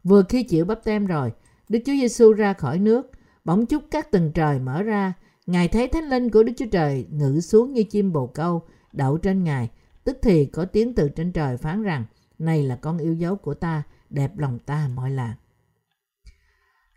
Vừa 0.04 0.24
khi 0.30 0.44
chịu 0.44 0.66
bắp 0.66 0.84
tem 0.84 1.06
rồi, 1.06 1.32
Đức 1.70 1.80
Chúa 1.86 1.94
Giêsu 1.94 2.34
ra 2.34 2.54
khỏi 2.54 2.80
nước, 2.80 3.12
bỗng 3.46 3.66
chúc 3.66 3.84
các 3.92 4.12
tầng 4.12 4.32
trời 4.32 4.60
mở 4.60 4.84
ra. 4.84 5.14
Ngài 5.46 5.68
thấy 5.68 5.88
thánh 5.88 6.10
linh 6.10 6.30
của 6.30 6.44
Đức 6.44 6.54
Chúa 6.58 6.66
Trời 6.72 7.08
ngự 7.12 7.40
xuống 7.40 7.74
như 7.74 7.84
chim 7.84 8.14
bồ 8.14 8.28
câu, 8.28 8.62
đậu 8.94 9.18
trên 9.18 9.44
Ngài. 9.44 9.70
Tức 10.04 10.18
thì 10.22 10.46
có 10.46 10.66
tiếng 10.66 10.96
từ 10.96 11.10
trên 11.10 11.32
trời 11.32 11.58
phán 11.58 11.84
rằng, 11.84 12.06
này 12.40 12.64
là 12.64 12.76
con 12.76 12.98
yêu 12.98 13.14
dấu 13.14 13.36
của 13.36 13.54
ta, 13.54 13.84
đẹp 14.10 14.38
lòng 14.38 14.60
ta 14.60 14.90
mọi 14.96 15.12
làng. 15.12 15.36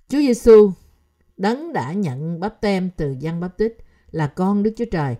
Chúa 0.08 0.18
Giêsu 0.18 0.72
đấng 1.36 1.72
đã 1.72 1.92
nhận 1.92 2.40
bắp 2.40 2.60
tem 2.60 2.90
từ 2.96 3.16
Giăng 3.20 3.40
Bắp 3.40 3.58
Tích 3.58 3.78
là 4.10 4.26
con 4.26 4.62
Đức 4.62 4.72
Chúa 4.76 4.84
Trời 4.90 5.16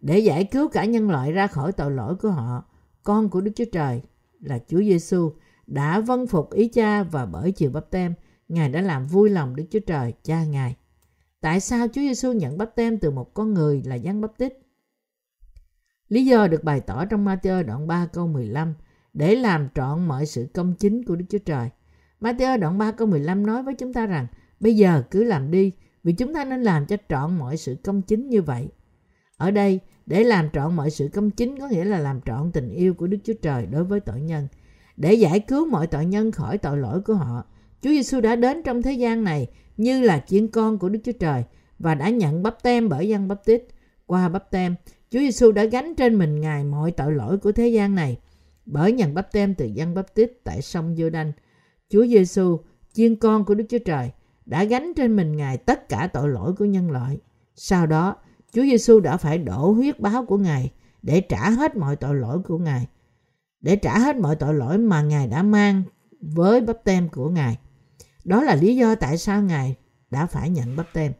để 0.00 0.18
giải 0.18 0.44
cứu 0.44 0.68
cả 0.68 0.84
nhân 0.84 1.10
loại 1.10 1.32
ra 1.32 1.46
khỏi 1.46 1.72
tội 1.72 1.90
lỗi 1.90 2.16
của 2.16 2.30
họ. 2.30 2.64
Con 3.02 3.30
của 3.30 3.40
Đức 3.40 3.52
Chúa 3.54 3.64
Trời 3.72 4.02
là 4.40 4.58
Chúa 4.68 4.80
Giêsu 4.80 5.32
đã 5.66 6.00
vâng 6.00 6.26
phục 6.26 6.52
ý 6.52 6.68
cha 6.68 7.02
và 7.02 7.26
bởi 7.26 7.52
chiều 7.52 7.70
bắp 7.70 7.90
tem, 7.90 8.14
Ngài 8.48 8.68
đã 8.68 8.80
làm 8.80 9.06
vui 9.06 9.30
lòng 9.30 9.56
Đức 9.56 9.64
Chúa 9.70 9.80
Trời, 9.86 10.14
cha 10.22 10.44
Ngài. 10.44 10.76
Tại 11.40 11.60
sao 11.60 11.86
Chúa 11.88 12.00
Giêsu 12.00 12.32
nhận 12.32 12.58
bắp 12.58 12.74
tem 12.74 12.98
từ 12.98 13.10
một 13.10 13.34
con 13.34 13.54
người 13.54 13.82
là 13.86 13.94
Giăng 13.94 14.20
Bắp 14.20 14.38
Tích? 14.38 14.58
Lý 16.08 16.26
do 16.26 16.48
được 16.48 16.64
bày 16.64 16.80
tỏ 16.80 17.04
trong 17.04 17.24
Matthew 17.24 17.62
đoạn 17.62 17.86
3 17.86 18.06
câu 18.12 18.26
15 18.26 18.74
để 19.12 19.34
làm 19.34 19.68
trọn 19.74 20.08
mọi 20.08 20.26
sự 20.26 20.48
công 20.54 20.74
chính 20.74 21.04
của 21.04 21.16
Đức 21.16 21.24
Chúa 21.28 21.38
Trời. 21.38 21.70
Matthew 22.20 22.58
đoạn 22.58 22.78
3 22.78 22.90
câu 22.90 23.06
15 23.06 23.46
nói 23.46 23.62
với 23.62 23.74
chúng 23.74 23.92
ta 23.92 24.06
rằng 24.06 24.26
bây 24.60 24.76
giờ 24.76 25.02
cứ 25.10 25.24
làm 25.24 25.50
đi 25.50 25.72
vì 26.02 26.12
chúng 26.12 26.34
ta 26.34 26.44
nên 26.44 26.62
làm 26.62 26.86
cho 26.86 26.96
trọn 27.08 27.38
mọi 27.38 27.56
sự 27.56 27.76
công 27.84 28.02
chính 28.02 28.28
như 28.28 28.42
vậy. 28.42 28.68
Ở 29.36 29.50
đây, 29.50 29.80
để 30.06 30.24
làm 30.24 30.50
trọn 30.50 30.76
mọi 30.76 30.90
sự 30.90 31.08
công 31.14 31.30
chính 31.30 31.58
có 31.58 31.68
nghĩa 31.68 31.84
là 31.84 31.98
làm 31.98 32.20
trọn 32.20 32.52
tình 32.52 32.70
yêu 32.70 32.94
của 32.94 33.06
Đức 33.06 33.18
Chúa 33.24 33.32
Trời 33.42 33.66
đối 33.66 33.84
với 33.84 34.00
tội 34.00 34.20
nhân. 34.20 34.48
Để 34.96 35.14
giải 35.14 35.40
cứu 35.40 35.66
mọi 35.66 35.86
tội 35.86 36.06
nhân 36.06 36.32
khỏi 36.32 36.58
tội 36.58 36.78
lỗi 36.78 37.00
của 37.00 37.14
họ, 37.14 37.44
Chúa 37.86 37.92
Giêsu 37.92 38.20
đã 38.20 38.36
đến 38.36 38.62
trong 38.62 38.82
thế 38.82 38.92
gian 38.92 39.24
này 39.24 39.46
như 39.76 40.00
là 40.00 40.24
chiên 40.26 40.48
con 40.48 40.78
của 40.78 40.88
Đức 40.88 41.00
Chúa 41.04 41.12
Trời 41.12 41.44
và 41.78 41.94
đã 41.94 42.08
nhận 42.08 42.42
bắp 42.42 42.62
tem 42.62 42.88
bởi 42.88 43.08
dân 43.08 43.28
bắp 43.28 43.44
tít. 43.44 43.62
Qua 44.06 44.28
bắp 44.28 44.50
tem, 44.50 44.74
Chúa 45.10 45.18
Giêsu 45.18 45.52
đã 45.52 45.64
gánh 45.64 45.94
trên 45.94 46.18
mình 46.18 46.40
Ngài 46.40 46.64
mọi 46.64 46.90
tội 46.90 47.12
lỗi 47.12 47.38
của 47.38 47.52
thế 47.52 47.68
gian 47.68 47.94
này 47.94 48.18
bởi 48.66 48.92
nhận 48.92 49.14
bắp 49.14 49.32
tem 49.32 49.54
từ 49.54 49.66
dân 49.66 49.94
bắp 49.94 50.14
tít 50.14 50.30
tại 50.44 50.62
sông 50.62 50.96
giô 50.96 51.10
đanh 51.10 51.32
Chúa 51.88 52.06
Giêsu, 52.06 52.58
chiên 52.92 53.16
con 53.16 53.44
của 53.44 53.54
Đức 53.54 53.64
Chúa 53.68 53.78
Trời, 53.78 54.10
đã 54.46 54.64
gánh 54.64 54.92
trên 54.96 55.16
mình 55.16 55.36
Ngài 55.36 55.56
tất 55.56 55.88
cả 55.88 56.10
tội 56.12 56.28
lỗi 56.28 56.52
của 56.58 56.64
nhân 56.64 56.90
loại. 56.90 57.18
Sau 57.54 57.86
đó, 57.86 58.16
Chúa 58.52 58.62
Giêsu 58.62 59.00
đã 59.00 59.16
phải 59.16 59.38
đổ 59.38 59.70
huyết 59.72 60.00
báo 60.00 60.24
của 60.24 60.38
Ngài 60.38 60.72
để 61.02 61.20
trả 61.20 61.50
hết 61.50 61.76
mọi 61.76 61.96
tội 61.96 62.14
lỗi 62.14 62.38
của 62.48 62.58
Ngài, 62.58 62.86
để 63.60 63.76
trả 63.76 63.98
hết 63.98 64.16
mọi 64.16 64.36
tội 64.36 64.54
lỗi 64.54 64.78
mà 64.78 65.02
Ngài 65.02 65.26
đã 65.26 65.42
mang 65.42 65.82
với 66.20 66.60
bắp 66.60 66.84
tem 66.84 67.08
của 67.08 67.30
Ngài. 67.30 67.56
Đó 68.26 68.42
là 68.42 68.54
lý 68.54 68.76
do 68.76 68.94
tại 68.94 69.18
sao 69.18 69.42
Ngài 69.42 69.74
đã 70.10 70.26
phải 70.26 70.50
nhận 70.50 70.76
bắp 70.76 70.86
tem. 70.92 71.12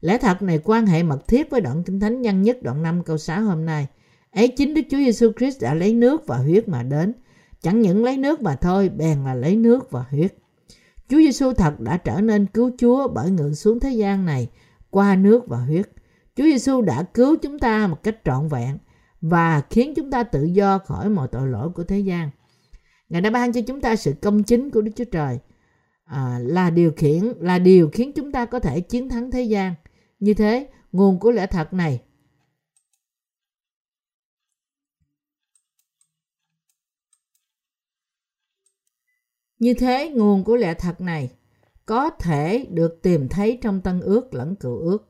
Lẽ 0.00 0.18
thật 0.18 0.42
này 0.42 0.60
quan 0.64 0.86
hệ 0.86 1.02
mật 1.02 1.28
thiết 1.28 1.50
với 1.50 1.60
đoạn 1.60 1.82
Kinh 1.84 2.00
Thánh 2.00 2.22
nhân 2.22 2.42
nhất 2.42 2.62
đoạn 2.62 2.82
5 2.82 3.02
câu 3.04 3.18
6 3.18 3.42
hôm 3.42 3.64
nay. 3.64 3.86
Ấy 4.30 4.48
chính 4.48 4.74
Đức 4.74 4.82
Chúa 4.90 4.96
Giêsu 4.96 5.32
Christ 5.38 5.62
đã 5.62 5.74
lấy 5.74 5.94
nước 5.94 6.26
và 6.26 6.36
huyết 6.36 6.68
mà 6.68 6.82
đến. 6.82 7.12
Chẳng 7.60 7.80
những 7.80 8.04
lấy 8.04 8.16
nước 8.16 8.40
mà 8.40 8.56
thôi, 8.56 8.88
bèn 8.88 9.24
là 9.24 9.34
lấy 9.34 9.56
nước 9.56 9.90
và 9.90 10.04
huyết. 10.10 10.34
Chúa 11.08 11.18
Giêsu 11.18 11.52
thật 11.52 11.80
đã 11.80 11.96
trở 11.96 12.20
nên 12.20 12.46
cứu 12.46 12.70
Chúa 12.78 13.08
bởi 13.08 13.30
ngự 13.30 13.54
xuống 13.54 13.80
thế 13.80 13.90
gian 13.90 14.24
này 14.24 14.48
qua 14.90 15.16
nước 15.16 15.48
và 15.48 15.58
huyết. 15.58 15.88
Chúa 16.36 16.44
Giêsu 16.44 16.82
đã 16.82 17.02
cứu 17.02 17.36
chúng 17.36 17.58
ta 17.58 17.86
một 17.86 18.02
cách 18.02 18.16
trọn 18.24 18.48
vẹn 18.48 18.78
và 19.20 19.62
khiến 19.70 19.94
chúng 19.96 20.10
ta 20.10 20.22
tự 20.22 20.44
do 20.44 20.78
khỏi 20.78 21.08
mọi 21.08 21.28
tội 21.28 21.48
lỗi 21.48 21.68
của 21.74 21.84
thế 21.84 21.98
gian. 21.98 22.30
Ngài 23.08 23.20
đã 23.20 23.30
ban 23.30 23.52
cho 23.52 23.60
chúng 23.66 23.80
ta 23.80 23.96
sự 23.96 24.14
công 24.22 24.42
chính 24.42 24.70
của 24.70 24.80
Đức 24.80 24.92
Chúa 24.96 25.04
Trời 25.04 25.38
à, 26.12 26.38
là 26.42 26.70
điều 26.70 26.92
khiển 26.96 27.24
là 27.40 27.58
điều 27.58 27.90
khiến 27.92 28.12
chúng 28.12 28.32
ta 28.32 28.44
có 28.44 28.58
thể 28.58 28.80
chiến 28.80 29.08
thắng 29.08 29.30
thế 29.30 29.42
gian. 29.42 29.74
Như 30.20 30.34
thế, 30.34 30.68
nguồn 30.92 31.18
của 31.18 31.30
lẽ 31.30 31.46
thật 31.46 31.72
này 31.72 32.02
Như 39.58 39.74
thế, 39.74 40.10
nguồn 40.14 40.44
của 40.44 40.56
lẽ 40.56 40.74
thật 40.74 41.00
này 41.00 41.30
có 41.86 42.10
thể 42.10 42.66
được 42.70 43.02
tìm 43.02 43.28
thấy 43.28 43.58
trong 43.62 43.80
Tân 43.80 44.00
ước 44.00 44.34
lẫn 44.34 44.56
Cựu 44.56 44.78
ước. 44.78 45.08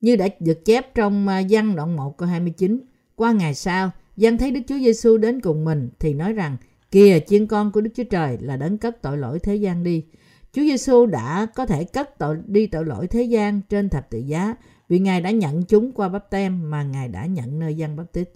Như 0.00 0.16
đã 0.16 0.28
được 0.40 0.64
chép 0.64 0.94
trong 0.94 1.28
à, 1.28 1.42
văn 1.50 1.76
đoạn 1.76 1.96
1 1.96 2.16
câu 2.18 2.28
29, 2.28 2.80
qua 3.16 3.32
ngày 3.32 3.54
sau, 3.54 3.90
dân 4.16 4.38
thấy 4.38 4.50
Đức 4.50 4.60
Chúa 4.68 4.78
Giêsu 4.78 5.16
đến 5.16 5.40
cùng 5.40 5.64
mình 5.64 5.90
thì 5.98 6.14
nói 6.14 6.32
rằng, 6.32 6.56
kìa 6.90 7.20
chiên 7.26 7.46
con 7.46 7.72
của 7.72 7.80
Đức 7.80 7.90
Chúa 7.94 8.04
Trời 8.04 8.38
là 8.40 8.56
đấng 8.56 8.78
cất 8.78 9.02
tội 9.02 9.18
lỗi 9.18 9.38
thế 9.38 9.56
gian 9.56 9.82
đi. 9.82 10.04
Chúa 10.52 10.62
Giêsu 10.62 11.06
đã 11.06 11.46
có 11.54 11.66
thể 11.66 11.84
cất 11.84 12.18
tội 12.18 12.36
đi 12.46 12.66
tội 12.66 12.84
lỗi 12.84 13.06
thế 13.06 13.22
gian 13.22 13.60
trên 13.68 13.88
thập 13.88 14.10
tự 14.10 14.18
giá 14.18 14.54
vì 14.88 14.98
Ngài 14.98 15.20
đã 15.20 15.30
nhận 15.30 15.64
chúng 15.64 15.92
qua 15.92 16.08
bắp 16.08 16.30
tem 16.30 16.70
mà 16.70 16.82
Ngài 16.82 17.08
đã 17.08 17.26
nhận 17.26 17.58
nơi 17.58 17.74
dân 17.74 17.96
bắp 17.96 18.12
tít. 18.12 18.28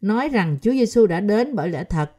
Nói 0.00 0.28
rằng 0.28 0.58
Chúa 0.62 0.72
Giêsu 0.72 1.06
đã 1.06 1.20
đến 1.20 1.54
bởi 1.54 1.68
lẽ 1.68 1.84
thật 1.84 2.10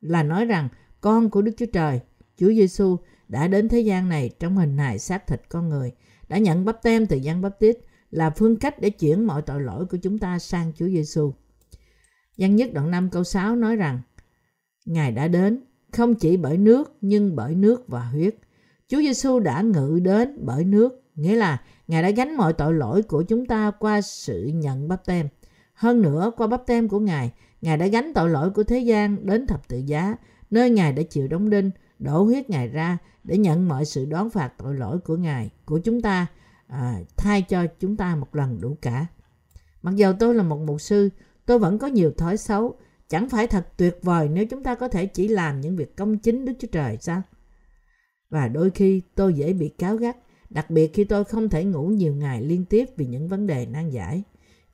là 0.00 0.22
nói 0.22 0.44
rằng 0.44 0.68
con 1.00 1.30
của 1.30 1.42
Đức 1.42 1.52
Chúa 1.56 1.66
Trời, 1.72 2.00
Chúa 2.36 2.48
Giêsu 2.48 2.96
đã 3.28 3.48
đến 3.48 3.68
thế 3.68 3.80
gian 3.80 4.08
này 4.08 4.30
trong 4.38 4.56
hình 4.56 4.78
hài 4.78 4.98
xác 4.98 5.26
thịt 5.26 5.42
con 5.48 5.68
người, 5.68 5.92
đã 6.28 6.38
nhận 6.38 6.64
bắp 6.64 6.82
tem 6.82 7.06
từ 7.06 7.16
dân 7.16 7.42
bắp 7.42 7.58
tít 7.60 7.76
là 8.10 8.30
phương 8.30 8.56
cách 8.56 8.80
để 8.80 8.90
chuyển 8.90 9.26
mọi 9.26 9.42
tội 9.42 9.62
lỗi 9.62 9.86
của 9.86 9.96
chúng 10.02 10.18
ta 10.18 10.38
sang 10.38 10.72
Chúa 10.76 10.86
Giêsu. 10.86 11.32
Văn 12.38 12.56
nhất 12.56 12.70
đoạn 12.72 12.90
5 12.90 13.10
câu 13.10 13.24
6 13.24 13.56
nói 13.56 13.76
rằng 13.76 14.00
Ngài 14.88 15.12
đã 15.12 15.28
đến 15.28 15.60
không 15.92 16.14
chỉ 16.14 16.36
bởi 16.36 16.58
nước 16.58 16.96
nhưng 17.00 17.36
bởi 17.36 17.54
nước 17.54 17.88
và 17.88 18.00
huyết. 18.00 18.34
Chúa 18.88 18.98
Giêsu 18.98 19.40
đã 19.40 19.60
ngự 19.60 20.00
đến 20.02 20.38
bởi 20.46 20.64
nước, 20.64 21.02
nghĩa 21.14 21.36
là 21.36 21.62
Ngài 21.88 22.02
đã 22.02 22.10
gánh 22.10 22.36
mọi 22.36 22.52
tội 22.52 22.74
lỗi 22.74 23.02
của 23.02 23.22
chúng 23.22 23.46
ta 23.46 23.70
qua 23.70 24.00
sự 24.00 24.50
nhận 24.54 24.88
bắp 24.88 25.06
tem. 25.06 25.28
Hơn 25.74 26.02
nữa, 26.02 26.32
qua 26.36 26.46
bắp 26.46 26.66
tem 26.66 26.88
của 26.88 27.00
Ngài, 27.00 27.32
Ngài 27.62 27.76
đã 27.76 27.86
gánh 27.86 28.12
tội 28.14 28.30
lỗi 28.30 28.50
của 28.50 28.64
thế 28.64 28.78
gian 28.78 29.26
đến 29.26 29.46
thập 29.46 29.68
tự 29.68 29.78
giá, 29.78 30.16
nơi 30.50 30.70
Ngài 30.70 30.92
đã 30.92 31.02
chịu 31.02 31.28
đóng 31.28 31.50
đinh, 31.50 31.70
đổ 31.98 32.22
huyết 32.22 32.50
Ngài 32.50 32.68
ra 32.68 32.98
để 33.24 33.38
nhận 33.38 33.68
mọi 33.68 33.84
sự 33.84 34.04
đoán 34.04 34.30
phạt 34.30 34.52
tội 34.58 34.74
lỗi 34.74 34.98
của 34.98 35.16
Ngài, 35.16 35.50
của 35.64 35.78
chúng 35.78 36.02
ta, 36.02 36.26
à, 36.66 37.00
thay 37.16 37.42
cho 37.42 37.66
chúng 37.80 37.96
ta 37.96 38.16
một 38.16 38.34
lần 38.36 38.60
đủ 38.60 38.76
cả. 38.82 39.06
Mặc 39.82 39.96
dầu 39.96 40.12
tôi 40.12 40.34
là 40.34 40.42
một 40.42 40.58
mục 40.58 40.80
sư, 40.80 41.08
tôi 41.46 41.58
vẫn 41.58 41.78
có 41.78 41.86
nhiều 41.86 42.12
thói 42.16 42.36
xấu. 42.36 42.76
Chẳng 43.08 43.28
phải 43.28 43.46
thật 43.46 43.66
tuyệt 43.76 43.98
vời 44.02 44.28
nếu 44.28 44.46
chúng 44.46 44.62
ta 44.62 44.74
có 44.74 44.88
thể 44.88 45.06
chỉ 45.06 45.28
làm 45.28 45.60
những 45.60 45.76
việc 45.76 45.96
công 45.96 46.18
chính 46.18 46.44
Đức 46.44 46.52
Chúa 46.58 46.68
Trời 46.72 46.96
sao? 47.00 47.22
Và 48.30 48.48
đôi 48.48 48.70
khi 48.70 49.02
tôi 49.14 49.34
dễ 49.34 49.52
bị 49.52 49.68
cáo 49.68 49.96
gắt, 49.96 50.16
đặc 50.50 50.70
biệt 50.70 50.94
khi 50.94 51.04
tôi 51.04 51.24
không 51.24 51.48
thể 51.48 51.64
ngủ 51.64 51.86
nhiều 51.86 52.14
ngày 52.14 52.42
liên 52.42 52.64
tiếp 52.64 52.88
vì 52.96 53.06
những 53.06 53.28
vấn 53.28 53.46
đề 53.46 53.66
nan 53.66 53.90
giải. 53.90 54.22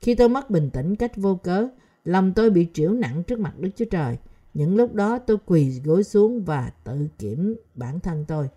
Khi 0.01 0.15
tôi 0.15 0.29
mất 0.29 0.49
bình 0.49 0.69
tĩnh 0.69 0.95
cách 0.95 1.17
vô 1.17 1.35
cớ, 1.35 1.67
lòng 2.03 2.33
tôi 2.33 2.49
bị 2.49 2.67
triểu 2.73 2.91
nặng 2.91 3.23
trước 3.23 3.39
mặt 3.39 3.59
Đức 3.59 3.69
Chúa 3.75 3.85
Trời. 3.85 4.17
Những 4.53 4.75
lúc 4.75 4.93
đó 4.93 5.19
tôi 5.19 5.37
quỳ 5.45 5.79
gối 5.83 6.03
xuống 6.03 6.43
và 6.43 6.71
tự 6.83 7.07
kiểm 7.19 7.55
bản 7.75 7.99
thân 7.99 8.25
tôi. 8.27 8.47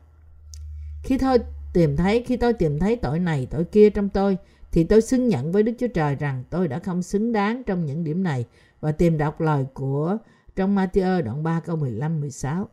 Khi 1.05 1.19
tôi 1.19 1.39
tìm 1.73 1.97
thấy 1.97 2.23
khi 2.27 2.37
tôi 2.37 2.53
tìm 2.53 2.79
thấy 2.79 2.97
tội 2.97 3.19
này 3.19 3.47
tội 3.51 3.65
kia 3.65 3.91
trong 3.91 4.09
tôi 4.09 4.37
thì 4.73 4.85
tôi 4.85 5.01
xưng 5.01 5.29
nhận 5.29 5.53
với 5.53 5.63
Đức 5.63 5.73
Chúa 5.79 5.89
Trời 5.89 6.15
rằng 6.15 6.45
tôi 6.51 6.69
đã 6.69 6.79
không 6.79 7.03
xứng 7.03 7.33
đáng 7.33 7.63
trong 7.67 7.85
những 7.85 8.05
điểm 8.05 8.23
này 8.23 8.47
và 8.81 8.93
tìm 8.93 9.19
đọc 9.19 9.41
lời 9.41 9.67
của 9.75 10.19
trong 10.57 10.77
Matthew 10.77 11.23
đoạn 11.23 11.43
3 11.43 11.61
câu 11.61 11.77
15 11.77 12.21
16. 12.21 12.69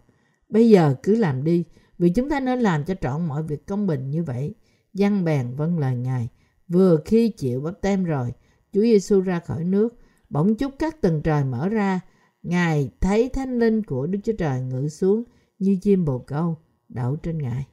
Bây 0.50 0.70
giờ 0.70 0.96
cứ 1.04 1.15
làm 1.15 1.44
đi, 1.44 1.65
vì 1.98 2.10
chúng 2.10 2.30
ta 2.30 2.39
nên 2.39 2.60
làm 2.60 2.86
cho 2.86 2.96
trọn 3.02 3.26
mọi 3.26 3.44
việc 3.44 3.68
công 3.68 3.88
bình 3.88 4.10
như 4.10 4.24
vậy. 4.24 4.56
Dân 4.94 5.24
bèn 5.24 5.56
vâng 5.56 5.80
lời 5.80 5.96
Ngài. 5.96 6.30
Vừa 6.68 6.98
khi 7.06 7.30
chịu 7.30 7.62
bắt 7.62 7.74
tem 7.82 8.04
rồi, 8.04 8.34
Chúa 8.74 8.82
Giêsu 8.82 9.22
ra 9.22 9.39
khỏi 9.39 9.63
nước, 9.63 10.00
bỗng 10.30 10.56
chúc 10.56 10.74
các 10.80 11.02
tầng 11.02 11.22
trời 11.22 11.44
mở 11.44 11.70
ra. 11.70 12.00
Ngài 12.44 12.91
thấy 13.02 13.30
thánh 13.30 13.60
linh 13.60 13.84
của 13.84 14.08
Đức 14.08 14.20
Chúa 14.24 14.34
Trời 14.38 14.62
ngự 14.62 14.89
xuống 14.89 15.24
như 15.60 15.78
chim 15.82 16.06
bồ 16.06 16.20
câu 16.20 16.58
đậu 16.89 17.15
trên 17.15 17.38
Ngài. 17.38 17.68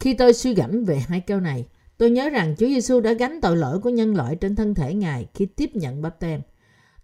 Khi 0.00 0.14
tôi 0.14 0.34
suy 0.34 0.54
gẫm 0.54 0.84
về 0.84 0.98
hai 0.98 1.20
câu 1.20 1.40
này, 1.40 1.68
tôi 1.98 2.10
nhớ 2.10 2.28
rằng 2.28 2.54
Chúa 2.58 2.66
Giêsu 2.66 3.00
đã 3.00 3.12
gánh 3.12 3.40
tội 3.40 3.56
lỗi 3.56 3.80
của 3.80 3.90
nhân 3.90 4.16
loại 4.16 4.36
trên 4.36 4.56
thân 4.56 4.74
thể 4.74 4.94
Ngài 4.94 5.26
khi 5.34 5.46
tiếp 5.46 5.70
nhận 5.74 6.02
bắp 6.02 6.20
tem. 6.20 6.40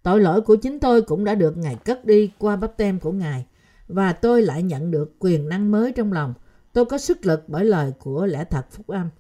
Tội 0.02 0.20
lỗi 0.20 0.40
của 0.40 0.56
chính 0.56 0.80
tôi 0.80 1.02
cũng 1.02 1.24
đã 1.24 1.34
được 1.34 1.56
Ngài 1.56 1.76
cất 1.76 2.04
đi 2.04 2.30
qua 2.38 2.56
bắp 2.56 2.76
tem 2.76 3.00
của 3.00 3.12
Ngài, 3.12 3.46
và 3.88 4.12
tôi 4.12 4.42
lại 4.42 4.62
nhận 4.62 4.90
được 4.90 5.16
quyền 5.18 5.48
năng 5.48 5.70
mới 5.70 5.92
trong 5.92 6.12
lòng. 6.12 6.34
Tôi 6.72 6.84
có 6.84 6.98
sức 6.98 7.26
lực 7.26 7.44
bởi 7.48 7.64
lời 7.64 7.92
của 7.98 8.26
lẽ 8.26 8.44
thật 8.44 8.66
phúc 8.70 8.86
âm. 8.86 9.10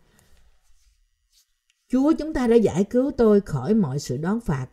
Chúa 1.88 2.12
chúng 2.18 2.32
ta 2.34 2.46
đã 2.46 2.56
giải 2.56 2.84
cứu 2.84 3.10
tôi 3.10 3.40
khỏi 3.40 3.74
mọi 3.74 3.98
sự 3.98 4.16
đón 4.16 4.40
phạt, 4.40 4.66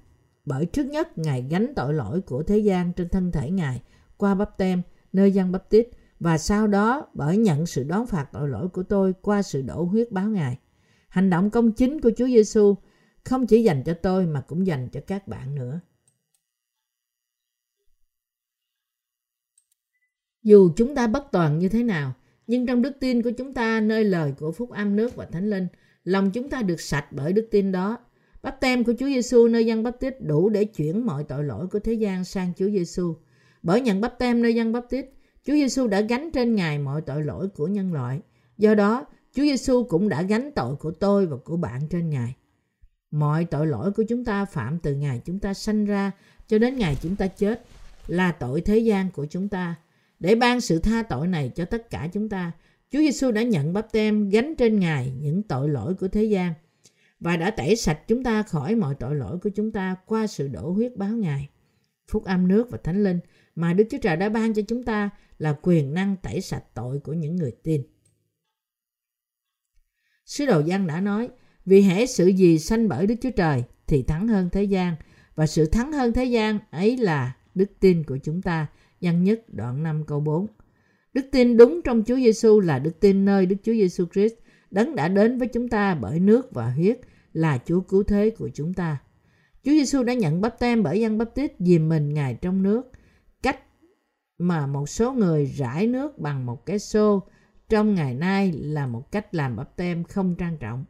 bởi 0.45 0.65
trước 0.65 0.85
nhất 0.85 1.17
Ngài 1.17 1.45
gánh 1.49 1.73
tội 1.75 1.93
lỗi 1.93 2.21
của 2.21 2.43
thế 2.43 2.57
gian 2.57 2.93
trên 2.93 3.09
thân 3.09 3.31
thể 3.31 3.51
Ngài 3.51 3.81
qua 4.17 4.35
bắp 4.35 4.57
tem 4.57 4.81
nơi 5.13 5.31
dân 5.31 5.51
bắp 5.51 5.69
tít 5.69 5.87
và 6.19 6.37
sau 6.37 6.67
đó 6.67 7.07
bởi 7.13 7.37
nhận 7.37 7.65
sự 7.65 7.83
đón 7.83 8.07
phạt 8.07 8.27
tội 8.33 8.49
lỗi 8.49 8.67
của 8.67 8.83
tôi 8.83 9.13
qua 9.21 9.41
sự 9.41 9.61
đổ 9.61 9.83
huyết 9.83 10.11
báo 10.11 10.29
Ngài. 10.29 10.57
Hành 11.11 11.29
động 11.29 11.49
công 11.49 11.71
chính 11.71 12.01
của 12.01 12.11
Chúa 12.17 12.27
Giêsu 12.27 12.75
không 13.23 13.47
chỉ 13.47 13.63
dành 13.63 13.83
cho 13.85 13.93
tôi 13.93 14.25
mà 14.25 14.41
cũng 14.41 14.67
dành 14.67 14.89
cho 14.89 14.99
các 15.07 15.27
bạn 15.27 15.55
nữa. 15.55 15.79
Dù 20.43 20.71
chúng 20.75 20.95
ta 20.95 21.07
bất 21.07 21.23
toàn 21.31 21.59
như 21.59 21.69
thế 21.69 21.83
nào, 21.83 22.13
nhưng 22.47 22.65
trong 22.65 22.81
đức 22.81 22.93
tin 22.99 23.21
của 23.21 23.31
chúng 23.37 23.53
ta 23.53 23.81
nơi 23.81 24.03
lời 24.03 24.33
của 24.39 24.51
phúc 24.51 24.69
âm 24.69 24.95
nước 24.95 25.15
và 25.15 25.25
thánh 25.25 25.49
linh, 25.49 25.67
lòng 26.03 26.31
chúng 26.31 26.49
ta 26.49 26.61
được 26.61 26.81
sạch 26.81 27.05
bởi 27.11 27.33
đức 27.33 27.47
tin 27.51 27.71
đó. 27.71 27.97
Bắp 28.41 28.61
tem 28.61 28.83
của 28.83 28.93
Chúa 28.99 29.07
Giêsu 29.07 29.47
nơi 29.47 29.65
dân 29.65 29.83
bắp 29.83 29.99
tít 29.99 30.21
đủ 30.21 30.49
để 30.49 30.65
chuyển 30.65 31.05
mọi 31.05 31.23
tội 31.23 31.43
lỗi 31.43 31.67
của 31.67 31.79
thế 31.79 31.93
gian 31.93 32.23
sang 32.23 32.53
Chúa 32.57 32.69
Giêsu. 32.69 33.15
Bởi 33.63 33.81
nhận 33.81 34.01
bắp 34.01 34.19
tem 34.19 34.41
nơi 34.41 34.55
dân 34.55 34.71
bắp 34.71 34.89
tít, 34.89 35.05
Chúa 35.45 35.53
Giêsu 35.53 35.87
đã 35.87 36.01
gánh 36.01 36.31
trên 36.31 36.55
Ngài 36.55 36.79
mọi 36.79 37.01
tội 37.01 37.23
lỗi 37.23 37.47
của 37.49 37.67
nhân 37.67 37.93
loại. 37.93 38.21
Do 38.57 38.75
đó, 38.75 39.05
Chúa 39.33 39.43
Giêsu 39.43 39.83
cũng 39.83 40.09
đã 40.09 40.21
gánh 40.21 40.51
tội 40.55 40.75
của 40.75 40.91
tôi 40.91 41.25
và 41.25 41.37
của 41.37 41.57
bạn 41.57 41.87
trên 41.89 42.09
Ngài. 42.09 42.35
Mọi 43.11 43.45
tội 43.45 43.67
lỗi 43.67 43.91
của 43.91 44.03
chúng 44.03 44.25
ta 44.25 44.45
phạm 44.45 44.79
từ 44.79 44.95
ngày 44.95 45.21
chúng 45.25 45.39
ta 45.39 45.53
sanh 45.53 45.85
ra 45.85 46.11
cho 46.47 46.57
đến 46.57 46.77
ngày 46.77 46.97
chúng 47.01 47.15
ta 47.15 47.27
chết 47.27 47.63
là 48.07 48.31
tội 48.31 48.61
thế 48.61 48.77
gian 48.77 49.11
của 49.11 49.25
chúng 49.25 49.49
ta. 49.49 49.75
Để 50.19 50.35
ban 50.35 50.61
sự 50.61 50.79
tha 50.79 51.03
tội 51.03 51.27
này 51.27 51.51
cho 51.55 51.65
tất 51.65 51.89
cả 51.89 52.09
chúng 52.13 52.29
ta, 52.29 52.51
Chúa 52.91 52.99
Giêsu 52.99 53.31
đã 53.31 53.43
nhận 53.43 53.73
bắp 53.73 53.91
tem 53.91 54.29
gánh 54.29 54.55
trên 54.55 54.79
Ngài 54.79 55.11
những 55.21 55.43
tội 55.43 55.69
lỗi 55.69 55.93
của 55.93 56.07
thế 56.07 56.23
gian 56.23 56.53
và 57.19 57.37
đã 57.37 57.51
tẩy 57.51 57.75
sạch 57.75 57.99
chúng 58.07 58.23
ta 58.23 58.43
khỏi 58.43 58.75
mọi 58.75 58.95
tội 58.95 59.15
lỗi 59.15 59.37
của 59.37 59.49
chúng 59.49 59.71
ta 59.71 59.95
qua 60.05 60.27
sự 60.27 60.47
đổ 60.47 60.71
huyết 60.71 60.97
báo 60.97 61.09
Ngài. 61.09 61.49
Phúc 62.07 62.23
âm 62.23 62.47
nước 62.47 62.71
và 62.71 62.77
Thánh 62.83 63.03
Linh 63.03 63.19
mà 63.55 63.73
Đức 63.73 63.83
Chúa 63.91 63.97
Trời 63.97 64.15
đã 64.15 64.29
ban 64.29 64.53
cho 64.53 64.61
chúng 64.67 64.83
ta 64.83 65.09
là 65.37 65.55
quyền 65.61 65.93
năng 65.93 66.15
tẩy 66.15 66.41
sạch 66.41 66.63
tội 66.73 66.99
của 66.99 67.13
những 67.13 67.35
người 67.35 67.51
tin. 67.63 67.83
Sứ 70.25 70.45
đồ 70.45 70.59
Giăng 70.59 70.87
đã 70.87 71.01
nói, 71.01 71.29
vì 71.65 71.81
hễ 71.81 72.05
sự 72.05 72.27
gì 72.27 72.59
sanh 72.59 72.89
bởi 72.89 73.07
Đức 73.07 73.15
Chúa 73.21 73.31
Trời 73.31 73.63
thì 73.87 74.03
thắng 74.03 74.27
hơn 74.27 74.49
thế 74.49 74.63
gian, 74.63 74.95
và 75.35 75.47
sự 75.47 75.65
thắng 75.65 75.91
hơn 75.91 76.13
thế 76.13 76.25
gian 76.25 76.59
ấy 76.71 76.97
là 76.97 77.35
đức 77.55 77.71
tin 77.79 78.03
của 78.03 78.17
chúng 78.23 78.41
ta. 78.41 78.67
Giăng 78.99 79.23
nhất 79.23 79.41
đoạn 79.47 79.83
5 79.83 80.03
câu 80.07 80.19
4. 80.19 80.47
Đức 81.13 81.25
tin 81.31 81.57
đúng 81.57 81.81
trong 81.81 82.03
Chúa 82.03 82.15
Giêsu 82.15 82.59
là 82.59 82.79
đức 82.79 82.99
tin 82.99 83.25
nơi 83.25 83.45
Đức 83.45 83.55
Chúa 83.63 83.73
Giêsu 83.73 84.05
Christ 84.05 84.33
đấng 84.71 84.95
đã 84.95 85.07
đến 85.07 85.37
với 85.37 85.47
chúng 85.47 85.69
ta 85.69 85.95
bởi 85.95 86.19
nước 86.19 86.53
và 86.53 86.69
huyết 86.69 86.99
là 87.33 87.59
Chúa 87.65 87.81
cứu 87.81 88.03
thế 88.03 88.29
của 88.29 88.49
chúng 88.53 88.73
ta. 88.73 88.97
Chúa 89.63 89.71
Giêsu 89.71 90.03
đã 90.03 90.13
nhận 90.13 90.41
bắp 90.41 90.59
tem 90.59 90.83
bởi 90.83 91.01
dân 91.01 91.17
bắp 91.17 91.35
tít 91.35 91.53
dìm 91.59 91.89
mình 91.89 92.13
Ngài 92.13 92.35
trong 92.35 92.63
nước, 92.63 92.91
cách 93.43 93.59
mà 94.37 94.67
một 94.67 94.89
số 94.89 95.13
người 95.13 95.45
rải 95.45 95.87
nước 95.87 96.19
bằng 96.19 96.45
một 96.45 96.65
cái 96.65 96.79
xô 96.79 97.23
trong 97.71 97.95
ngày 97.95 98.13
nay 98.13 98.51
là 98.51 98.87
một 98.87 99.11
cách 99.11 99.35
làm 99.35 99.55
bắp 99.55 99.75
tem 99.75 100.03
không 100.03 100.35
trang 100.35 100.57
trọng. 100.57 100.85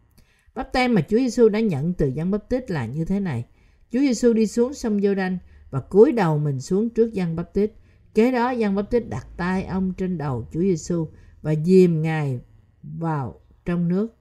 Bắp 0.55 0.73
tem 0.73 0.93
mà 0.93 1.01
Chúa 1.01 1.17
Giêsu 1.17 1.49
đã 1.49 1.59
nhận 1.59 1.93
từ 1.93 2.07
dân 2.07 2.31
bắp 2.31 2.49
tít 2.49 2.71
là 2.71 2.85
như 2.85 3.05
thế 3.05 3.19
này. 3.19 3.45
Chúa 3.91 3.99
Giêsu 3.99 4.33
đi 4.33 4.47
xuống 4.47 4.73
sông 4.73 5.01
giô 5.01 5.15
đanh 5.15 5.37
và 5.69 5.79
cúi 5.79 6.11
đầu 6.11 6.37
mình 6.37 6.61
xuống 6.61 6.89
trước 6.89 7.13
dân 7.13 7.35
bắp 7.35 7.53
tít. 7.53 7.71
Kế 8.13 8.31
đó 8.31 8.51
dân 8.51 8.75
bắp 8.75 8.89
tít 8.89 9.09
đặt 9.09 9.27
tay 9.37 9.63
ông 9.63 9.93
trên 9.97 10.17
đầu 10.17 10.47
Chúa 10.53 10.59
Giêsu 10.59 11.07
và 11.41 11.55
dìm 11.65 12.01
Ngài 12.01 12.39
vào 12.83 13.41
trong 13.65 13.87
nước. 13.87 14.15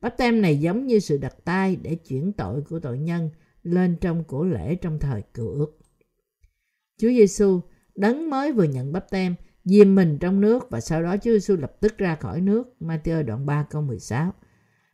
Bắp 0.00 0.16
tem 0.16 0.42
này 0.42 0.60
giống 0.60 0.86
như 0.86 0.98
sự 0.98 1.18
đặt 1.18 1.34
tay 1.44 1.76
để 1.76 1.94
chuyển 1.94 2.32
tội 2.32 2.62
của 2.62 2.80
tội 2.80 2.98
nhân 2.98 3.30
lên 3.62 3.96
trong 4.00 4.24
cổ 4.24 4.44
lễ 4.44 4.74
trong 4.74 4.98
thời 4.98 5.22
cựu 5.34 5.48
ước. 5.48 5.78
Chúa 6.98 7.08
Giêsu 7.08 7.60
đấng 7.94 8.30
mới 8.30 8.52
vừa 8.52 8.64
nhận 8.64 8.92
bắp 8.92 9.10
tem, 9.10 9.34
diêm 9.66 9.94
mình 9.94 10.18
trong 10.18 10.40
nước 10.40 10.70
và 10.70 10.80
sau 10.80 11.02
đó 11.02 11.16
Chúa 11.16 11.30
Giêsu 11.30 11.56
lập 11.56 11.72
tức 11.80 11.98
ra 11.98 12.14
khỏi 12.14 12.40
nước. 12.40 12.74
Matthew 12.80 13.22
đoạn 13.22 13.46
3 13.46 13.66
câu 13.70 13.82
16. 13.82 14.32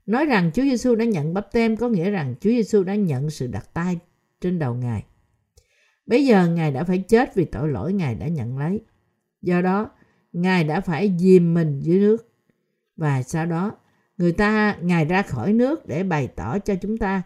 Nói 0.07 0.25
rằng 0.25 0.51
Chúa 0.55 0.62
Giêsu 0.62 0.95
đã 0.95 1.05
nhận 1.05 1.35
bắp 1.35 1.53
tem 1.53 1.77
có 1.77 1.89
nghĩa 1.89 2.11
rằng 2.11 2.35
Chúa 2.41 2.51
Giêsu 2.51 2.83
đã 2.83 2.95
nhận 2.95 3.31
sự 3.31 3.47
đặt 3.47 3.75
tay 3.75 3.99
trên 4.41 4.59
đầu 4.59 4.75
Ngài. 4.75 5.05
Bây 6.07 6.27
giờ 6.27 6.49
Ngài 6.49 6.70
đã 6.70 6.85
phải 6.85 6.99
chết 6.99 7.35
vì 7.35 7.45
tội 7.45 7.68
lỗi 7.68 7.93
Ngài 7.93 8.14
đã 8.14 8.29
nhận 8.29 8.59
lấy. 8.59 8.81
Do 9.43 9.61
đó, 9.61 9.91
Ngài 10.33 10.64
đã 10.64 10.81
phải 10.81 11.14
dìm 11.18 11.55
mình 11.55 11.81
dưới 11.81 11.99
nước. 11.99 12.29
Và 12.97 13.23
sau 13.23 13.47
đó, 13.47 13.73
người 14.16 14.33
ta 14.33 14.77
Ngài 14.83 15.05
ra 15.05 15.23
khỏi 15.23 15.53
nước 15.53 15.87
để 15.87 16.03
bày 16.03 16.29
tỏ 16.37 16.59
cho 16.59 16.75
chúng 16.75 16.99
ta 16.99 17.23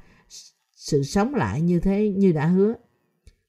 sự 0.71 1.03
sống 1.03 1.35
lại 1.35 1.61
như 1.61 1.81
thế 1.81 2.09
như 2.17 2.33
đã 2.33 2.47
hứa. 2.47 2.75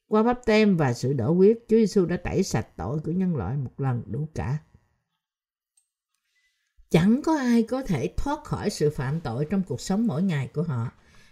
Qua 0.08 0.24
bắp 0.24 0.45
tem 0.45 0.78
và 0.78 0.93
sự 0.93 1.14
đổ 1.14 1.34
huyết, 1.34 1.58
Chúa 1.70 1.78
Giêsu 1.78 2.05
đã 2.05 2.18
tẩy 2.18 2.43
sạch 2.43 2.68
tội 2.78 2.99
của 2.99 3.12
nhân 3.12 3.36
loại 3.36 3.58
một 3.58 3.80
lần 3.80 4.03
đủ 4.05 4.28
cả. 4.36 4.58
Chẳng 6.89 7.22
có 7.26 7.38
ai 7.38 7.64
có 7.64 7.84
thể 7.84 8.14
thoát 8.18 8.43
khỏi 8.43 8.70
sự 8.70 8.89
phạm 8.89 9.22
tội 9.22 9.47
trong 9.49 9.64
cuộc 9.68 9.82
sống 9.82 10.08
mỗi 10.08 10.24
ngày 10.24 10.49
của 10.53 10.64
họ. 10.64 10.91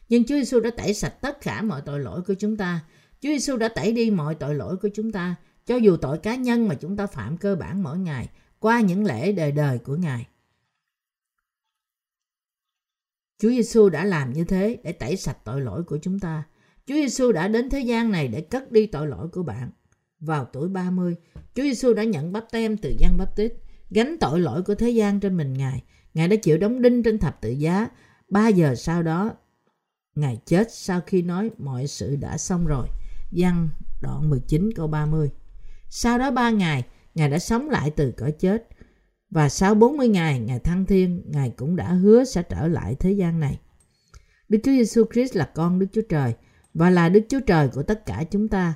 Nhưng 0.09 0.23
Chúa 0.23 0.35
Giêsu 0.35 0.59
đã 0.59 0.69
tẩy 0.77 0.93
sạch 0.93 1.13
tất 1.21 1.41
cả 1.41 1.61
mọi 1.61 1.81
tội 1.85 1.99
lỗi 1.99 2.21
của 2.21 2.33
chúng 2.33 2.57
ta. 2.57 2.85
Chúa 3.21 3.29
Giêsu 3.29 3.57
đã 3.57 3.67
tẩy 3.67 3.91
đi 3.91 4.11
mọi 4.11 4.35
tội 4.35 4.55
lỗi 4.55 4.77
của 4.77 4.89
chúng 4.93 5.11
ta, 5.11 5.35
cho 5.65 5.75
dù 5.75 5.97
tội 5.97 6.17
cá 6.17 6.35
nhân 6.35 6.67
mà 6.67 6.75
chúng 6.75 6.97
ta 6.97 7.07
phạm 7.07 7.37
cơ 7.37 7.55
bản 7.55 7.83
mỗi 7.83 7.97
ngày 7.97 8.29
qua 8.59 8.81
những 8.81 9.05
lễ 9.05 9.31
đời 9.31 9.51
đời 9.51 9.79
của 9.79 9.95
Ngài. 9.95 10.27
Chúa 13.37 13.49
Giêsu 13.49 13.89
đã 13.89 14.05
làm 14.05 14.33
như 14.33 14.43
thế 14.43 14.77
để 14.83 14.91
tẩy 14.91 15.17
sạch 15.17 15.37
tội 15.43 15.61
lỗi 15.61 15.83
của 15.83 15.97
chúng 16.01 16.19
ta. 16.19 16.43
Chúa 16.87 16.95
Giêsu 16.95 17.31
đã 17.31 17.47
đến 17.47 17.69
thế 17.69 17.79
gian 17.79 18.11
này 18.11 18.27
để 18.27 18.41
cất 18.41 18.71
đi 18.71 18.85
tội 18.85 19.07
lỗi 19.07 19.27
của 19.27 19.43
bạn. 19.43 19.71
Vào 20.19 20.45
tuổi 20.45 20.69
30, 20.69 21.15
Chúa 21.55 21.63
Giêsu 21.63 21.93
đã 21.93 22.03
nhận 22.03 22.31
bắp 22.31 22.45
tem 22.51 22.77
từ 22.77 22.95
Giăng 22.99 23.17
Bắp 23.17 23.35
Tít, 23.35 23.53
gánh 23.89 24.17
tội 24.19 24.39
lỗi 24.39 24.63
của 24.63 24.75
thế 24.75 24.89
gian 24.89 25.19
trên 25.19 25.37
mình 25.37 25.53
Ngài. 25.53 25.83
Ngài 26.13 26.27
đã 26.27 26.35
chịu 26.35 26.57
đóng 26.57 26.81
đinh 26.81 27.03
trên 27.03 27.19
thập 27.19 27.41
tự 27.41 27.49
giá. 27.49 27.87
Ba 28.29 28.47
giờ 28.47 28.75
sau 28.75 29.03
đó, 29.03 29.33
Ngài 30.15 30.37
chết 30.45 30.67
sau 30.71 31.01
khi 31.01 31.21
nói 31.21 31.51
mọi 31.57 31.87
sự 31.87 32.15
đã 32.15 32.37
xong 32.37 32.67
rồi. 32.67 32.87
Giăng 33.31 33.69
đoạn 34.01 34.29
19 34.29 34.69
câu 34.75 34.87
30. 34.87 35.31
Sau 35.89 36.17
đó 36.17 36.31
ba 36.31 36.49
ngày, 36.49 36.83
Ngài 37.15 37.29
đã 37.29 37.39
sống 37.39 37.69
lại 37.69 37.91
từ 37.91 38.11
cõi 38.11 38.31
chết. 38.31 38.67
Và 39.29 39.49
sau 39.49 39.75
40 39.75 40.07
ngày, 40.07 40.39
Ngài 40.39 40.59
thăng 40.59 40.85
thiên, 40.85 41.23
Ngài 41.25 41.49
cũng 41.49 41.75
đã 41.75 41.93
hứa 41.93 42.23
sẽ 42.23 42.43
trở 42.43 42.67
lại 42.67 42.95
thế 42.99 43.11
gian 43.11 43.39
này. 43.39 43.59
Đức 44.49 44.59
Chúa 44.63 44.71
Giêsu 44.71 45.03
Christ 45.13 45.35
là 45.35 45.51
con 45.55 45.79
Đức 45.79 45.87
Chúa 45.93 46.01
Trời 46.09 46.33
và 46.75 46.89
là 46.89 47.09
Đức 47.09 47.21
Chúa 47.29 47.39
Trời 47.39 47.67
của 47.67 47.83
tất 47.83 48.05
cả 48.05 48.23
chúng 48.31 48.47
ta. 48.47 48.73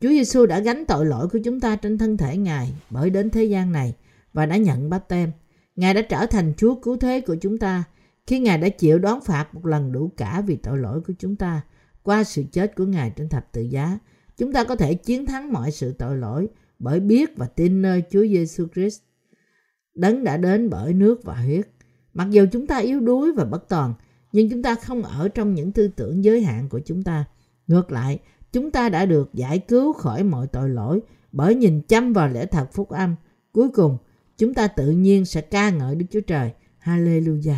Chúa 0.00 0.08
Giêsu 0.08 0.46
đã 0.46 0.60
gánh 0.60 0.84
tội 0.88 1.06
lỗi 1.06 1.28
của 1.28 1.38
chúng 1.44 1.60
ta 1.60 1.76
trên 1.76 1.98
thân 1.98 2.16
thể 2.16 2.36
Ngài 2.36 2.74
bởi 2.90 3.10
đến 3.10 3.30
thế 3.30 3.44
gian 3.44 3.72
này 3.72 3.94
và 4.32 4.46
đã 4.46 4.56
nhận 4.56 4.90
báp 4.90 5.08
tem. 5.08 5.32
Ngài 5.76 5.94
đã 5.94 6.02
trở 6.02 6.26
thành 6.26 6.52
Chúa 6.56 6.74
cứu 6.74 6.96
thế 6.96 7.20
của 7.20 7.36
chúng 7.40 7.58
ta 7.58 7.84
khi 8.26 8.40
Ngài 8.40 8.58
đã 8.58 8.68
chịu 8.68 8.98
đón 8.98 9.20
phạt 9.20 9.54
một 9.54 9.66
lần 9.66 9.92
đủ 9.92 10.12
cả 10.16 10.42
vì 10.46 10.56
tội 10.56 10.78
lỗi 10.78 11.00
của 11.00 11.12
chúng 11.18 11.36
ta 11.36 11.60
qua 12.02 12.24
sự 12.24 12.42
chết 12.52 12.76
của 12.76 12.84
Ngài 12.84 13.10
trên 13.10 13.28
thập 13.28 13.52
tự 13.52 13.62
giá. 13.62 13.98
Chúng 14.36 14.52
ta 14.52 14.64
có 14.64 14.76
thể 14.76 14.94
chiến 14.94 15.26
thắng 15.26 15.52
mọi 15.52 15.70
sự 15.70 15.92
tội 15.92 16.16
lỗi 16.16 16.48
bởi 16.78 17.00
biết 17.00 17.36
và 17.36 17.46
tin 17.46 17.82
nơi 17.82 18.02
Chúa 18.10 18.22
Giêsu 18.22 18.66
Christ. 18.74 19.00
Đấng 19.94 20.24
đã 20.24 20.36
đến 20.36 20.70
bởi 20.70 20.92
nước 20.92 21.24
và 21.24 21.34
huyết. 21.34 21.68
Mặc 22.14 22.30
dù 22.30 22.46
chúng 22.52 22.66
ta 22.66 22.76
yếu 22.76 23.00
đuối 23.00 23.32
và 23.32 23.44
bất 23.44 23.68
toàn, 23.68 23.94
nhưng 24.36 24.50
chúng 24.50 24.62
ta 24.62 24.74
không 24.74 25.02
ở 25.02 25.28
trong 25.28 25.54
những 25.54 25.72
tư 25.72 25.88
tưởng 25.88 26.24
giới 26.24 26.42
hạn 26.42 26.68
của 26.68 26.80
chúng 26.86 27.02
ta. 27.02 27.24
Ngược 27.66 27.92
lại, 27.92 28.18
chúng 28.52 28.70
ta 28.70 28.88
đã 28.88 29.06
được 29.06 29.34
giải 29.34 29.58
cứu 29.58 29.92
khỏi 29.92 30.24
mọi 30.24 30.46
tội 30.46 30.68
lỗi 30.68 31.00
bởi 31.32 31.54
nhìn 31.54 31.82
chăm 31.82 32.12
vào 32.12 32.28
lẽ 32.28 32.46
thật 32.46 32.72
phúc 32.72 32.88
âm. 32.88 33.14
Cuối 33.52 33.68
cùng, 33.68 33.98
chúng 34.38 34.54
ta 34.54 34.68
tự 34.68 34.90
nhiên 34.90 35.24
sẽ 35.24 35.40
ca 35.40 35.70
ngợi 35.70 35.94
Đức 35.94 36.06
Chúa 36.10 36.20
Trời. 36.20 36.52
Hallelujah. 36.82 37.56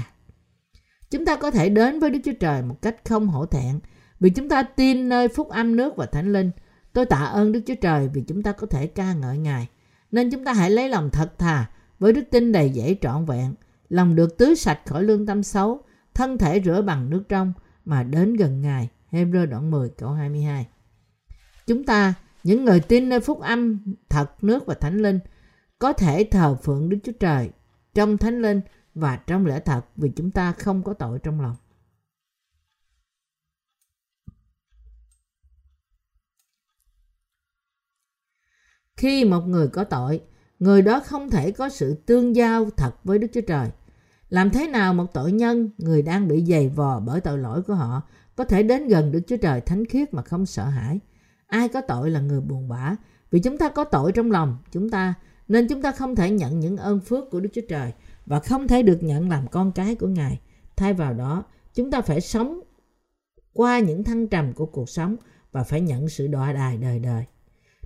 Chúng 1.10 1.24
ta 1.24 1.36
có 1.36 1.50
thể 1.50 1.68
đến 1.68 2.00
với 2.00 2.10
Đức 2.10 2.18
Chúa 2.24 2.32
Trời 2.40 2.62
một 2.62 2.82
cách 2.82 2.96
không 3.04 3.28
hổ 3.28 3.46
thẹn 3.46 3.78
vì 4.20 4.30
chúng 4.30 4.48
ta 4.48 4.62
tin 4.62 5.08
nơi 5.08 5.28
phúc 5.28 5.48
âm 5.48 5.76
nước 5.76 5.96
và 5.96 6.06
thánh 6.06 6.32
linh. 6.32 6.50
Tôi 6.92 7.06
tạ 7.06 7.24
ơn 7.24 7.52
Đức 7.52 7.60
Chúa 7.66 7.74
Trời 7.80 8.08
vì 8.08 8.22
chúng 8.22 8.42
ta 8.42 8.52
có 8.52 8.66
thể 8.66 8.86
ca 8.86 9.14
ngợi 9.14 9.38
Ngài. 9.38 9.68
Nên 10.10 10.30
chúng 10.30 10.44
ta 10.44 10.52
hãy 10.52 10.70
lấy 10.70 10.88
lòng 10.88 11.10
thật 11.10 11.38
thà 11.38 11.70
với 11.98 12.12
đức 12.12 12.24
tin 12.30 12.52
đầy 12.52 12.72
dẫy 12.74 12.98
trọn 13.00 13.24
vẹn, 13.24 13.54
lòng 13.88 14.16
được 14.16 14.38
tưới 14.38 14.56
sạch 14.56 14.80
khỏi 14.86 15.02
lương 15.02 15.26
tâm 15.26 15.42
xấu, 15.42 15.82
thân 16.18 16.38
thể 16.38 16.60
rửa 16.64 16.82
bằng 16.82 17.10
nước 17.10 17.24
trong 17.28 17.52
mà 17.84 18.02
đến 18.02 18.36
gần 18.36 18.60
Ngài. 18.60 18.88
Hebrew 19.10 19.46
đoạn 19.46 19.70
10 19.70 19.88
câu 19.88 20.10
22 20.10 20.68
Chúng 21.66 21.84
ta, 21.84 22.14
những 22.44 22.64
người 22.64 22.80
tin 22.80 23.08
nơi 23.08 23.20
phúc 23.20 23.40
âm, 23.40 23.94
thật, 24.08 24.44
nước 24.44 24.66
và 24.66 24.74
thánh 24.74 24.98
linh, 24.98 25.20
có 25.78 25.92
thể 25.92 26.28
thờ 26.30 26.56
phượng 26.62 26.88
Đức 26.88 26.98
Chúa 27.04 27.12
Trời 27.12 27.50
trong 27.94 28.18
thánh 28.18 28.42
linh 28.42 28.60
và 28.94 29.16
trong 29.16 29.46
lễ 29.46 29.60
thật 29.60 29.80
vì 29.96 30.12
chúng 30.16 30.30
ta 30.30 30.52
không 30.52 30.82
có 30.82 30.94
tội 30.94 31.18
trong 31.18 31.40
lòng. 31.40 31.56
Khi 38.96 39.24
một 39.24 39.40
người 39.40 39.68
có 39.68 39.84
tội, 39.84 40.20
người 40.58 40.82
đó 40.82 41.00
không 41.00 41.30
thể 41.30 41.52
có 41.52 41.68
sự 41.68 41.94
tương 42.06 42.36
giao 42.36 42.70
thật 42.70 42.92
với 43.04 43.18
Đức 43.18 43.28
Chúa 43.32 43.40
Trời. 43.40 43.70
Làm 44.28 44.50
thế 44.50 44.68
nào 44.68 44.94
một 44.94 45.12
tội 45.12 45.32
nhân, 45.32 45.70
người 45.78 46.02
đang 46.02 46.28
bị 46.28 46.44
dày 46.44 46.68
vò 46.68 47.00
bởi 47.00 47.20
tội 47.20 47.38
lỗi 47.38 47.62
của 47.62 47.74
họ, 47.74 48.02
có 48.36 48.44
thể 48.44 48.62
đến 48.62 48.88
gần 48.88 49.12
Đức 49.12 49.20
Chúa 49.26 49.36
Trời 49.36 49.60
thánh 49.60 49.84
khiết 49.84 50.14
mà 50.14 50.22
không 50.22 50.46
sợ 50.46 50.64
hãi? 50.64 51.00
Ai 51.46 51.68
có 51.68 51.80
tội 51.80 52.10
là 52.10 52.20
người 52.20 52.40
buồn 52.40 52.68
bã, 52.68 52.96
vì 53.30 53.40
chúng 53.40 53.58
ta 53.58 53.68
có 53.68 53.84
tội 53.84 54.12
trong 54.12 54.30
lòng 54.30 54.56
chúng 54.72 54.90
ta, 54.90 55.14
nên 55.48 55.68
chúng 55.68 55.82
ta 55.82 55.92
không 55.92 56.16
thể 56.16 56.30
nhận 56.30 56.60
những 56.60 56.76
ơn 56.76 57.00
phước 57.00 57.30
của 57.30 57.40
Đức 57.40 57.48
Chúa 57.54 57.62
Trời 57.68 57.92
và 58.26 58.40
không 58.40 58.68
thể 58.68 58.82
được 58.82 59.02
nhận 59.02 59.28
làm 59.28 59.48
con 59.48 59.72
cái 59.72 59.94
của 59.94 60.08
Ngài. 60.08 60.40
Thay 60.76 60.94
vào 60.94 61.14
đó, 61.14 61.44
chúng 61.74 61.90
ta 61.90 62.00
phải 62.00 62.20
sống 62.20 62.60
qua 63.52 63.78
những 63.78 64.04
thăng 64.04 64.26
trầm 64.26 64.52
của 64.52 64.66
cuộc 64.66 64.88
sống 64.88 65.16
và 65.52 65.64
phải 65.64 65.80
nhận 65.80 66.08
sự 66.08 66.26
đọa 66.26 66.52
đài 66.52 66.76
đời 66.76 66.98
đời. 66.98 67.24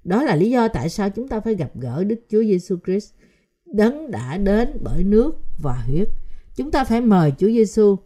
Đó 0.04 0.22
là 0.22 0.34
lý 0.34 0.50
do 0.50 0.68
tại 0.68 0.88
sao 0.88 1.10
chúng 1.10 1.28
ta 1.28 1.40
phải 1.40 1.54
gặp 1.54 1.70
gỡ 1.74 2.04
Đức 2.04 2.20
Chúa 2.28 2.42
Giêsu 2.42 2.76
Christ, 2.86 3.12
đấng 3.66 4.10
đã 4.10 4.36
đến 4.36 4.78
bởi 4.82 5.04
nước 5.04 5.34
và 5.58 5.74
huyết. 5.86 6.08
Chúng 6.56 6.70
ta 6.70 6.84
phải 6.84 7.00
mời 7.00 7.32
Chúa 7.38 7.46
Giêsu, 7.46 7.96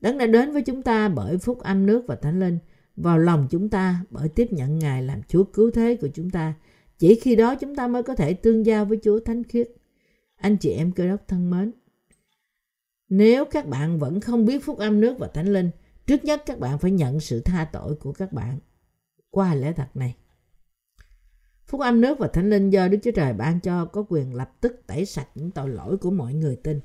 đấng 0.00 0.18
đã 0.18 0.26
đến 0.26 0.52
với 0.52 0.62
chúng 0.62 0.82
ta 0.82 1.08
bởi 1.08 1.38
phúc 1.38 1.58
âm 1.58 1.86
nước 1.86 2.04
và 2.06 2.16
thánh 2.16 2.40
linh 2.40 2.58
vào 2.96 3.18
lòng 3.18 3.46
chúng 3.50 3.68
ta 3.68 4.04
bởi 4.10 4.28
tiếp 4.28 4.48
nhận 4.50 4.78
Ngài 4.78 5.02
làm 5.02 5.22
Chúa 5.28 5.44
cứu 5.44 5.70
thế 5.70 5.96
của 6.00 6.08
chúng 6.14 6.30
ta. 6.30 6.54
Chỉ 6.98 7.20
khi 7.20 7.36
đó 7.36 7.54
chúng 7.54 7.74
ta 7.74 7.86
mới 7.86 8.02
có 8.02 8.14
thể 8.14 8.34
tương 8.34 8.66
giao 8.66 8.84
với 8.84 8.98
Chúa 9.02 9.20
Thánh 9.20 9.44
Khiết. 9.44 9.68
Anh 10.36 10.56
chị 10.56 10.70
em 10.70 10.92
cơ 10.92 11.06
đốc 11.06 11.28
thân 11.28 11.50
mến, 11.50 11.72
nếu 13.08 13.44
các 13.44 13.66
bạn 13.66 13.98
vẫn 13.98 14.20
không 14.20 14.46
biết 14.46 14.64
phúc 14.64 14.78
âm 14.78 15.00
nước 15.00 15.18
và 15.18 15.28
thánh 15.28 15.52
linh, 15.52 15.70
trước 16.06 16.24
nhất 16.24 16.42
các 16.46 16.58
bạn 16.58 16.78
phải 16.78 16.90
nhận 16.90 17.20
sự 17.20 17.40
tha 17.40 17.68
tội 17.72 17.94
của 17.94 18.12
các 18.12 18.32
bạn 18.32 18.58
qua 19.30 19.54
lẽ 19.54 19.72
thật 19.72 19.88
này. 19.94 20.14
Phúc 21.66 21.80
âm 21.80 22.00
nước 22.00 22.18
và 22.18 22.28
thánh 22.28 22.50
linh 22.50 22.70
do 22.70 22.88
Đức 22.88 22.98
Chúa 23.02 23.10
Trời 23.10 23.32
ban 23.32 23.60
cho 23.60 23.84
có 23.84 24.04
quyền 24.08 24.34
lập 24.34 24.50
tức 24.60 24.82
tẩy 24.86 25.06
sạch 25.06 25.28
những 25.34 25.50
tội 25.50 25.68
lỗi 25.68 25.96
của 25.96 26.10
mọi 26.10 26.34
người 26.34 26.56
tin. 26.56 26.80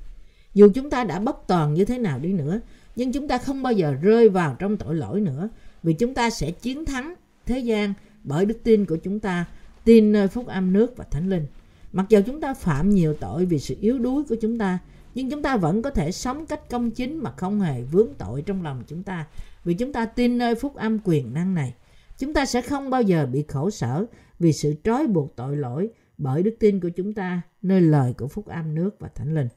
Dù 0.54 0.68
chúng 0.74 0.90
ta 0.90 1.04
đã 1.04 1.18
bất 1.18 1.46
toàn 1.46 1.74
như 1.74 1.84
thế 1.84 1.98
nào 1.98 2.18
đi 2.18 2.32
nữa, 2.32 2.60
nhưng 2.96 3.12
chúng 3.12 3.28
ta 3.28 3.38
không 3.38 3.62
bao 3.62 3.72
giờ 3.72 3.94
rơi 4.02 4.28
vào 4.28 4.56
trong 4.58 4.76
tội 4.76 4.94
lỗi 4.94 5.20
nữa 5.20 5.48
vì 5.82 5.92
chúng 5.92 6.14
ta 6.14 6.30
sẽ 6.30 6.50
chiến 6.50 6.84
thắng 6.84 7.14
thế 7.46 7.58
gian 7.58 7.94
bởi 8.24 8.46
đức 8.46 8.58
tin 8.62 8.84
của 8.84 8.96
chúng 8.96 9.20
ta 9.20 9.44
tin 9.84 10.12
nơi 10.12 10.28
phúc 10.28 10.46
âm 10.46 10.72
nước 10.72 10.96
và 10.96 11.04
thánh 11.10 11.28
linh. 11.28 11.46
Mặc 11.92 12.06
dù 12.08 12.20
chúng 12.26 12.40
ta 12.40 12.54
phạm 12.54 12.90
nhiều 12.90 13.14
tội 13.14 13.44
vì 13.44 13.58
sự 13.58 13.76
yếu 13.80 13.98
đuối 13.98 14.24
của 14.24 14.36
chúng 14.40 14.58
ta, 14.58 14.78
nhưng 15.14 15.30
chúng 15.30 15.42
ta 15.42 15.56
vẫn 15.56 15.82
có 15.82 15.90
thể 15.90 16.12
sống 16.12 16.46
cách 16.46 16.70
công 16.70 16.90
chính 16.90 17.18
mà 17.18 17.32
không 17.36 17.60
hề 17.60 17.82
vướng 17.82 18.14
tội 18.18 18.42
trong 18.42 18.62
lòng 18.62 18.82
chúng 18.86 19.02
ta 19.02 19.26
vì 19.64 19.74
chúng 19.74 19.92
ta 19.92 20.06
tin 20.06 20.38
nơi 20.38 20.54
phúc 20.54 20.74
âm 20.74 20.98
quyền 21.04 21.34
năng 21.34 21.54
này. 21.54 21.74
Chúng 22.18 22.34
ta 22.34 22.46
sẽ 22.46 22.62
không 22.62 22.90
bao 22.90 23.02
giờ 23.02 23.26
bị 23.26 23.44
khổ 23.48 23.70
sở 23.70 24.04
vì 24.38 24.52
sự 24.52 24.74
trói 24.84 25.06
buộc 25.06 25.36
tội 25.36 25.56
lỗi 25.56 25.88
bởi 26.18 26.42
đức 26.42 26.56
tin 26.60 26.80
của 26.80 26.88
chúng 26.88 27.12
ta 27.12 27.40
nơi 27.62 27.80
lời 27.80 28.14
của 28.18 28.28
phúc 28.28 28.46
âm 28.46 28.74
nước 28.74 28.90
và 29.00 29.08
thánh 29.08 29.34
linh. 29.34 29.48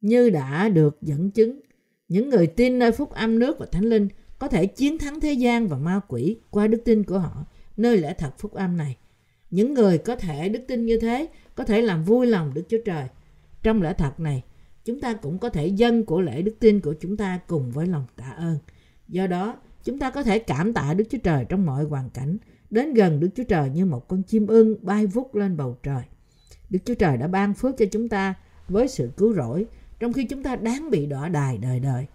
Như 0.00 0.30
đã 0.30 0.68
được 0.68 1.02
dẫn 1.02 1.30
chứng, 1.30 1.60
những 2.08 2.28
người 2.28 2.46
tin 2.46 2.78
nơi 2.78 2.92
phúc 2.92 3.10
âm 3.10 3.38
nước 3.38 3.58
và 3.58 3.66
thánh 3.72 3.84
linh 3.84 4.08
có 4.38 4.48
thể 4.48 4.66
chiến 4.66 4.98
thắng 4.98 5.20
thế 5.20 5.32
gian 5.32 5.68
và 5.68 5.78
ma 5.78 6.00
quỷ 6.08 6.36
qua 6.50 6.66
đức 6.66 6.82
tin 6.84 7.04
của 7.04 7.18
họ 7.18 7.46
nơi 7.76 7.96
lẽ 7.96 8.14
thật 8.18 8.30
phúc 8.38 8.54
âm 8.54 8.76
này. 8.76 8.96
Những 9.50 9.74
người 9.74 9.98
có 9.98 10.16
thể 10.16 10.48
đức 10.48 10.60
tin 10.68 10.86
như 10.86 10.98
thế 11.00 11.28
có 11.54 11.64
thể 11.64 11.82
làm 11.82 12.04
vui 12.04 12.26
lòng 12.26 12.54
Đức 12.54 12.62
Chúa 12.68 12.78
Trời. 12.84 13.06
Trong 13.62 13.82
lẽ 13.82 13.92
thật 13.92 14.20
này, 14.20 14.44
chúng 14.84 15.00
ta 15.00 15.14
cũng 15.14 15.38
có 15.38 15.48
thể 15.48 15.66
dân 15.66 16.04
của 16.04 16.20
lễ 16.20 16.42
đức 16.42 16.56
tin 16.60 16.80
của 16.80 16.94
chúng 17.00 17.16
ta 17.16 17.40
cùng 17.46 17.70
với 17.70 17.86
lòng 17.86 18.04
tạ 18.16 18.30
ơn. 18.30 18.58
Do 19.08 19.26
đó, 19.26 19.56
chúng 19.84 19.98
ta 19.98 20.10
có 20.10 20.22
thể 20.22 20.38
cảm 20.38 20.72
tạ 20.72 20.94
Đức 20.94 21.04
Chúa 21.10 21.18
Trời 21.18 21.44
trong 21.48 21.66
mọi 21.66 21.84
hoàn 21.84 22.10
cảnh, 22.10 22.36
đến 22.70 22.94
gần 22.94 23.20
Đức 23.20 23.28
Chúa 23.36 23.44
Trời 23.44 23.70
như 23.70 23.84
một 23.84 24.08
con 24.08 24.22
chim 24.22 24.46
ưng 24.46 24.76
bay 24.82 25.06
vút 25.06 25.34
lên 25.34 25.56
bầu 25.56 25.78
trời. 25.82 26.02
Đức 26.70 26.78
Chúa 26.84 26.94
Trời 26.94 27.16
đã 27.16 27.26
ban 27.26 27.54
phước 27.54 27.76
cho 27.78 27.84
chúng 27.90 28.08
ta 28.08 28.34
với 28.68 28.88
sự 28.88 29.10
cứu 29.16 29.34
rỗi, 29.34 29.66
trong 30.00 30.12
khi 30.12 30.24
chúng 30.24 30.42
ta 30.42 30.56
đáng 30.56 30.90
bị 30.90 31.06
đọa 31.06 31.28
đài 31.28 31.58
đời 31.58 31.80
đời. 31.80 32.06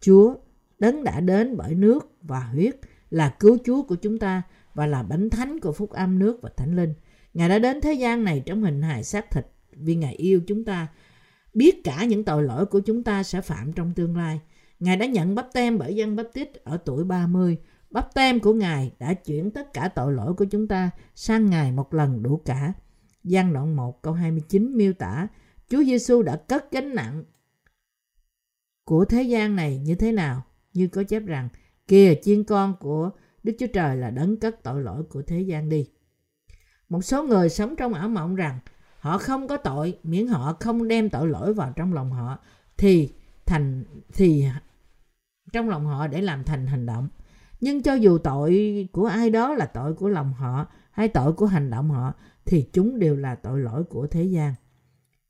Chúa, 0.00 0.34
đấng 0.78 1.04
đã 1.04 1.20
đến 1.20 1.56
bởi 1.56 1.74
nước 1.74 2.12
và 2.22 2.40
huyết, 2.40 2.76
là 3.10 3.28
cứu 3.40 3.58
Chúa 3.64 3.82
của 3.82 3.94
chúng 3.94 4.18
ta 4.18 4.42
và 4.74 4.86
là 4.86 5.02
bánh 5.02 5.30
thánh 5.30 5.60
của 5.60 5.72
phúc 5.72 5.90
âm 5.90 6.18
nước 6.18 6.38
và 6.42 6.50
thánh 6.56 6.76
linh. 6.76 6.94
Ngài 7.34 7.48
đã 7.48 7.58
đến 7.58 7.80
thế 7.80 7.92
gian 7.92 8.24
này 8.24 8.42
trong 8.46 8.62
hình 8.62 8.82
hài 8.82 9.04
xác 9.04 9.30
thịt 9.30 9.46
vì 9.72 9.94
Ngài 9.94 10.14
yêu 10.14 10.40
chúng 10.46 10.64
ta, 10.64 10.86
biết 11.54 11.84
cả 11.84 12.04
những 12.04 12.24
tội 12.24 12.42
lỗi 12.42 12.66
của 12.66 12.80
chúng 12.80 13.04
ta 13.04 13.22
sẽ 13.22 13.40
phạm 13.40 13.72
trong 13.72 13.92
tương 13.94 14.16
lai. 14.16 14.40
Ngài 14.80 14.96
đã 14.96 15.06
nhận 15.06 15.34
bắp 15.34 15.48
tem 15.52 15.78
bởi 15.78 15.94
dân 15.94 16.16
bắp 16.16 16.26
tít 16.34 16.54
ở 16.54 16.76
tuổi 16.76 17.04
30. 17.04 17.56
Bắp 17.90 18.14
tem 18.14 18.40
của 18.40 18.52
Ngài 18.52 18.92
đã 18.98 19.14
chuyển 19.14 19.50
tất 19.50 19.72
cả 19.72 19.88
tội 19.88 20.12
lỗi 20.12 20.34
của 20.34 20.44
chúng 20.44 20.68
ta 20.68 20.90
sang 21.14 21.46
Ngài 21.50 21.72
một 21.72 21.94
lần 21.94 22.22
đủ 22.22 22.40
cả. 22.44 22.72
Giăng 23.24 23.52
đoạn 23.52 23.76
1 23.76 24.02
câu 24.02 24.12
29 24.12 24.76
miêu 24.76 24.92
tả 24.92 25.28
Chúa 25.68 25.84
Giêsu 25.84 26.22
đã 26.22 26.36
cất 26.36 26.72
gánh 26.72 26.94
nặng 26.94 27.24
của 28.84 29.04
thế 29.04 29.22
gian 29.22 29.56
này 29.56 29.78
như 29.78 29.94
thế 29.94 30.12
nào? 30.12 30.44
Như 30.74 30.88
có 30.88 31.02
chép 31.02 31.22
rằng, 31.26 31.48
kìa 31.88 32.14
chiên 32.22 32.44
con 32.44 32.74
của 32.80 33.10
Đức 33.42 33.52
Chúa 33.58 33.66
Trời 33.66 33.96
là 33.96 34.10
đấng 34.10 34.36
cất 34.36 34.62
tội 34.62 34.82
lỗi 34.82 35.02
của 35.02 35.22
thế 35.22 35.40
gian 35.40 35.68
đi. 35.68 35.90
Một 36.88 37.02
số 37.02 37.22
người 37.22 37.48
sống 37.48 37.76
trong 37.76 37.94
ảo 37.94 38.08
mộng 38.08 38.34
rằng 38.34 38.58
họ 38.98 39.18
không 39.18 39.48
có 39.48 39.56
tội 39.56 39.98
miễn 40.02 40.26
họ 40.26 40.56
không 40.60 40.88
đem 40.88 41.10
tội 41.10 41.28
lỗi 41.28 41.54
vào 41.54 41.72
trong 41.76 41.92
lòng 41.92 42.10
họ 42.10 42.38
thì 42.76 43.12
thành 43.46 43.84
thì 44.14 44.44
trong 45.52 45.68
lòng 45.68 45.86
họ 45.86 46.06
để 46.06 46.22
làm 46.22 46.44
thành 46.44 46.66
hành 46.66 46.86
động. 46.86 47.08
Nhưng 47.60 47.82
cho 47.82 47.94
dù 47.94 48.18
tội 48.18 48.88
của 48.92 49.06
ai 49.06 49.30
đó 49.30 49.54
là 49.54 49.66
tội 49.66 49.94
của 49.94 50.08
lòng 50.08 50.32
họ 50.32 50.66
hay 50.90 51.08
tội 51.08 51.32
của 51.32 51.46
hành 51.46 51.70
động 51.70 51.90
họ 51.90 52.12
thì 52.44 52.68
chúng 52.72 52.98
đều 52.98 53.16
là 53.16 53.34
tội 53.34 53.60
lỗi 53.60 53.84
của 53.84 54.06
thế 54.06 54.24
gian. 54.24 54.54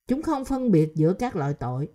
Chúng 0.09 0.23
không 0.23 0.45
phân 0.45 0.71
biệt 0.71 0.95
giữa 0.95 1.13
các 1.13 1.37
loại 1.37 1.55
tội. 1.55 1.89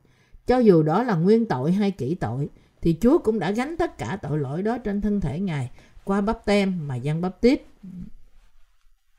Cho 0.48 0.58
dù 0.58 0.84
đó 0.84 1.04
là 1.04 1.16
nguyên 1.16 1.46
tội 1.46 1.72
hay 1.72 1.92
kỹ 1.92 2.16
tội 2.16 2.50
thì 2.82 2.98
Chúa 3.02 3.18
cũng 3.18 3.40
đã 3.40 3.52
gánh 3.52 3.78
tất 3.78 3.98
cả 3.98 4.18
tội 4.22 4.40
lỗi 4.40 4.64
đó 4.64 4.78
trên 4.78 5.02
thân 5.02 5.22
thể 5.22 5.40
Ngài 5.40 5.72
qua 6.04 6.22
bắp 6.22 6.46
tem 6.46 6.88
mà 6.88 6.96
dân 6.96 7.22
bắp 7.22 7.42
tít 7.42 7.62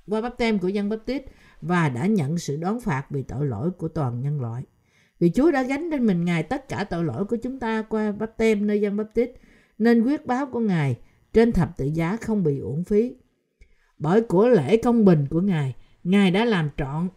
qua 0.09 0.21
bắp 0.21 0.39
tem 0.39 0.59
của 0.59 0.69
dân 0.69 0.89
bắp 0.89 0.99
tít 1.07 1.25
và 1.61 1.89
đã 1.89 2.07
nhận 2.07 2.39
sự 2.39 2.57
đón 2.57 2.81
phạt 2.81 3.07
vì 3.11 3.23
tội 3.23 3.47
lỗi 3.47 3.71
của 3.71 3.89
toàn 3.89 4.21
nhân 4.21 4.41
loại. 4.41 4.63
Vì 5.19 5.31
Chúa 5.35 5.51
đã 5.51 5.63
gánh 5.63 5.91
trên 5.91 6.07
mình 6.07 6.25
Ngài 6.25 6.43
tất 6.43 6.69
cả 6.69 6.85
tội 6.85 7.05
lỗi 7.05 7.25
của 7.25 7.37
chúng 7.37 7.61
ta 7.61 7.83
qua 7.83 8.13
bắp 8.13 8.37
tem 8.37 8.67
nơi 8.67 8.81
dân 8.81 8.97
bắp 8.97 9.15
tít, 9.15 9.31
nên 9.79 10.03
quyết 10.03 10.27
báo 10.27 10.47
của 10.47 10.61
Ngài 10.61 10.97
trên 11.33 11.53
thập 11.53 11.77
tự 11.77 11.87
giá 11.87 12.17
không 12.17 12.43
bị 12.43 12.59
uổng 12.59 12.85
phí. 12.85 13.15
Bởi 13.99 14.21
của 14.21 14.49
lễ 14.49 14.77
công 14.77 15.05
bình 15.05 15.27
của 15.31 15.41
Ngài, 15.41 15.75
Ngài 16.05 16.31
đã 16.31 16.45
làm 16.45 16.71
trọn 16.77 17.09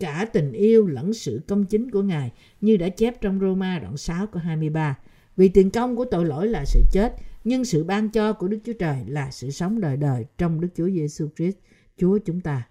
cả 0.00 0.26
tình 0.32 0.52
yêu 0.52 0.86
lẫn 0.86 1.12
sự 1.12 1.40
công 1.48 1.64
chính 1.64 1.90
của 1.90 2.02
Ngài 2.02 2.32
như 2.60 2.76
đã 2.76 2.88
chép 2.88 3.20
trong 3.20 3.40
Roma 3.40 3.78
đoạn 3.78 3.96
6 3.96 4.26
câu 4.26 4.42
23. 4.42 4.98
Vì 5.36 5.48
tiền 5.48 5.70
công 5.70 5.96
của 5.96 6.04
tội 6.04 6.24
lỗi 6.24 6.48
là 6.48 6.64
sự 6.66 6.80
chết, 6.92 7.14
nhưng 7.44 7.64
sự 7.64 7.84
ban 7.84 8.08
cho 8.08 8.32
của 8.32 8.48
Đức 8.48 8.58
Chúa 8.64 8.72
Trời 8.72 9.04
là 9.06 9.30
sự 9.30 9.50
sống 9.50 9.80
đời 9.80 9.96
đời 9.96 10.24
trong 10.38 10.60
Đức 10.60 10.68
Chúa 10.76 10.88
Giêsu 10.88 11.28
Christ, 11.36 11.56
Chúa 11.96 12.18
chúng 12.24 12.40
ta. 12.40 12.68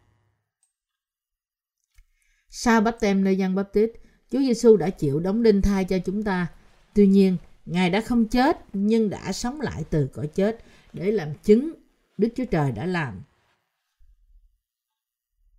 Sau 2.50 2.82
bắp 2.82 3.00
tem 3.00 3.24
nơi 3.24 3.38
dân 3.38 3.56
bắp 3.56 3.74
tít, 3.74 3.92
Chúa 4.32 4.40
Giêsu 4.40 4.78
đã 4.78 4.90
chịu 4.90 5.20
đóng 5.20 5.44
đinh 5.44 5.62
thai 5.62 5.86
cho 5.86 5.98
chúng 6.06 6.24
ta. 6.24 6.48
Tuy 6.96 7.08
nhiên, 7.08 7.38
Ngài 7.66 7.90
đã 7.90 8.02
không 8.02 8.26
chết 8.26 8.58
nhưng 8.74 9.10
đã 9.10 9.32
sống 9.32 9.62
lại 9.62 9.84
từ 9.90 10.08
cõi 10.08 10.28
chết 10.28 10.64
để 10.94 11.12
làm 11.12 11.34
chứng 11.44 11.74
Đức 12.18 12.30
Chúa 12.36 12.46
Trời 12.46 12.72
đã 12.72 12.86
làm. 12.86 13.22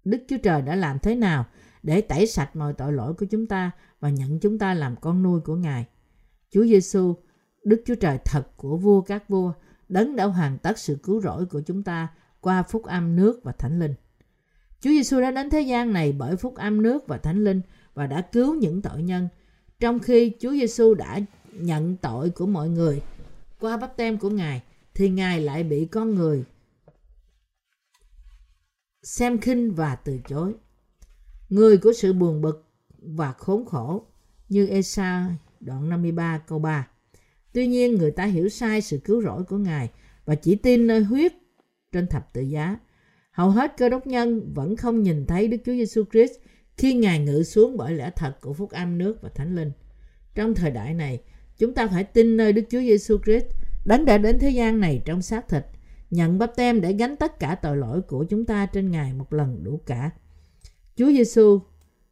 Đức 0.05 0.19
Chúa 0.29 0.39
Trời 0.43 0.63
đã 0.63 0.77
làm 0.77 0.99
thế 0.99 1.15
nào 1.15 1.47
để 1.83 2.01
tẩy 2.01 2.27
sạch 2.27 2.57
mọi 2.57 2.73
tội 2.73 2.93
lỗi 2.93 3.15
của 3.15 3.27
chúng 3.27 3.47
ta 3.47 3.71
và 4.01 4.11
nhận 4.11 4.41
chúng 4.41 4.59
ta 4.59 4.75
làm 4.75 4.97
con 4.97 5.23
nuôi 5.23 5.41
của 5.41 5.57
Ngài. 5.57 5.87
Chúa 6.51 6.65
Giêsu, 6.65 7.15
Đức 7.65 7.83
Chúa 7.87 7.95
Trời 7.95 8.19
thật 8.25 8.57
của 8.57 8.77
vua 8.77 9.01
các 9.01 9.29
vua, 9.29 9.53
đấng 9.89 10.17
đã 10.17 10.25
hoàn 10.25 10.59
tất 10.59 10.79
sự 10.79 10.99
cứu 11.03 11.21
rỗi 11.21 11.47
của 11.47 11.61
chúng 11.61 11.83
ta 11.83 12.09
qua 12.41 12.63
phúc 12.63 12.85
âm 12.85 13.17
nước 13.17 13.41
và 13.45 13.53
thánh 13.53 13.79
linh. 13.79 13.95
Chúa 14.81 14.91
Giêsu 14.91 15.21
đã 15.21 15.31
đến 15.31 15.51
thế 15.51 15.61
gian 15.61 15.93
này 15.93 16.13
bởi 16.13 16.37
phúc 16.37 16.55
âm 16.57 16.83
nước 16.83 17.07
và 17.07 17.19
thánh 17.19 17.45
linh 17.45 17.61
và 17.95 18.07
đã 18.07 18.21
cứu 18.21 18.55
những 18.55 18.83
tội 18.83 19.03
nhân, 19.03 19.29
trong 19.81 19.99
khi 19.99 20.33
Chúa 20.41 20.51
Giêsu 20.51 20.95
đã 20.95 21.21
nhận 21.53 21.97
tội 21.97 22.31
của 22.31 22.47
mọi 22.47 22.69
người 22.69 23.03
qua 23.61 23.77
bắp 23.77 23.97
tem 23.97 24.19
của 24.19 24.31
Ngài 24.31 24.63
thì 24.95 25.11
Ngài 25.11 25.41
lại 25.41 25.65
bị 25.65 25.87
con 25.87 26.15
người 26.15 26.45
xem 29.03 29.41
khinh 29.41 29.75
và 29.75 29.95
từ 29.95 30.19
chối. 30.29 30.55
Người 31.49 31.79
của 31.79 31.93
sự 31.93 32.13
buồn 32.13 32.41
bực 32.41 32.67
và 32.99 33.33
khốn 33.33 33.67
khổ 33.67 34.07
như 34.49 34.67
Esa 34.67 35.31
đoạn 35.61 35.89
53 35.89 36.39
câu 36.39 36.59
3. 36.59 36.89
Tuy 37.53 37.67
nhiên 37.67 37.95
người 37.95 38.11
ta 38.11 38.25
hiểu 38.25 38.49
sai 38.49 38.81
sự 38.81 38.99
cứu 38.99 39.23
rỗi 39.23 39.45
của 39.45 39.59
Ngài 39.59 39.91
và 40.25 40.35
chỉ 40.35 40.55
tin 40.55 40.87
nơi 40.87 41.01
huyết 41.01 41.33
trên 41.93 42.07
thập 42.07 42.33
tự 42.33 42.41
giá. 42.41 42.79
Hầu 43.31 43.51
hết 43.51 43.77
cơ 43.77 43.89
đốc 43.89 44.07
nhân 44.07 44.53
vẫn 44.55 44.77
không 44.77 45.03
nhìn 45.03 45.27
thấy 45.27 45.49
Đức 45.49 45.57
Chúa 45.65 45.73
Giêsu 45.73 46.05
Christ 46.13 46.33
khi 46.77 46.95
Ngài 46.95 47.19
ngự 47.19 47.43
xuống 47.43 47.77
bởi 47.77 47.95
lẽ 47.95 48.11
thật 48.17 48.41
của 48.41 48.53
phúc 48.53 48.71
âm 48.71 48.99
nước 48.99 49.23
và 49.23 49.29
thánh 49.29 49.57
linh. 49.57 49.73
Trong 50.35 50.55
thời 50.55 50.71
đại 50.71 50.95
này, 50.95 51.21
chúng 51.59 51.75
ta 51.75 51.87
phải 51.87 52.05
tin 52.05 52.37
nơi 52.37 52.53
Đức 52.53 52.63
Chúa 52.71 52.81
Giêsu 52.81 53.19
Christ 53.25 53.47
đấng 53.85 54.05
đã 54.05 54.19
đến 54.19 54.39
thế 54.39 54.51
gian 54.51 54.81
này 54.81 55.03
trong 55.05 55.23
xác 55.23 55.49
thịt, 55.49 55.67
nhận 56.11 56.39
bắp 56.39 56.57
tem 56.57 56.81
để 56.81 56.93
gánh 56.93 57.17
tất 57.17 57.39
cả 57.39 57.55
tội 57.55 57.77
lỗi 57.77 58.03
của 58.03 58.25
chúng 58.25 58.45
ta 58.45 58.67
trên 58.67 58.91
Ngài 58.91 59.13
một 59.13 59.33
lần 59.33 59.65
đủ 59.65 59.81
cả. 59.87 60.11
Chúa 60.97 61.07
Giêsu, 61.07 61.61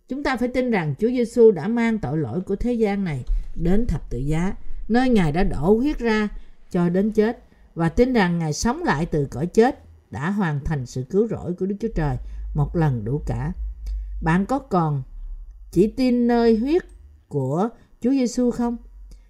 chúng 0.08 0.22
ta 0.22 0.36
phải 0.36 0.48
tin 0.48 0.70
rằng 0.70 0.94
Chúa 0.98 1.08
Giêsu 1.08 1.50
đã 1.50 1.68
mang 1.68 1.98
tội 1.98 2.18
lỗi 2.18 2.40
của 2.40 2.56
thế 2.56 2.72
gian 2.72 3.04
này 3.04 3.24
đến 3.54 3.86
thập 3.86 4.10
tự 4.10 4.18
giá, 4.18 4.54
nơi 4.88 5.08
Ngài 5.08 5.32
đã 5.32 5.44
đổ 5.44 5.76
huyết 5.76 5.98
ra 5.98 6.28
cho 6.70 6.88
đến 6.88 7.10
chết 7.10 7.44
và 7.74 7.88
tin 7.88 8.12
rằng 8.12 8.38
Ngài 8.38 8.52
sống 8.52 8.82
lại 8.82 9.06
từ 9.06 9.26
cõi 9.30 9.46
chết 9.46 9.84
đã 10.10 10.30
hoàn 10.30 10.64
thành 10.64 10.86
sự 10.86 11.04
cứu 11.10 11.28
rỗi 11.28 11.54
của 11.54 11.66
Đức 11.66 11.76
Chúa 11.80 11.88
Trời 11.94 12.16
một 12.54 12.76
lần 12.76 13.04
đủ 13.04 13.22
cả. 13.26 13.52
Bạn 14.22 14.46
có 14.46 14.58
còn 14.58 15.02
chỉ 15.70 15.86
tin 15.86 16.26
nơi 16.26 16.56
huyết 16.56 16.82
của 17.28 17.68
Chúa 18.00 18.10
Giêsu 18.10 18.50
không? 18.50 18.76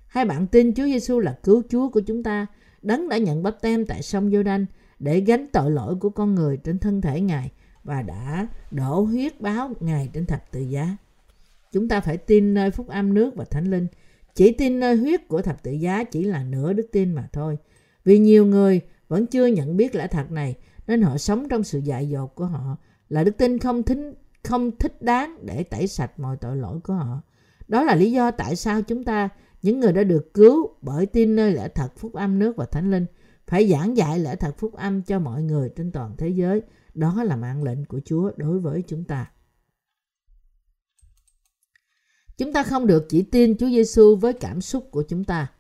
Hay 0.07 0.25
bạn 0.25 0.47
tin 0.47 0.75
Chúa 0.75 0.85
Giêsu 0.85 1.19
là 1.19 1.39
cứu 1.43 1.63
Chúa 1.69 1.89
của 1.89 2.01
chúng 2.01 2.23
ta, 2.23 2.47
đấng 2.83 3.09
đã 3.09 3.19
nhận 3.19 3.43
bắp 3.43 3.63
tem 3.63 3.87
tại 3.87 4.03
sông 4.03 4.31
giô 4.31 4.43
đanh 4.43 4.67
để 4.99 5.21
gánh 5.21 5.47
tội 5.53 5.71
lỗi 5.71 5.95
của 5.95 6.11
con 6.11 6.35
người 6.35 6.57
trên 6.57 6.79
thân 6.79 7.01
thể 7.01 7.21
Ngài 7.21 7.51
và 7.85 8.03
đã 8.03 8.49
đổ 8.71 9.01
huyết 9.01 9.41
báo 9.41 9.71
Ngài 9.81 10.11
trên 10.13 10.27
thập 10.27 10.51
tự 10.51 10.61
giá. 10.61 10.97
Chúng 11.73 11.89
ta 11.89 12.01
phải 12.01 12.17
tin 12.17 12.55
nơi 12.55 12.71
phúc 12.71 12.89
âm 12.89 13.15
nước 13.15 13.37
và 13.37 13.45
thánh 13.45 13.71
linh. 13.71 13.87
Chỉ 14.35 14.53
tin 14.53 14.81
nơi 14.81 14.97
huyết 14.97 15.29
của 15.29 15.43
thập 15.43 15.63
tự 15.63 15.73
giá 15.73 16.05
chỉ 16.05 16.25
là 16.25 16.43
nửa 16.43 16.73
đức 16.73 16.89
tin 16.93 17.13
mà 17.13 17.29
thôi. 17.33 17.59
Vì 18.05 18.19
nhiều 18.19 18.47
người 18.47 18.81
vẫn 19.09 19.27
chưa 19.27 19.47
nhận 19.47 19.77
biết 19.77 19.95
lẽ 19.95 20.07
thật 20.07 20.31
này 20.31 20.55
nên 20.87 21.03
họ 21.03 21.19
sống 21.19 21.49
trong 21.49 21.65
sự 21.65 21.79
dại 21.79 22.09
dột 22.09 22.35
của 22.35 22.47
họ 22.47 22.77
là 23.09 23.25
đức 23.25 23.37
tin 23.37 23.59
không 23.59 23.83
thính 23.83 24.15
không 24.43 24.71
thích 24.79 25.03
đáng 25.03 25.39
để 25.43 25.63
tẩy 25.63 25.87
sạch 25.87 26.21
mọi 26.21 26.37
tội 26.37 26.57
lỗi 26.57 26.81
của 26.85 26.95
họ. 26.95 27.23
Đó 27.69 27.85
là 27.85 27.95
lý 27.95 28.13
do 28.13 28.31
tại 28.31 28.57
sao 28.57 28.83
chúng 28.83 29.05
ta, 29.05 29.29
những 29.63 29.81
người 29.81 29.93
đã 29.93 30.05
được 30.05 30.35
cứu 30.35 30.77
bởi 30.83 31.07
tin 31.07 31.37
nơi 31.37 31.53
lẽ 31.53 31.69
thật 31.69 31.89
phúc 31.97 32.15
âm 32.15 32.39
nước 32.39 32.57
và 32.57 32.67
thánh 32.67 32.91
linh, 32.91 33.07
phải 33.47 33.69
giảng 33.69 33.97
dạy 33.97 34.19
lẽ 34.19 34.37
thật 34.37 34.59
phúc 34.59 34.75
âm 34.75 35.03
cho 35.03 35.19
mọi 35.19 35.43
người 35.43 35.71
trên 35.77 35.93
toàn 35.93 36.15
thế 36.19 36.29
giới. 36.29 36.63
Đó 36.95 37.23
là 37.25 37.37
mạng 37.37 37.63
lệnh 37.63 37.85
của 37.85 38.01
Chúa 38.05 38.31
đối 38.37 38.59
với 38.59 38.83
chúng 38.87 39.05
ta. 39.05 39.31
Chúng 42.39 42.53
ta 42.53 42.63
không 42.63 42.87
được 42.87 43.07
chỉ 43.09 43.23
tin 43.23 43.57
Chúa 43.57 43.69
Giêsu 43.69 44.17
với 44.17 44.33
cảm 44.33 44.61
xúc 44.61 44.89
của 44.91 45.03
chúng 45.03 45.25
ta, 45.25 45.53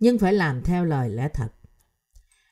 nhưng 0.00 0.18
phải 0.18 0.32
làm 0.32 0.62
theo 0.62 0.84
lời 0.84 1.10
lẽ 1.10 1.28
thật. 1.34 1.48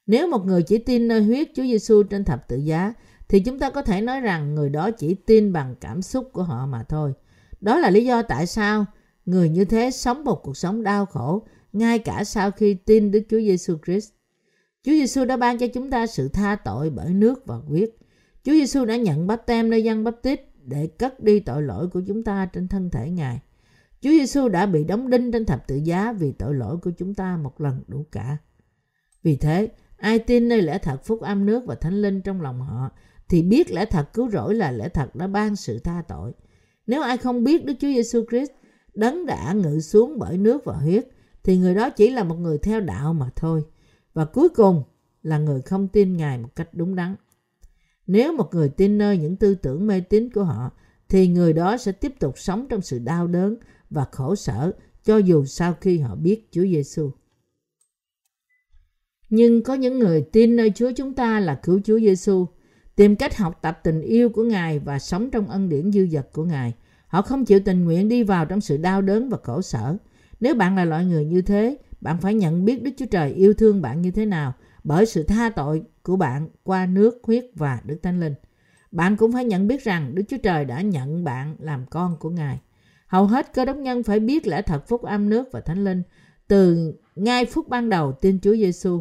Nếu 0.06 0.30
một 0.30 0.46
người 0.46 0.62
chỉ 0.62 0.78
tin 0.78 1.08
nơi 1.08 1.22
huyết 1.22 1.48
Chúa 1.54 1.62
Giêsu 1.62 2.02
trên 2.02 2.24
thập 2.24 2.48
tự 2.48 2.56
giá 2.56 2.94
thì 3.28 3.40
chúng 3.40 3.58
ta 3.58 3.70
có 3.70 3.82
thể 3.82 4.00
nói 4.00 4.20
rằng 4.20 4.54
người 4.54 4.70
đó 4.70 4.90
chỉ 4.90 5.14
tin 5.14 5.52
bằng 5.52 5.74
cảm 5.80 6.02
xúc 6.02 6.30
của 6.32 6.42
họ 6.42 6.66
mà 6.66 6.82
thôi. 6.82 7.12
Đó 7.60 7.78
là 7.78 7.90
lý 7.90 8.04
do 8.04 8.22
tại 8.22 8.46
sao 8.46 8.86
người 9.28 9.48
như 9.48 9.64
thế 9.64 9.90
sống 9.90 10.24
một 10.24 10.42
cuộc 10.42 10.56
sống 10.56 10.82
đau 10.82 11.06
khổ 11.06 11.46
ngay 11.72 11.98
cả 11.98 12.24
sau 12.24 12.50
khi 12.50 12.74
tin 12.74 13.10
Đức 13.10 13.22
Chúa 13.30 13.38
Giêsu 13.38 13.76
Christ. 13.86 14.10
Chúa 14.82 14.92
Giêsu 14.92 15.24
đã 15.24 15.36
ban 15.36 15.58
cho 15.58 15.66
chúng 15.66 15.90
ta 15.90 16.06
sự 16.06 16.28
tha 16.28 16.56
tội 16.64 16.90
bởi 16.90 17.14
nước 17.14 17.46
và 17.46 17.56
huyết. 17.56 17.90
Chúa 18.44 18.52
Giêsu 18.52 18.84
đã 18.84 18.96
nhận 18.96 19.26
bắp 19.26 19.46
tem 19.46 19.70
nơi 19.70 19.84
dân 19.84 20.04
bắp 20.04 20.14
tít 20.22 20.40
để 20.64 20.86
cất 20.86 21.22
đi 21.22 21.40
tội 21.40 21.62
lỗi 21.62 21.88
của 21.88 22.00
chúng 22.06 22.24
ta 22.24 22.46
trên 22.52 22.68
thân 22.68 22.90
thể 22.90 23.10
Ngài. 23.10 23.40
Chúa 24.00 24.10
Giêsu 24.10 24.48
đã 24.48 24.66
bị 24.66 24.84
đóng 24.84 25.10
đinh 25.10 25.32
trên 25.32 25.44
thập 25.44 25.66
tự 25.66 25.76
giá 25.76 26.12
vì 26.12 26.32
tội 26.32 26.54
lỗi 26.54 26.76
của 26.82 26.90
chúng 26.90 27.14
ta 27.14 27.36
một 27.36 27.60
lần 27.60 27.82
đủ 27.86 28.06
cả. 28.12 28.36
Vì 29.22 29.36
thế, 29.36 29.68
ai 29.96 30.18
tin 30.18 30.48
nơi 30.48 30.62
lẽ 30.62 30.78
thật 30.78 31.04
phúc 31.04 31.20
âm 31.20 31.46
nước 31.46 31.62
và 31.66 31.74
thánh 31.74 32.02
linh 32.02 32.22
trong 32.22 32.42
lòng 32.42 32.60
họ 32.60 32.90
thì 33.28 33.42
biết 33.42 33.70
lẽ 33.70 33.84
thật 33.84 34.12
cứu 34.12 34.30
rỗi 34.30 34.54
là 34.54 34.70
lẽ 34.70 34.88
thật 34.88 35.16
đã 35.16 35.26
ban 35.26 35.56
sự 35.56 35.78
tha 35.78 36.02
tội. 36.08 36.32
Nếu 36.86 37.02
ai 37.02 37.16
không 37.16 37.44
biết 37.44 37.64
Đức 37.64 37.74
Chúa 37.80 37.88
Giêsu 37.88 38.24
Christ 38.30 38.50
đấng 38.98 39.26
đã 39.26 39.52
ngự 39.52 39.80
xuống 39.80 40.18
bởi 40.18 40.38
nước 40.38 40.64
và 40.64 40.74
huyết 40.74 41.08
thì 41.42 41.58
người 41.58 41.74
đó 41.74 41.90
chỉ 41.90 42.10
là 42.10 42.24
một 42.24 42.34
người 42.34 42.58
theo 42.58 42.80
đạo 42.80 43.14
mà 43.14 43.30
thôi. 43.36 43.62
Và 44.14 44.24
cuối 44.24 44.48
cùng 44.48 44.82
là 45.22 45.38
người 45.38 45.62
không 45.62 45.88
tin 45.88 46.16
Ngài 46.16 46.38
một 46.38 46.48
cách 46.56 46.68
đúng 46.72 46.94
đắn. 46.94 47.14
Nếu 48.06 48.32
một 48.32 48.54
người 48.54 48.68
tin 48.68 48.98
nơi 48.98 49.18
những 49.18 49.36
tư 49.36 49.54
tưởng 49.54 49.86
mê 49.86 50.00
tín 50.00 50.30
của 50.30 50.44
họ 50.44 50.70
thì 51.08 51.28
người 51.28 51.52
đó 51.52 51.76
sẽ 51.76 51.92
tiếp 51.92 52.12
tục 52.20 52.38
sống 52.38 52.66
trong 52.68 52.80
sự 52.80 52.98
đau 52.98 53.26
đớn 53.26 53.56
và 53.90 54.04
khổ 54.12 54.34
sở 54.34 54.72
cho 55.04 55.16
dù 55.16 55.44
sau 55.44 55.74
khi 55.80 55.98
họ 55.98 56.14
biết 56.14 56.48
Chúa 56.50 56.62
Giêsu. 56.62 57.10
Nhưng 59.30 59.62
có 59.62 59.74
những 59.74 59.98
người 59.98 60.22
tin 60.32 60.56
nơi 60.56 60.72
Chúa 60.74 60.92
chúng 60.96 61.14
ta 61.14 61.40
là 61.40 61.60
cứu 61.62 61.80
Chúa 61.84 61.98
Giêsu, 61.98 62.46
tìm 62.96 63.16
cách 63.16 63.36
học 63.36 63.58
tập 63.62 63.80
tình 63.84 64.00
yêu 64.00 64.28
của 64.28 64.44
Ngài 64.44 64.78
và 64.78 64.98
sống 64.98 65.30
trong 65.30 65.48
ân 65.48 65.68
điển 65.68 65.92
dư 65.92 66.06
dật 66.06 66.32
của 66.32 66.44
Ngài. 66.44 66.74
Họ 67.08 67.22
không 67.22 67.44
chịu 67.44 67.60
tình 67.64 67.84
nguyện 67.84 68.08
đi 68.08 68.22
vào 68.22 68.44
trong 68.44 68.60
sự 68.60 68.76
đau 68.76 69.02
đớn 69.02 69.28
và 69.28 69.38
khổ 69.42 69.62
sở. 69.62 69.96
Nếu 70.40 70.54
bạn 70.54 70.76
là 70.76 70.84
loại 70.84 71.04
người 71.04 71.24
như 71.24 71.42
thế, 71.42 71.78
bạn 72.00 72.20
phải 72.20 72.34
nhận 72.34 72.64
biết 72.64 72.82
Đức 72.82 72.90
Chúa 72.96 73.06
Trời 73.06 73.32
yêu 73.32 73.54
thương 73.54 73.82
bạn 73.82 74.02
như 74.02 74.10
thế 74.10 74.26
nào 74.26 74.52
bởi 74.84 75.06
sự 75.06 75.22
tha 75.22 75.50
tội 75.50 75.82
của 76.02 76.16
bạn 76.16 76.48
qua 76.62 76.86
nước, 76.86 77.18
huyết 77.22 77.44
và 77.54 77.80
Đức 77.84 77.96
Thánh 78.02 78.20
Linh. 78.20 78.34
Bạn 78.90 79.16
cũng 79.16 79.32
phải 79.32 79.44
nhận 79.44 79.66
biết 79.66 79.84
rằng 79.84 80.14
Đức 80.14 80.22
Chúa 80.28 80.36
Trời 80.42 80.64
đã 80.64 80.80
nhận 80.80 81.24
bạn 81.24 81.56
làm 81.58 81.86
con 81.90 82.16
của 82.20 82.30
Ngài. 82.30 82.60
Hầu 83.06 83.26
hết 83.26 83.54
cơ 83.54 83.64
đốc 83.64 83.76
nhân 83.76 84.02
phải 84.02 84.20
biết 84.20 84.46
lẽ 84.46 84.62
thật 84.62 84.88
phúc 84.88 85.02
âm 85.02 85.28
nước 85.28 85.48
và 85.52 85.60
Thánh 85.60 85.84
Linh 85.84 86.02
từ 86.48 86.92
ngay 87.16 87.44
phút 87.44 87.68
ban 87.68 87.88
đầu 87.88 88.12
tin 88.12 88.40
Chúa 88.40 88.54
Giêsu. 88.54 89.00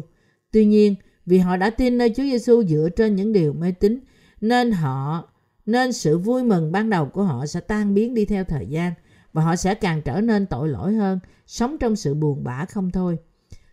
Tuy 0.52 0.64
nhiên, 0.64 0.94
vì 1.26 1.38
họ 1.38 1.56
đã 1.56 1.70
tin 1.70 1.98
nơi 1.98 2.08
Chúa 2.16 2.22
Giêsu 2.22 2.62
dựa 2.62 2.88
trên 2.96 3.16
những 3.16 3.32
điều 3.32 3.52
mê 3.52 3.72
tín, 3.72 4.00
nên 4.40 4.72
họ 4.72 5.27
nên 5.68 5.92
sự 5.92 6.18
vui 6.18 6.42
mừng 6.42 6.72
ban 6.72 6.90
đầu 6.90 7.06
của 7.06 7.22
họ 7.22 7.46
sẽ 7.46 7.60
tan 7.60 7.94
biến 7.94 8.14
đi 8.14 8.24
theo 8.24 8.44
thời 8.44 8.66
gian 8.66 8.92
và 9.32 9.42
họ 9.42 9.56
sẽ 9.56 9.74
càng 9.74 10.02
trở 10.02 10.20
nên 10.20 10.46
tội 10.46 10.68
lỗi 10.68 10.94
hơn, 10.94 11.18
sống 11.46 11.76
trong 11.78 11.96
sự 11.96 12.14
buồn 12.14 12.44
bã 12.44 12.64
không 12.64 12.90
thôi. 12.90 13.16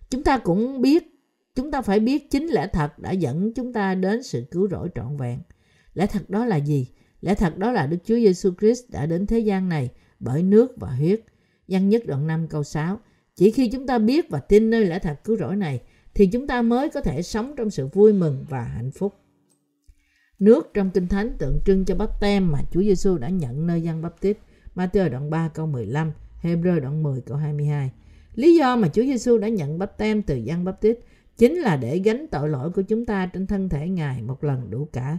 Chúng 0.10 0.24
ta 0.24 0.38
cũng 0.38 0.82
biết, 0.82 1.22
chúng 1.56 1.72
ta 1.72 1.82
phải 1.82 2.00
biết 2.00 2.32
chính 2.32 2.48
lẽ 2.48 2.68
thật 2.68 3.00
đã 3.00 3.12
dẫn 3.12 3.54
chúng 3.54 3.74
ta 3.74 3.96
đến 3.96 4.24
sự 4.24 4.46
cứu 4.52 4.68
rỗi 4.72 4.90
trọn 4.96 5.18
vẹn. 5.18 5.40
Lẽ 5.94 6.08
thật 6.08 6.30
đó 6.30 6.46
là 6.46 6.56
gì? 6.56 6.88
Lẽ 7.22 7.36
thật 7.36 7.58
đó 7.58 7.72
là 7.72 7.88
Đức 7.88 7.98
Chúa 8.06 8.16
Giêsu 8.16 8.52
Christ 8.60 8.84
đã 8.90 9.06
đến 9.06 9.28
thế 9.28 9.40
gian 9.40 9.70
này 9.70 9.90
bởi 10.20 10.44
nước 10.44 10.72
và 10.78 10.90
huyết. 10.90 11.22
Văn 11.68 11.90
nhất 11.90 12.04
đoạn 12.06 12.28
5 12.28 12.48
câu 12.48 12.64
6. 12.64 13.00
Chỉ 13.36 13.52
khi 13.52 13.70
chúng 13.70 13.88
ta 13.88 13.98
biết 13.98 14.30
và 14.30 14.40
tin 14.40 14.70
nơi 14.70 14.86
lẽ 14.86 15.00
thật 15.00 15.20
cứu 15.24 15.38
rỗi 15.38 15.56
này 15.56 15.82
thì 16.14 16.28
chúng 16.28 16.48
ta 16.48 16.62
mới 16.62 16.90
có 16.90 17.02
thể 17.02 17.22
sống 17.22 17.54
trong 17.58 17.70
sự 17.70 17.88
vui 17.88 18.14
mừng 18.14 18.46
và 18.50 18.64
hạnh 18.64 18.92
phúc. 18.92 19.14
Nước 20.40 20.72
trong 20.74 20.92
Kinh 20.92 21.08
Thánh 21.08 21.38
tượng 21.38 21.60
trưng 21.66 21.86
cho 21.86 21.96
bắp 21.96 22.20
tem 22.20 22.52
mà 22.52 22.60
Chúa 22.72 22.82
Giêsu 22.82 23.18
đã 23.18 23.30
nhận 23.30 23.68
nơi 23.68 23.82
dân 23.82 24.02
bắp 24.02 24.22
tít. 24.22 24.38
Matthew 24.76 25.10
đoạn 25.10 25.30
3 25.30 25.48
câu 25.48 25.68
15, 25.68 26.12
Hebrew 26.42 26.80
đoạn 26.80 27.04
10 27.04 27.22
câu 27.22 27.38
22. 27.38 27.92
Lý 28.36 28.56
do 28.56 28.76
mà 28.76 28.88
Chúa 28.88 29.02
Giêsu 29.02 29.38
đã 29.38 29.48
nhận 29.48 29.80
bắp 29.80 29.98
tem 29.98 30.22
từ 30.22 30.36
dân 30.36 30.64
bắp 30.64 30.82
tít 30.82 31.00
chính 31.38 31.56
là 31.56 31.78
để 31.78 32.00
gánh 32.00 32.28
tội 32.32 32.50
lỗi 32.50 32.72
của 32.72 32.82
chúng 32.82 33.06
ta 33.06 33.26
trên 33.26 33.48
thân 33.48 33.70
thể 33.70 33.90
Ngài 33.90 34.22
một 34.22 34.44
lần 34.44 34.70
đủ 34.70 34.88
cả. 34.94 35.18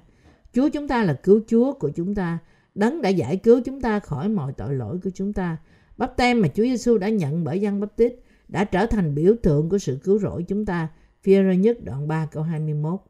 Chúa 0.52 0.68
chúng 0.68 0.88
ta 0.88 1.04
là 1.04 1.12
cứu 1.12 1.40
Chúa 1.46 1.72
của 1.72 1.90
chúng 1.90 2.14
ta, 2.14 2.38
đấng 2.74 3.02
đã 3.02 3.08
giải 3.08 3.36
cứu 3.36 3.60
chúng 3.64 3.80
ta 3.80 4.00
khỏi 4.00 4.28
mọi 4.28 4.52
tội 4.52 4.74
lỗi 4.74 4.98
của 5.04 5.10
chúng 5.14 5.32
ta. 5.32 5.56
Bắp 5.96 6.16
tem 6.16 6.40
mà 6.40 6.48
Chúa 6.48 6.62
Giêsu 6.62 6.98
đã 6.98 7.08
nhận 7.08 7.44
bởi 7.44 7.60
dân 7.60 7.80
bắp 7.80 7.96
tít 7.96 8.14
đã 8.48 8.64
trở 8.64 8.86
thành 8.86 9.14
biểu 9.14 9.34
tượng 9.42 9.68
của 9.68 9.78
sự 9.78 9.98
cứu 10.04 10.18
rỗi 10.18 10.42
chúng 10.42 10.66
ta. 10.66 10.88
Phi-rơ 11.22 11.52
nhất 11.52 11.84
đoạn 11.84 12.08
3 12.08 12.26
câu 12.26 12.42
21. 12.42 13.00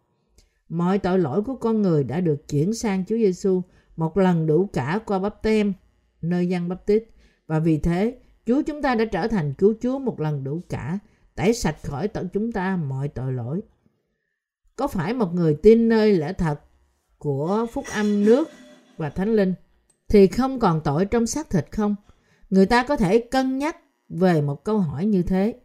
Mọi 0.68 0.98
tội 0.98 1.18
lỗi 1.18 1.42
của 1.42 1.56
con 1.56 1.82
người 1.82 2.04
đã 2.04 2.20
được 2.20 2.48
chuyển 2.48 2.74
sang 2.74 3.04
Chúa 3.08 3.16
Giêsu 3.16 3.62
một 3.96 4.16
lần 4.18 4.46
đủ 4.46 4.66
cả 4.72 5.00
qua 5.06 5.18
bắp 5.18 5.42
tem 5.42 5.72
nơi 6.22 6.48
dân 6.48 6.68
bắp 6.68 6.86
tít 6.86 7.04
và 7.46 7.58
vì 7.58 7.78
thế 7.78 8.18
Chúa 8.46 8.62
chúng 8.62 8.82
ta 8.82 8.94
đã 8.94 9.04
trở 9.04 9.28
thành 9.28 9.54
cứu 9.54 9.74
Chúa 9.80 9.98
một 9.98 10.20
lần 10.20 10.44
đủ 10.44 10.62
cả, 10.68 10.98
tẩy 11.34 11.54
sạch 11.54 11.76
khỏi 11.82 12.08
tận 12.08 12.28
chúng 12.32 12.52
ta 12.52 12.76
mọi 12.76 13.08
tội 13.08 13.32
lỗi. 13.32 13.60
Có 14.76 14.88
phải 14.88 15.14
một 15.14 15.34
người 15.34 15.54
tin 15.62 15.88
nơi 15.88 16.14
lẽ 16.14 16.32
thật 16.32 16.60
của 17.18 17.66
phúc 17.72 17.84
âm 17.94 18.24
nước 18.24 18.48
và 18.96 19.10
thánh 19.10 19.36
linh 19.36 19.54
thì 20.08 20.26
không 20.26 20.58
còn 20.58 20.80
tội 20.84 21.04
trong 21.04 21.26
xác 21.26 21.50
thịt 21.50 21.66
không? 21.70 21.94
Người 22.50 22.66
ta 22.66 22.82
có 22.82 22.96
thể 22.96 23.18
cân 23.18 23.58
nhắc 23.58 23.76
về 24.08 24.42
một 24.42 24.64
câu 24.64 24.78
hỏi 24.78 25.06
như 25.06 25.22
thế. 25.22 25.60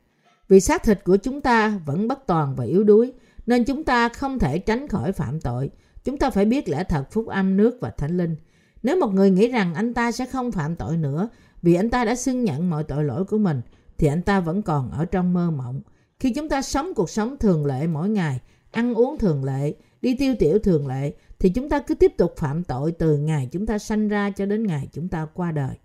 Vì 0.48 0.60
xác 0.60 0.84
thịt 0.84 1.04
của 1.04 1.18
chúng 1.18 1.42
ta 1.42 1.80
vẫn 1.86 2.08
bất 2.08 2.28
toàn 2.28 2.56
và 2.56 2.64
yếu 2.64 2.84
đuối, 2.84 3.14
nên 3.46 3.64
chúng 3.64 3.84
ta 3.84 4.10
không 4.10 4.40
thể 4.40 4.60
tránh 4.60 4.88
khỏi 4.88 5.12
phạm 5.12 5.40
tội. 5.40 5.70
Chúng 6.04 6.18
ta 6.18 6.30
phải 6.30 6.46
biết 6.46 6.70
lẽ 6.70 6.84
thật 6.84 7.12
phúc 7.12 7.28
âm 7.28 7.58
nước 7.58 7.78
và 7.82 7.90
thánh 7.90 8.18
linh. 8.18 8.36
Nếu 8.84 9.00
một 9.00 9.14
người 9.14 9.32
nghĩ 9.32 9.48
rằng 9.48 9.74
anh 9.74 9.94
ta 9.94 10.12
sẽ 10.12 10.26
không 10.26 10.52
phạm 10.52 10.76
tội 10.76 10.98
nữa 10.98 11.30
vì 11.62 11.74
anh 11.74 11.90
ta 11.90 12.06
đã 12.06 12.16
xưng 12.16 12.44
nhận 12.44 12.70
mọi 12.70 12.84
tội 12.84 13.04
lỗi 13.04 13.26
của 13.26 13.38
mình, 13.38 13.62
thì 13.98 14.08
anh 14.08 14.22
ta 14.22 14.40
vẫn 14.40 14.62
còn 14.62 14.92
ở 14.92 15.06
trong 15.06 15.34
mơ 15.34 15.52
mộng. 15.52 15.82
Khi 16.20 16.34
chúng 16.34 16.50
ta 16.50 16.62
sống 16.62 16.94
cuộc 16.96 17.10
sống 17.10 17.38
thường 17.38 17.66
lệ 17.66 17.88
mỗi 17.88 18.10
ngày, 18.10 18.40
ăn 18.72 18.94
uống 18.94 19.18
thường 19.18 19.44
lệ, 19.44 19.74
đi 20.02 20.16
tiêu 20.16 20.36
tiểu 20.40 20.60
thường 20.60 20.88
lệ, 20.88 21.14
thì 21.40 21.50
chúng 21.50 21.70
ta 21.70 21.80
cứ 21.80 21.96
tiếp 21.96 22.14
tục 22.18 22.34
phạm 22.38 22.64
tội 22.64 22.92
từ 22.92 23.18
ngày 23.18 23.50
chúng 23.52 23.66
ta 23.66 23.80
sanh 23.80 24.08
ra 24.08 24.32
cho 24.32 24.46
đến 24.46 24.68
ngày 24.68 24.88
chúng 24.92 25.08
ta 25.08 25.28
qua 25.34 25.52
đời. 25.52 25.76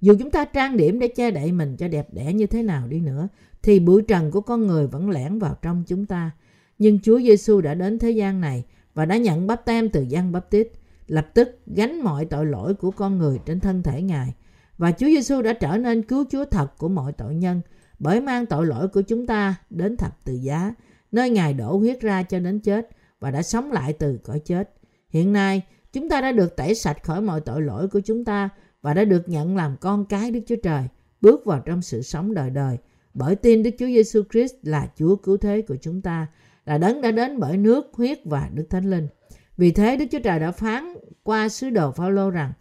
Dù 0.00 0.14
chúng 0.18 0.30
ta 0.30 0.44
trang 0.44 0.76
điểm 0.76 0.98
để 0.98 1.08
che 1.08 1.30
đậy 1.30 1.52
mình 1.52 1.76
cho 1.76 1.88
đẹp 1.88 2.08
đẽ 2.12 2.32
như 2.32 2.46
thế 2.46 2.62
nào 2.62 2.86
đi 2.86 3.00
nữa, 3.00 3.28
thì 3.62 3.80
bụi 3.80 4.02
trần 4.02 4.30
của 4.30 4.40
con 4.40 4.66
người 4.66 4.86
vẫn 4.86 5.10
lẻn 5.10 5.38
vào 5.38 5.56
trong 5.62 5.84
chúng 5.86 6.06
ta. 6.06 6.30
Nhưng 6.78 7.00
Chúa 7.00 7.20
Giêsu 7.20 7.60
đã 7.60 7.74
đến 7.74 7.98
thế 7.98 8.10
gian 8.10 8.40
này 8.40 8.64
và 8.94 9.04
đã 9.04 9.16
nhận 9.16 9.46
bắp 9.46 9.64
tem 9.64 9.88
từ 9.88 10.02
Giăng 10.02 10.32
Bắp 10.32 10.50
Tít, 10.50 10.68
lập 11.06 11.26
tức 11.34 11.58
gánh 11.66 12.00
mọi 12.00 12.24
tội 12.24 12.46
lỗi 12.46 12.74
của 12.74 12.90
con 12.90 13.18
người 13.18 13.38
trên 13.46 13.60
thân 13.60 13.82
thể 13.82 14.02
Ngài. 14.02 14.34
Và 14.78 14.92
Chúa 14.92 15.06
Giêsu 15.06 15.42
đã 15.42 15.52
trở 15.52 15.76
nên 15.76 16.02
cứu 16.02 16.24
Chúa 16.30 16.44
thật 16.44 16.78
của 16.78 16.88
mọi 16.88 17.12
tội 17.12 17.34
nhân, 17.34 17.60
bởi 17.98 18.20
mang 18.20 18.46
tội 18.46 18.66
lỗi 18.66 18.88
của 18.88 19.02
chúng 19.02 19.26
ta 19.26 19.54
đến 19.70 19.96
thập 19.96 20.24
tự 20.24 20.34
giá, 20.34 20.74
nơi 21.12 21.30
Ngài 21.30 21.54
đổ 21.54 21.76
huyết 21.76 22.00
ra 22.00 22.22
cho 22.22 22.38
đến 22.38 22.60
chết 22.60 22.88
và 23.20 23.30
đã 23.30 23.42
sống 23.42 23.72
lại 23.72 23.92
từ 23.92 24.18
cõi 24.24 24.38
chết. 24.38 24.70
Hiện 25.08 25.32
nay, 25.32 25.62
chúng 25.92 26.08
ta 26.08 26.20
đã 26.20 26.32
được 26.32 26.56
tẩy 26.56 26.74
sạch 26.74 27.02
khỏi 27.02 27.20
mọi 27.20 27.40
tội 27.40 27.62
lỗi 27.62 27.88
của 27.88 28.00
chúng 28.00 28.24
ta 28.24 28.48
và 28.82 28.94
đã 28.94 29.04
được 29.04 29.28
nhận 29.28 29.56
làm 29.56 29.76
con 29.80 30.04
cái 30.06 30.30
Đức 30.30 30.40
Chúa 30.46 30.56
Trời, 30.62 30.88
bước 31.20 31.44
vào 31.44 31.60
trong 31.60 31.82
sự 31.82 32.02
sống 32.02 32.34
đời 32.34 32.50
đời 32.50 32.78
bởi 33.14 33.36
tin 33.36 33.62
Đức 33.62 33.70
Chúa 33.78 33.86
Giêsu 33.86 34.22
Christ 34.32 34.54
là 34.62 34.88
Chúa 34.96 35.16
cứu 35.16 35.36
thế 35.36 35.62
của 35.62 35.76
chúng 35.80 36.02
ta, 36.02 36.26
là 36.64 36.78
đấng 36.78 37.00
đã 37.00 37.10
đến 37.10 37.38
bởi 37.38 37.56
nước, 37.56 37.86
huyết 37.92 38.18
và 38.24 38.50
Đức 38.54 38.66
Thánh 38.70 38.90
Linh. 38.90 39.08
Vì 39.56 39.72
thế 39.72 39.96
Đức 39.96 40.04
Chúa 40.10 40.20
Trời 40.20 40.40
đã 40.40 40.52
phán 40.52 40.94
qua 41.22 41.48
sứ 41.48 41.70
đồ 41.70 41.92
Phaolô 41.92 42.30
rằng 42.30 42.52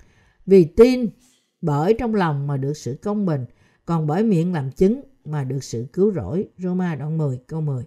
vì 0.46 0.66
tin 0.66 1.10
bởi 1.62 1.96
trong 2.00 2.16
lòng 2.16 2.48
mà 2.48 2.58
được 2.58 2.78
sự 2.78 3.00
công 3.02 3.26
bình, 3.26 3.46
còn 3.86 4.08
bởi 4.08 4.24
miệng 4.24 4.54
làm 4.54 4.72
chứng 4.72 5.02
mà 5.26 5.44
được 5.44 5.64
sự 5.64 5.88
cứu 5.94 6.12
rỗi. 6.14 6.48
Roma 6.58 6.96
đoạn 6.96 7.18
10 7.18 7.40
câu 7.48 7.62
10. 7.62 7.84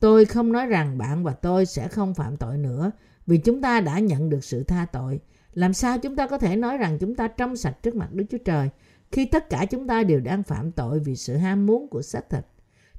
Tôi 0.00 0.24
không 0.24 0.52
nói 0.52 0.66
rằng 0.66 0.98
bạn 0.98 1.24
và 1.24 1.32
tôi 1.32 1.66
sẽ 1.66 1.88
không 1.88 2.14
phạm 2.14 2.36
tội 2.36 2.58
nữa 2.58 2.90
vì 3.26 3.38
chúng 3.38 3.60
ta 3.60 3.80
đã 3.80 3.98
nhận 3.98 4.30
được 4.30 4.44
sự 4.44 4.64
tha 4.64 4.86
tội. 4.92 5.20
Làm 5.54 5.72
sao 5.72 5.98
chúng 5.98 6.16
ta 6.16 6.26
có 6.26 6.38
thể 6.38 6.56
nói 6.56 6.78
rằng 6.78 6.98
chúng 6.98 7.14
ta 7.14 7.28
trong 7.28 7.56
sạch 7.56 7.82
trước 7.82 7.94
mặt 7.94 8.12
Đức 8.12 8.24
Chúa 8.30 8.38
Trời 8.38 8.70
khi 9.12 9.26
tất 9.26 9.50
cả 9.50 9.66
chúng 9.70 9.86
ta 9.86 10.02
đều 10.02 10.20
đang 10.20 10.42
phạm 10.42 10.72
tội 10.72 10.98
vì 10.98 11.16
sự 11.16 11.36
ham 11.36 11.66
muốn 11.66 11.88
của 11.88 12.02
xác 12.02 12.30
thịt? 12.30 12.46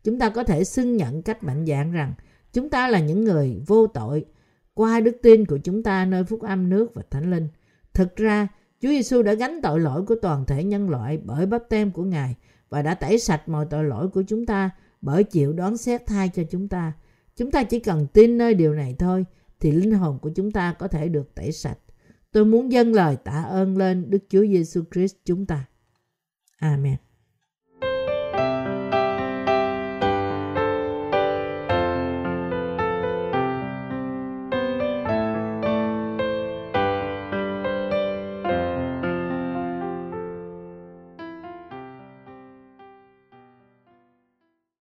Chúng 0.03 0.19
ta 0.19 0.29
có 0.29 0.43
thể 0.43 0.63
xưng 0.63 0.97
nhận 0.97 1.21
cách 1.21 1.43
mạnh 1.43 1.65
dạn 1.65 1.91
rằng 1.91 2.13
chúng 2.53 2.69
ta 2.69 2.87
là 2.87 2.99
những 2.99 3.23
người 3.23 3.61
vô 3.67 3.87
tội 3.87 4.25
qua 4.73 4.99
đức 4.99 5.17
tin 5.21 5.45
của 5.45 5.57
chúng 5.57 5.83
ta 5.83 6.05
nơi 6.05 6.23
phúc 6.23 6.41
âm 6.41 6.69
nước 6.69 6.91
và 6.93 7.01
thánh 7.09 7.31
linh. 7.31 7.47
Thực 7.93 8.15
ra, 8.15 8.47
Chúa 8.81 8.89
Giêsu 8.89 9.21
đã 9.21 9.33
gánh 9.33 9.59
tội 9.63 9.79
lỗi 9.79 10.05
của 10.05 10.15
toàn 10.21 10.45
thể 10.45 10.63
nhân 10.63 10.89
loại 10.89 11.17
bởi 11.17 11.45
bắp 11.45 11.69
tem 11.69 11.91
của 11.91 12.03
Ngài 12.03 12.35
và 12.69 12.81
đã 12.81 12.93
tẩy 12.93 13.19
sạch 13.19 13.49
mọi 13.49 13.65
tội 13.69 13.83
lỗi 13.83 14.07
của 14.09 14.23
chúng 14.27 14.45
ta 14.45 14.69
bởi 15.01 15.23
chịu 15.23 15.53
đón 15.53 15.77
xét 15.77 16.05
thay 16.05 16.29
cho 16.29 16.43
chúng 16.51 16.67
ta. 16.67 16.93
Chúng 17.35 17.51
ta 17.51 17.63
chỉ 17.63 17.79
cần 17.79 18.07
tin 18.13 18.37
nơi 18.37 18.53
điều 18.53 18.73
này 18.73 18.95
thôi 18.99 19.25
thì 19.59 19.71
linh 19.71 19.91
hồn 19.91 20.19
của 20.19 20.29
chúng 20.35 20.51
ta 20.51 20.73
có 20.79 20.87
thể 20.87 21.07
được 21.07 21.35
tẩy 21.35 21.51
sạch. 21.51 21.77
Tôi 22.31 22.45
muốn 22.45 22.71
dâng 22.71 22.93
lời 22.93 23.15
tạ 23.23 23.43
ơn 23.49 23.77
lên 23.77 24.09
Đức 24.09 24.23
Chúa 24.29 24.45
Giêsu 24.45 24.81
Christ 24.91 25.15
chúng 25.25 25.45
ta. 25.45 25.65
Amen. 26.57 26.95